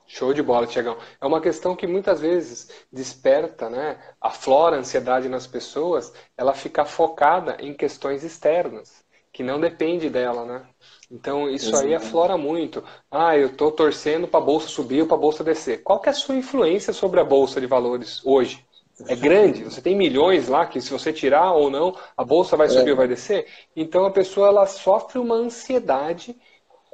Show 0.06 0.34
de 0.34 0.42
bola, 0.42 0.66
Tiagão. 0.66 0.98
É 1.20 1.26
uma 1.26 1.40
questão 1.40 1.74
que 1.74 1.86
muitas 1.86 2.20
vezes 2.20 2.68
desperta, 2.92 3.70
né, 3.70 3.98
aflora 4.20 4.76
a 4.76 4.80
ansiedade 4.80 5.28
nas 5.28 5.46
pessoas, 5.46 6.12
ela 6.36 6.52
fica 6.52 6.84
focada 6.84 7.56
em 7.58 7.72
questões 7.72 8.22
externas, 8.22 9.03
que 9.34 9.42
não 9.42 9.60
depende 9.60 10.08
dela, 10.08 10.44
né? 10.44 10.62
Então 11.10 11.50
isso 11.50 11.70
Exatamente. 11.70 11.88
aí 11.88 11.94
aflora 11.96 12.38
muito. 12.38 12.84
Ah, 13.10 13.36
eu 13.36 13.48
estou 13.48 13.72
torcendo 13.72 14.28
para 14.28 14.38
a 14.38 14.44
bolsa 14.44 14.68
subir 14.68 15.02
ou 15.02 15.08
para 15.08 15.16
a 15.16 15.20
bolsa 15.20 15.42
descer. 15.42 15.82
Qual 15.82 16.00
que 16.00 16.08
é 16.08 16.12
a 16.12 16.14
sua 16.14 16.36
influência 16.36 16.92
sobre 16.92 17.18
a 17.18 17.24
bolsa 17.24 17.60
de 17.60 17.66
valores 17.66 18.24
hoje? 18.24 18.64
É 19.08 19.16
grande. 19.16 19.64
Você 19.64 19.82
tem 19.82 19.96
milhões 19.96 20.46
lá 20.46 20.64
que 20.66 20.80
se 20.80 20.92
você 20.92 21.12
tirar 21.12 21.52
ou 21.52 21.68
não, 21.68 21.96
a 22.16 22.24
bolsa 22.24 22.56
vai 22.56 22.68
subir 22.68 22.90
é. 22.90 22.92
ou 22.92 22.96
vai 22.96 23.08
descer. 23.08 23.44
Então 23.74 24.04
a 24.06 24.10
pessoa 24.12 24.46
ela 24.46 24.66
sofre 24.66 25.18
uma 25.18 25.34
ansiedade 25.34 26.36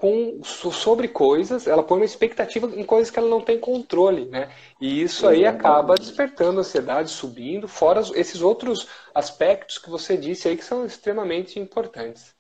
com, 0.01 0.41
sobre 0.43 1.09
coisas, 1.09 1.67
ela 1.67 1.83
põe 1.83 1.99
uma 1.99 2.07
expectativa 2.07 2.67
em 2.75 2.83
coisas 2.85 3.11
que 3.11 3.19
ela 3.19 3.29
não 3.29 3.43
tem 3.43 3.61
controle, 3.61 4.25
né? 4.25 4.49
E 4.81 5.03
isso 5.03 5.29
aí 5.29 5.45
acaba 5.45 5.95
despertando 5.95 6.59
ansiedade, 6.59 7.11
subindo, 7.11 7.69
fora 7.69 8.01
esses 8.15 8.41
outros 8.41 8.89
aspectos 9.15 9.77
que 9.77 9.91
você 9.91 10.17
disse 10.17 10.49
aí 10.49 10.57
que 10.57 10.65
são 10.65 10.87
extremamente 10.87 11.61
importantes. 11.61 12.35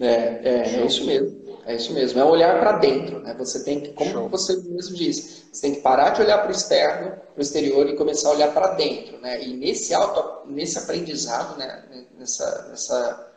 É, 0.00 0.06
é, 0.06 0.80
é, 0.80 0.86
isso 0.86 1.04
mesmo. 1.04 1.58
É 1.66 1.76
isso 1.76 1.92
mesmo. 1.92 2.18
É 2.18 2.24
olhar 2.24 2.58
para 2.58 2.78
dentro. 2.78 3.20
Né? 3.20 3.34
Você 3.34 3.62
tem 3.62 3.80
que, 3.80 3.92
como 3.92 4.10
Show. 4.10 4.28
você 4.30 4.56
mesmo 4.62 4.96
disse, 4.96 5.44
você 5.52 5.60
tem 5.60 5.74
que 5.74 5.82
parar 5.82 6.10
de 6.10 6.22
olhar 6.22 6.38
para 6.38 6.48
o 6.48 6.50
externo, 6.50 7.10
para 7.10 7.38
o 7.38 7.42
exterior 7.42 7.86
e 7.90 7.94
começar 7.94 8.30
a 8.30 8.32
olhar 8.32 8.54
para 8.54 8.68
dentro. 8.68 9.20
Né? 9.20 9.44
E 9.44 9.54
nesse, 9.54 9.92
auto, 9.92 10.48
nesse 10.48 10.78
aprendizado, 10.78 11.58
né? 11.58 12.06
nessa, 12.18 12.68
nessa, 12.70 13.33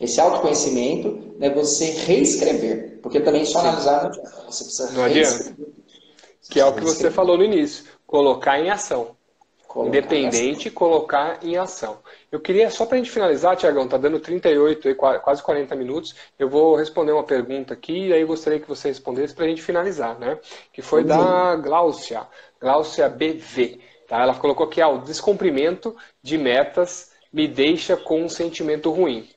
nesse 0.00 0.20
autoconhecimento, 0.20 1.34
né? 1.38 1.50
você 1.50 1.90
reescrever. 1.90 2.98
Porque 3.02 3.20
também 3.20 3.44
só 3.44 3.60
analisar 3.60 4.02
não 4.02 4.08
adianta. 4.08 4.30
Você 4.46 4.64
precisa 4.64 4.90
não 4.92 5.04
adianta. 5.04 5.56
Que 6.50 6.58
é 6.58 6.64
o 6.64 6.72
que 6.72 6.80
você 6.80 7.10
falou 7.10 7.36
no 7.36 7.44
início. 7.44 7.84
Colocar 8.06 8.58
em 8.58 8.70
ação. 8.70 9.14
Colocar 9.68 9.88
Independente, 9.88 10.66
em 10.66 10.72
colocar 10.72 11.38
em 11.44 11.56
ação. 11.56 11.98
Eu 12.32 12.40
queria, 12.40 12.68
só 12.70 12.84
para 12.84 12.96
a 12.96 12.98
gente 12.98 13.10
finalizar, 13.10 13.56
Tiagão, 13.56 13.84
está 13.84 13.96
dando 13.96 14.18
38, 14.18 14.96
quase 14.96 15.40
40 15.40 15.76
minutos, 15.76 16.12
eu 16.36 16.48
vou 16.48 16.74
responder 16.74 17.12
uma 17.12 17.22
pergunta 17.22 17.72
aqui, 17.72 18.08
e 18.08 18.12
aí 18.12 18.24
gostaria 18.24 18.58
que 18.58 18.66
você 18.66 18.88
respondesse 18.88 19.32
para 19.32 19.44
a 19.44 19.48
gente 19.48 19.62
finalizar, 19.62 20.18
né? 20.18 20.40
Que 20.72 20.82
foi 20.82 21.04
da 21.04 21.54
Gláucia, 21.54 22.26
Gláucia 22.60 23.08
BV. 23.08 23.78
Tá? 24.08 24.20
Ela 24.22 24.34
colocou 24.34 24.66
aqui, 24.66 24.80
ah, 24.80 24.88
o 24.88 25.02
descumprimento 25.02 25.94
de 26.20 26.36
metas 26.36 27.12
me 27.32 27.46
deixa 27.46 27.96
com 27.96 28.24
um 28.24 28.28
sentimento 28.28 28.90
ruim. 28.90 29.28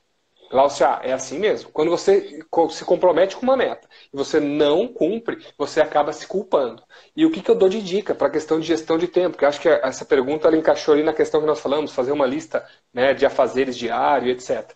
Glaucia, 0.50 1.00
é 1.02 1.12
assim 1.12 1.38
mesmo. 1.38 1.70
Quando 1.70 1.90
você 1.90 2.44
se 2.70 2.84
compromete 2.84 3.36
com 3.36 3.42
uma 3.42 3.56
meta 3.56 3.88
e 4.12 4.16
você 4.16 4.38
não 4.38 4.86
cumpre, 4.86 5.44
você 5.58 5.80
acaba 5.80 6.12
se 6.12 6.26
culpando. 6.26 6.82
E 7.16 7.26
o 7.26 7.30
que, 7.30 7.42
que 7.42 7.50
eu 7.50 7.54
dou 7.54 7.68
de 7.68 7.82
dica 7.82 8.14
para 8.14 8.28
a 8.28 8.30
questão 8.30 8.60
de 8.60 8.66
gestão 8.66 8.96
de 8.96 9.08
tempo? 9.08 9.36
Que 9.36 9.44
acho 9.44 9.60
que 9.60 9.68
essa 9.68 10.04
pergunta 10.04 10.46
ela 10.46 10.56
encaixou 10.56 10.94
ali 10.94 11.02
na 11.02 11.12
questão 11.12 11.40
que 11.40 11.46
nós 11.46 11.60
falamos, 11.60 11.92
fazer 11.92 12.12
uma 12.12 12.26
lista 12.26 12.64
né, 12.92 13.14
de 13.14 13.26
afazeres 13.26 13.76
diário, 13.76 14.30
etc. 14.30 14.72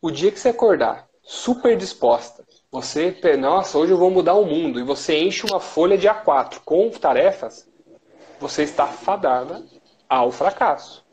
O 0.00 0.10
dia 0.10 0.30
que 0.30 0.38
você 0.38 0.50
acordar 0.50 1.08
super 1.22 1.76
disposta, 1.76 2.46
você, 2.70 3.16
nossa, 3.38 3.78
hoje 3.78 3.92
eu 3.92 3.98
vou 3.98 4.10
mudar 4.10 4.34
o 4.34 4.44
mundo, 4.44 4.78
e 4.78 4.84
você 4.84 5.18
enche 5.18 5.46
uma 5.46 5.58
folha 5.58 5.98
de 5.98 6.06
A4 6.06 6.60
com 6.64 6.88
tarefas, 6.90 7.68
você 8.38 8.62
está 8.62 8.86
fadada 8.86 9.64
ao 10.08 10.30
fracasso. 10.30 11.04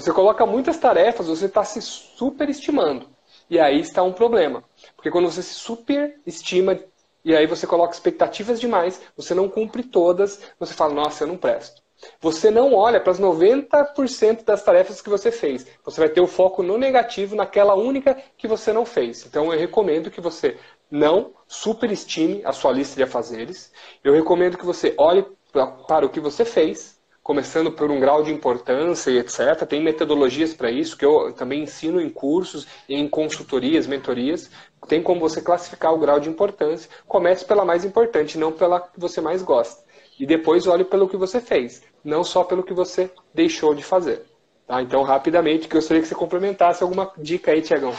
Você 0.00 0.12
coloca 0.12 0.46
muitas 0.46 0.78
tarefas, 0.78 1.26
você 1.26 1.46
está 1.46 1.64
se 1.64 1.82
superestimando. 1.82 3.08
E 3.50 3.58
aí 3.58 3.80
está 3.80 4.00
um 4.02 4.12
problema. 4.12 4.62
Porque 4.94 5.10
quando 5.10 5.28
você 5.28 5.42
se 5.42 5.54
superestima 5.54 6.78
e 7.24 7.34
aí 7.34 7.48
você 7.48 7.66
coloca 7.66 7.94
expectativas 7.94 8.60
demais, 8.60 9.00
você 9.16 9.34
não 9.34 9.48
cumpre 9.48 9.82
todas, 9.82 10.40
você 10.58 10.72
fala, 10.72 10.94
nossa, 10.94 11.24
eu 11.24 11.28
não 11.28 11.36
presto. 11.36 11.82
Você 12.20 12.48
não 12.48 12.74
olha 12.74 13.00
para 13.00 13.10
as 13.10 13.18
90% 13.18 14.44
das 14.44 14.62
tarefas 14.62 15.02
que 15.02 15.10
você 15.10 15.32
fez. 15.32 15.66
Você 15.84 16.00
vai 16.00 16.08
ter 16.08 16.20
o 16.20 16.28
foco 16.28 16.62
no 16.62 16.78
negativo, 16.78 17.34
naquela 17.34 17.74
única 17.74 18.16
que 18.36 18.46
você 18.46 18.72
não 18.72 18.86
fez. 18.86 19.26
Então 19.26 19.52
eu 19.52 19.58
recomendo 19.58 20.12
que 20.12 20.20
você 20.20 20.56
não 20.88 21.32
superestime 21.48 22.40
a 22.44 22.52
sua 22.52 22.70
lista 22.70 22.94
de 22.94 23.02
afazeres. 23.02 23.72
Eu 24.04 24.14
recomendo 24.14 24.56
que 24.56 24.64
você 24.64 24.94
olhe 24.96 25.26
para 25.52 26.06
o 26.06 26.08
que 26.08 26.20
você 26.20 26.44
fez 26.44 26.97
começando 27.28 27.70
por 27.70 27.90
um 27.90 28.00
grau 28.00 28.22
de 28.22 28.32
importância 28.32 29.10
e 29.10 29.18
etc. 29.18 29.66
Tem 29.68 29.82
metodologias 29.82 30.54
para 30.54 30.70
isso 30.70 30.96
que 30.96 31.04
eu 31.04 31.30
também 31.30 31.64
ensino 31.64 32.00
em 32.00 32.08
cursos, 32.08 32.66
em 32.88 33.06
consultorias, 33.06 33.86
mentorias, 33.86 34.50
tem 34.88 35.02
como 35.02 35.20
você 35.20 35.42
classificar 35.42 35.92
o 35.92 35.98
grau 35.98 36.18
de 36.18 36.30
importância. 36.30 36.88
Comece 37.06 37.44
pela 37.44 37.66
mais 37.66 37.84
importante, 37.84 38.38
não 38.38 38.50
pela 38.50 38.80
que 38.80 38.98
você 38.98 39.20
mais 39.20 39.42
gosta. 39.42 39.84
E 40.18 40.24
depois 40.24 40.66
olhe 40.66 40.84
pelo 40.84 41.06
que 41.06 41.18
você 41.18 41.38
fez, 41.38 41.82
não 42.02 42.24
só 42.24 42.44
pelo 42.44 42.62
que 42.62 42.72
você 42.72 43.10
deixou 43.34 43.74
de 43.74 43.82
fazer. 43.82 44.22
Tá? 44.66 44.80
Então, 44.80 45.02
rapidamente, 45.02 45.68
gostaria 45.68 46.00
que 46.00 46.08
você 46.08 46.14
complementasse 46.14 46.82
alguma 46.82 47.12
dica 47.18 47.52
aí, 47.52 47.60
Tiagão, 47.60 47.92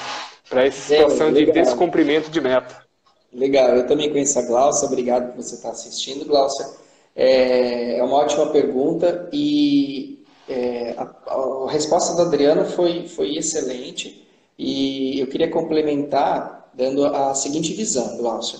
para 0.50 0.66
essa 0.66 0.82
situação 0.82 1.28
é, 1.28 1.34
de 1.34 1.52
descumprimento 1.52 2.32
de 2.32 2.42
meta. 2.42 2.84
Legal, 3.32 3.76
eu 3.76 3.86
também 3.86 4.10
conheço 4.10 4.40
a 4.40 4.42
Glaucia, 4.42 4.88
obrigado 4.88 5.34
por 5.34 5.44
você 5.44 5.54
estar 5.54 5.70
assistindo, 5.70 6.26
Glaucia. 6.26 6.89
É, 7.22 7.98
é 7.98 8.04
uma 8.04 8.16
ótima 8.16 8.48
pergunta 8.48 9.30
e 9.34 10.24
é, 10.48 10.96
a, 10.98 11.04
a, 11.04 11.70
resposta 11.70 12.16
do 12.16 12.22
Adriano 12.22 12.64
foi, 12.64 13.10
foi 13.10 13.36
excelente 13.36 14.26
e 14.58 15.20
eu 15.20 15.28
queria 15.28 15.52
complementar 15.52 16.72
dando 16.74 17.06
a 17.06 17.34
seguinte 17.36 17.74
visão, 17.74 18.16
Glaucia. 18.16 18.58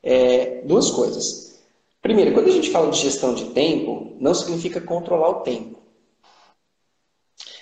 É, 0.00 0.62
duas 0.62 0.92
coisas. 0.92 1.58
Primeiro, 2.00 2.34
quando 2.34 2.46
a 2.46 2.52
gente 2.52 2.70
fala 2.70 2.88
de 2.88 3.00
gestão 3.00 3.34
de 3.34 3.46
tempo, 3.46 4.12
não 4.20 4.32
significa 4.32 4.80
controlar 4.80 5.30
o 5.30 5.40
tempo. 5.40 5.80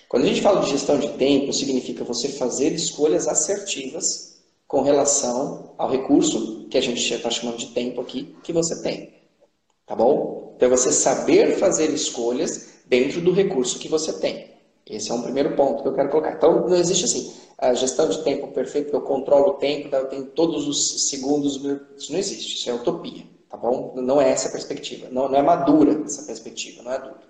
Quando 0.07 0.25
a 0.25 0.29
gente 0.29 0.43
fala 0.43 0.61
de 0.61 0.69
gestão 0.69 0.99
de 0.99 1.09
tempo, 1.15 1.51
significa 1.51 2.05
você 2.05 2.29
fazer 2.29 2.75
escolhas 2.75 3.27
assertivas 3.27 4.37
com 4.69 4.83
relação 4.83 5.73
ao 5.79 5.89
recurso 5.89 6.67
que 6.69 6.77
a 6.77 6.83
gente 6.83 7.01
está 7.11 7.31
chamando 7.31 7.57
de 7.57 7.69
tempo 7.69 8.03
aqui, 8.03 8.37
que 8.43 8.53
você 8.53 8.83
tem. 8.83 9.16
Tá 9.87 9.95
bom? 9.95 10.55
Então, 10.57 10.69
é 10.69 10.71
você 10.71 10.91
saber 10.91 11.59
fazer 11.59 11.91
escolhas 11.91 12.75
dentro 12.87 13.21
do 13.21 13.33
recurso 13.33 13.79
que 13.79 13.89
você 13.89 14.13
tem. 14.15 14.57
Esse 14.89 15.11
é 15.11 15.15
um 15.15 15.23
primeiro 15.23 15.55
ponto 15.57 15.83
que 15.83 15.89
eu 15.89 15.95
quero 15.95 16.11
colocar. 16.11 16.33
Então, 16.33 16.69
não 16.69 16.77
existe 16.77 17.05
assim, 17.05 17.33
a 17.59 17.73
gestão 17.75 18.09
de 18.09 18.23
tempo 18.23 18.49
perfeita, 18.49 18.95
eu 18.95 19.01
controlo 19.01 19.51
o 19.51 19.55
tempo, 19.55 19.95
eu 19.95 20.09
tenho 20.09 20.27
todos 20.27 20.69
os 20.69 21.09
segundos, 21.09 21.57
isso 21.97 22.13
não 22.13 22.19
existe, 22.19 22.57
isso 22.57 22.71
é 22.71 22.75
utopia, 22.75 23.25
tá 23.49 23.57
bom? 23.57 23.95
Não 23.97 24.21
é 24.21 24.31
essa 24.31 24.49
a 24.49 24.53
perspectiva, 24.53 25.09
não, 25.11 25.29
não 25.29 25.39
é 25.39 25.43
madura 25.43 26.03
essa 26.05 26.23
perspectiva, 26.25 26.83
não 26.83 26.93
é 26.93 26.97
adulta. 26.97 27.27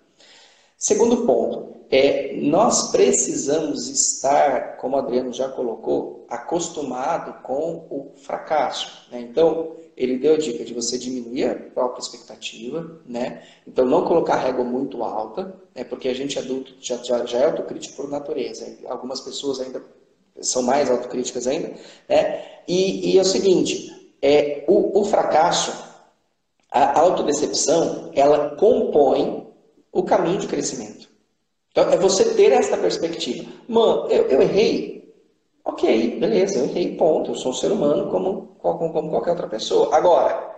Segundo 0.76 1.24
ponto, 1.24 1.76
é, 1.90 2.34
nós 2.36 2.90
precisamos 2.90 3.88
estar, 3.88 4.76
como 4.76 4.96
o 4.96 4.98
Adriano 4.98 5.32
já 5.32 5.48
colocou, 5.48 6.26
acostumado 6.28 7.42
com 7.42 7.86
o 7.88 8.12
fracasso. 8.16 9.08
Né? 9.10 9.20
Então, 9.20 9.76
ele 9.96 10.18
deu 10.18 10.34
a 10.34 10.38
dica 10.38 10.62
de 10.62 10.74
você 10.74 10.98
diminuir 10.98 11.44
a 11.44 11.54
própria 11.54 12.02
expectativa, 12.02 13.00
né? 13.06 13.42
Então, 13.66 13.86
não 13.86 14.04
colocar 14.04 14.34
a 14.34 14.40
régua 14.40 14.62
muito 14.62 15.02
alta, 15.02 15.54
né? 15.74 15.84
porque 15.84 16.08
a 16.08 16.14
gente 16.14 16.38
adulto 16.38 16.74
já, 16.80 16.96
já, 17.02 17.24
já 17.24 17.38
é 17.38 17.44
autocrítico 17.46 17.96
por 17.96 18.10
natureza. 18.10 18.76
Algumas 18.86 19.20
pessoas 19.22 19.58
ainda 19.60 19.82
são 20.40 20.62
mais 20.62 20.90
autocríticas 20.90 21.46
ainda. 21.46 21.72
Né? 22.08 22.44
E, 22.68 23.12
e 23.12 23.18
é 23.18 23.20
o 23.22 23.24
seguinte, 23.24 24.12
é, 24.20 24.64
o, 24.68 25.00
o 25.00 25.04
fracasso, 25.06 25.72
a 26.70 27.00
autodecepção, 27.00 28.10
ela 28.14 28.54
compõe 28.56 29.46
o 29.90 30.02
caminho 30.02 30.38
de 30.38 30.46
crescimento. 30.46 31.08
Então, 31.70 31.90
é 31.90 31.96
você 31.96 32.34
ter 32.34 32.52
essa 32.52 32.76
perspectiva. 32.76 33.50
Mano, 33.66 34.08
eu, 34.10 34.26
eu 34.28 34.42
errei. 34.42 34.95
Ok, 35.66 36.20
beleza, 36.20 36.60
eu 36.60 36.66
errei, 36.66 36.96
ponto. 36.96 37.32
Eu 37.32 37.34
sou 37.34 37.50
um 37.50 37.54
ser 37.54 37.72
humano 37.72 38.08
como, 38.08 38.54
como, 38.56 38.92
como 38.92 39.10
qualquer 39.10 39.32
outra 39.32 39.48
pessoa. 39.48 39.94
Agora, 39.96 40.54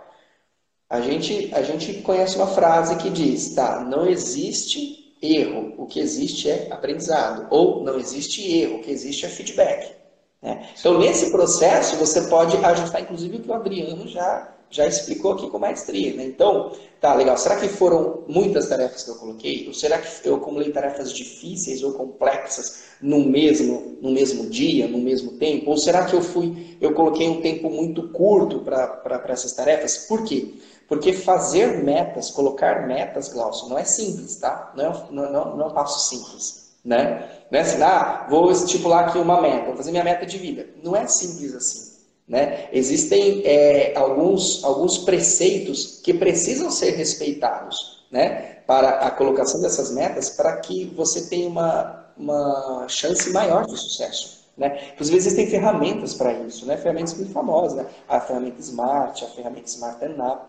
a 0.87 1.01
gente, 1.01 1.49
a 1.51 1.63
gente 1.63 2.01
conhece 2.03 2.35
uma 2.35 2.45
frase 2.45 2.95
que 2.95 3.09
diz, 3.09 3.55
tá, 3.55 3.79
não 3.79 4.07
existe 4.07 5.15
erro, 5.19 5.73
o 5.79 5.87
que 5.87 5.99
existe 5.99 6.47
é 6.47 6.67
aprendizado. 6.71 7.47
Ou 7.49 7.83
não 7.83 7.97
existe 7.97 8.55
erro, 8.55 8.77
o 8.77 8.81
que 8.81 8.91
existe 8.91 9.25
é 9.25 9.29
feedback. 9.29 9.95
Né? 10.43 10.69
Então, 10.79 10.99
nesse 10.99 11.31
processo, 11.31 11.95
você 11.97 12.29
pode 12.29 12.55
ajustar, 12.57 13.01
inclusive, 13.01 13.37
o 13.37 13.39
que 13.41 13.49
o 13.49 13.53
Adriano 13.55 14.07
já 14.07 14.53
já 14.69 14.85
explicou 14.85 15.33
aqui 15.33 15.49
com 15.49 15.59
maestria. 15.59 16.13
Né? 16.13 16.25
Então, 16.25 16.71
tá, 16.99 17.13
legal. 17.15 17.37
Será 17.37 17.55
que 17.57 17.67
foram 17.67 18.23
muitas 18.27 18.67
tarefas 18.67 19.03
que 19.03 19.09
eu 19.09 19.15
coloquei? 19.15 19.67
Ou 19.67 19.73
será 19.73 19.97
que 19.97 20.27
eu 20.27 20.35
acumulei 20.35 20.71
tarefas 20.71 21.11
difíceis 21.11 21.83
ou 21.83 21.93
complexas 21.93 22.83
no 23.01 23.19
mesmo, 23.19 23.97
no 24.01 24.11
mesmo 24.11 24.49
dia, 24.49 24.87
no 24.87 24.99
mesmo 24.99 25.33
tempo? 25.33 25.71
Ou 25.71 25.77
será 25.77 26.05
que 26.05 26.13
eu 26.13 26.21
fui, 26.21 26.77
eu 26.79 26.93
coloquei 26.93 27.27
um 27.27 27.41
tempo 27.41 27.69
muito 27.69 28.09
curto 28.09 28.59
para 28.59 29.23
essas 29.29 29.53
tarefas? 29.53 30.05
Por 30.07 30.23
quê? 30.23 30.53
Porque 30.87 31.13
fazer 31.13 31.83
metas, 31.83 32.31
colocar 32.31 32.87
metas, 32.87 33.29
Glaucio, 33.29 33.69
não 33.69 33.77
é 33.77 33.83
simples, 33.83 34.37
tá? 34.37 34.73
Não 34.75 34.85
é, 34.85 35.03
não, 35.11 35.31
não, 35.31 35.57
não 35.57 35.65
é 35.65 35.67
um 35.67 35.73
passo 35.73 36.09
simples. 36.09 36.69
Né? 36.83 37.29
Não 37.51 37.59
é 37.59 37.61
assim, 37.61 37.81
ah, 37.83 38.25
vou 38.29 38.51
estipular 38.51 39.07
aqui 39.07 39.19
uma 39.19 39.41
meta, 39.41 39.67
vou 39.67 39.75
fazer 39.75 39.91
minha 39.91 40.03
meta 40.03 40.25
de 40.25 40.37
vida. 40.37 40.67
Não 40.81 40.95
é 40.95 41.05
simples 41.07 41.53
assim. 41.53 41.88
Né? 42.29 42.69
Existem 42.71 43.41
é, 43.43 43.97
alguns, 43.97 44.63
alguns 44.63 44.99
preceitos 44.99 45.99
que 46.03 46.13
precisam 46.13 46.69
ser 46.69 46.91
respeitados 46.91 48.05
né? 48.11 48.59
para 48.67 48.99
a 48.99 49.09
colocação 49.09 49.59
dessas 49.59 49.91
metas 49.91 50.29
para 50.29 50.57
que 50.57 50.85
você 50.95 51.27
tenha 51.27 51.47
uma, 51.47 52.05
uma 52.15 52.85
chance 52.87 53.31
maior 53.31 53.65
de 53.65 53.75
sucesso. 53.75 54.41
Né? 54.55 54.91
Inclusive, 54.93 55.17
existem 55.17 55.47
ferramentas 55.47 56.13
para 56.13 56.31
isso, 56.33 56.67
né? 56.67 56.77
ferramentas 56.77 57.15
muito 57.15 57.31
famosas. 57.31 57.77
Né? 57.77 57.85
A 58.07 58.19
ferramenta 58.19 58.61
Smart, 58.61 59.25
a 59.25 59.27
ferramenta 59.29 59.67
Smart 59.67 60.05
Up, 60.05 60.41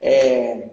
é, 0.00 0.68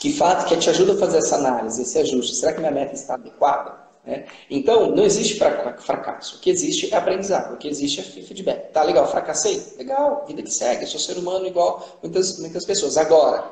que, 0.00 0.12
que 0.12 0.56
te 0.56 0.70
ajuda 0.70 0.94
a 0.94 0.98
fazer 0.98 1.18
essa 1.18 1.36
análise, 1.36 1.80
esse 1.80 1.98
ajuste. 2.00 2.34
Será 2.34 2.52
que 2.52 2.58
minha 2.58 2.72
meta 2.72 2.94
está 2.94 3.14
adequada? 3.14 3.83
Né? 4.06 4.26
Então, 4.50 4.94
não 4.94 5.04
existe 5.04 5.38
fracasso. 5.38 6.36
O 6.36 6.40
que 6.40 6.50
existe 6.50 6.92
é 6.92 6.96
aprendizado. 6.96 7.54
O 7.54 7.56
que 7.56 7.68
existe 7.68 8.00
é 8.00 8.02
feedback. 8.02 8.70
Tá 8.72 8.82
legal, 8.82 9.10
fracassei? 9.10 9.62
Legal, 9.78 10.24
vida 10.26 10.42
que 10.42 10.50
segue. 10.50 10.82
Eu 10.82 10.88
sou 10.88 11.00
ser 11.00 11.16
humano 11.16 11.46
igual 11.46 11.98
muitas, 12.02 12.38
muitas 12.38 12.64
pessoas. 12.64 12.96
Agora, 12.96 13.50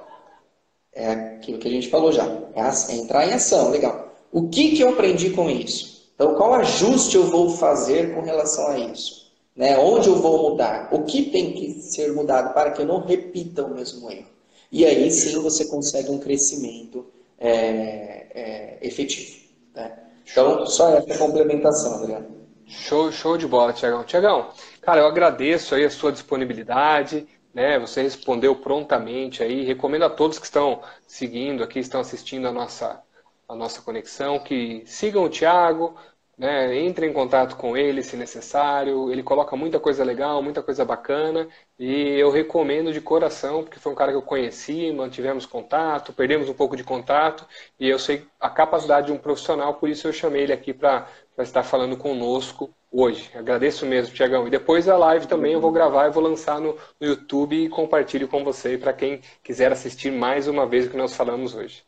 é 0.93 1.11
aquilo 1.11 1.59
que 1.59 1.69
a 1.69 1.71
gente 1.71 1.89
falou 1.89 2.13
já. 2.13 2.25
É, 2.55 2.95
entrar 2.95 3.27
em 3.27 3.33
ação. 3.33 3.71
Legal. 3.71 4.13
O 4.31 4.49
que, 4.49 4.77
que 4.77 4.83
eu 4.83 4.91
aprendi 4.91 5.31
com 5.31 5.49
isso? 5.49 6.11
Então, 6.15 6.35
qual 6.35 6.55
ajuste 6.55 7.17
eu 7.17 7.25
vou 7.25 7.51
fazer 7.51 8.15
com 8.15 8.21
relação 8.21 8.69
a 8.69 8.79
isso? 8.79 9.33
Né? 9.57 9.79
Onde 9.79 10.09
eu 10.09 10.17
vou 10.17 10.51
mudar? 10.51 10.89
O 10.93 11.03
que 11.03 11.31
tem 11.31 11.53
que 11.53 11.81
ser 11.81 12.13
mudado 12.13 12.53
para 12.55 12.71
que 12.71 12.81
eu 12.81 12.87
não 12.87 13.01
repita 13.01 13.65
o 13.65 13.75
mesmo 13.75 14.11
erro? 14.11 14.29
E 14.71 14.87
aí 14.87 15.11
sim 15.11 15.39
você 15.41 15.67
consegue 15.67 16.11
um 16.11 16.19
crescimento 16.19 17.05
é, 17.39 18.27
é, 18.35 18.79
efetivo. 18.81 19.37
Né? 19.75 20.02
Então, 20.31 20.67
só 20.67 20.97
essa 20.97 21.19
complementação, 21.19 21.97
Adriano. 21.97 22.43
Show, 22.67 23.13
show 23.13 23.37
de 23.37 23.47
bola, 23.47 23.73
Tiagão. 23.73 24.05
Tiagão, 24.05 24.49
cara, 24.81 25.01
eu 25.01 25.07
agradeço 25.07 25.75
aí 25.75 25.85
a 25.85 25.91
sua 25.91 26.13
disponibilidade, 26.13 27.27
né? 27.53 27.79
Você 27.79 28.03
respondeu 28.03 28.57
prontamente 28.57 29.43
aí. 29.43 29.63
Recomendo 29.65 30.05
a 30.05 30.11
todos 30.11 30.39
que 30.39 30.47
estão 30.47 30.83
seguindo 31.07 31.63
aqui, 31.63 31.79
estão 31.79 32.01
assistindo 32.01 32.49
a 32.49 32.53
nossa, 32.53 33.03
a 33.49 33.55
nossa 33.55 33.83
conexão, 33.83 34.39
que 34.39 34.83
sigam 34.87 35.25
o 35.25 35.29
Tiago, 35.29 35.95
né? 36.43 36.77
Entre 36.77 37.07
em 37.07 37.13
contato 37.13 37.57
com 37.57 37.77
ele 37.77 38.03
se 38.03 38.17
necessário. 38.17 39.13
Ele 39.13 39.23
coloca 39.23 39.55
muita 39.57 39.79
coisa 39.79 40.03
legal, 40.03 40.43
muita 40.43 40.61
coisa 40.61 40.85
bacana. 40.85 41.49
E 41.79 42.19
eu 42.19 42.33
recomendo 42.33 42.93
de 42.93 43.01
coração, 43.01 43.63
porque 43.63 43.79
foi 43.79 43.93
um 43.93 43.95
cara 43.95 44.11
que 44.11 44.19
eu 44.19 44.23
conheci, 44.23 44.91
mantivemos 44.93 45.47
contato, 45.47 46.13
perdemos 46.13 46.49
um 46.49 46.55
pouco 46.55 46.77
de 46.77 46.83
contato. 46.83 47.47
E 47.79 47.89
eu 47.89 47.99
sei 47.99 48.27
a 48.41 48.51
capacidade 48.51 49.07
de 49.07 49.13
um 49.13 49.19
profissional, 49.19 49.75
por 49.75 49.89
isso 49.89 50.09
eu 50.09 50.13
chamei 50.13 50.43
ele 50.43 50.53
aqui 50.53 50.75
para 50.75 51.07
estar 51.39 51.63
falando 51.63 51.97
conosco 51.97 52.75
hoje. 52.91 53.31
Agradeço 53.37 53.87
mesmo, 53.87 54.13
Tiagão. 54.13 54.45
E 54.49 54.51
depois 54.51 54.89
a 54.89 54.99
live 54.99 55.29
também 55.29 55.53
eu 55.53 55.61
vou 55.61 55.71
gravar 55.71 56.09
e 56.09 56.11
vou 56.11 56.25
lançar 56.25 56.61
no, 56.61 56.77
no 57.01 57.07
YouTube 57.07 57.55
e 57.55 57.69
compartilho 57.69 58.27
com 58.27 58.43
você 58.43 58.77
para 58.77 58.93
quem 58.93 59.21
quiser 59.45 59.71
assistir 59.71 60.11
mais 60.11 60.49
uma 60.49 60.67
vez 60.67 60.87
o 60.87 60.91
que 60.91 60.97
nós 60.97 61.15
falamos 61.15 61.55
hoje. 61.55 61.85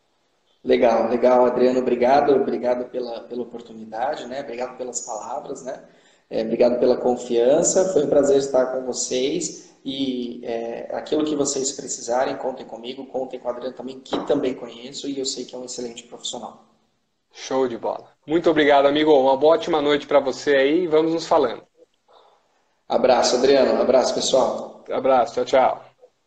Legal, 0.65 1.09
legal, 1.11 1.45
Adriano, 1.45 1.81
obrigado, 1.81 2.35
obrigado 2.35 2.89
pela, 2.91 3.21
pela 3.21 3.43
oportunidade, 3.43 4.27
né? 4.27 4.41
Obrigado 4.41 4.79
pelas 4.79 5.03
palavras, 5.03 5.63
né? 5.63 5.85
É, 6.31 6.43
obrigado 6.43 6.81
pela 6.81 6.97
confiança, 6.97 7.93
foi 7.93 8.05
um 8.05 8.09
prazer 8.09 8.39
estar 8.39 8.67
com 8.67 8.83
vocês 8.83 9.75
e 9.85 10.41
é, 10.43 10.89
aquilo 10.93 11.23
que 11.25 11.37
vocês 11.37 11.71
precisarem, 11.73 12.37
contem 12.37 12.65
comigo, 12.65 13.05
contem 13.07 13.39
com 13.39 13.47
o 13.47 13.51
Adriano 13.51 13.77
também, 13.77 14.01
que 14.01 14.19
também 14.27 14.55
conheço 14.55 15.07
e 15.07 15.19
eu 15.19 15.27
sei 15.27 15.45
que 15.45 15.55
é 15.55 15.59
um 15.59 15.65
excelente 15.65 16.05
profissional. 16.05 16.65
Show 17.31 17.69
de 17.69 17.77
bola. 17.77 18.09
Muito 18.27 18.49
obrigado, 18.49 18.87
amigo. 18.87 19.13
Uma 19.13 19.35
ótima 19.45 19.83
noite 19.83 20.07
para 20.07 20.21
você 20.21 20.57
aí 20.57 20.85
e 20.85 20.87
vamos 20.87 21.13
nos 21.13 21.27
falando. 21.27 21.63
Abraço, 22.89 23.37
Adriano. 23.37 23.81
Abraço, 23.83 24.15
pessoal. 24.15 24.83
Abraço, 24.91 25.35
tchau, 25.35 25.45
tchau. 25.45 25.94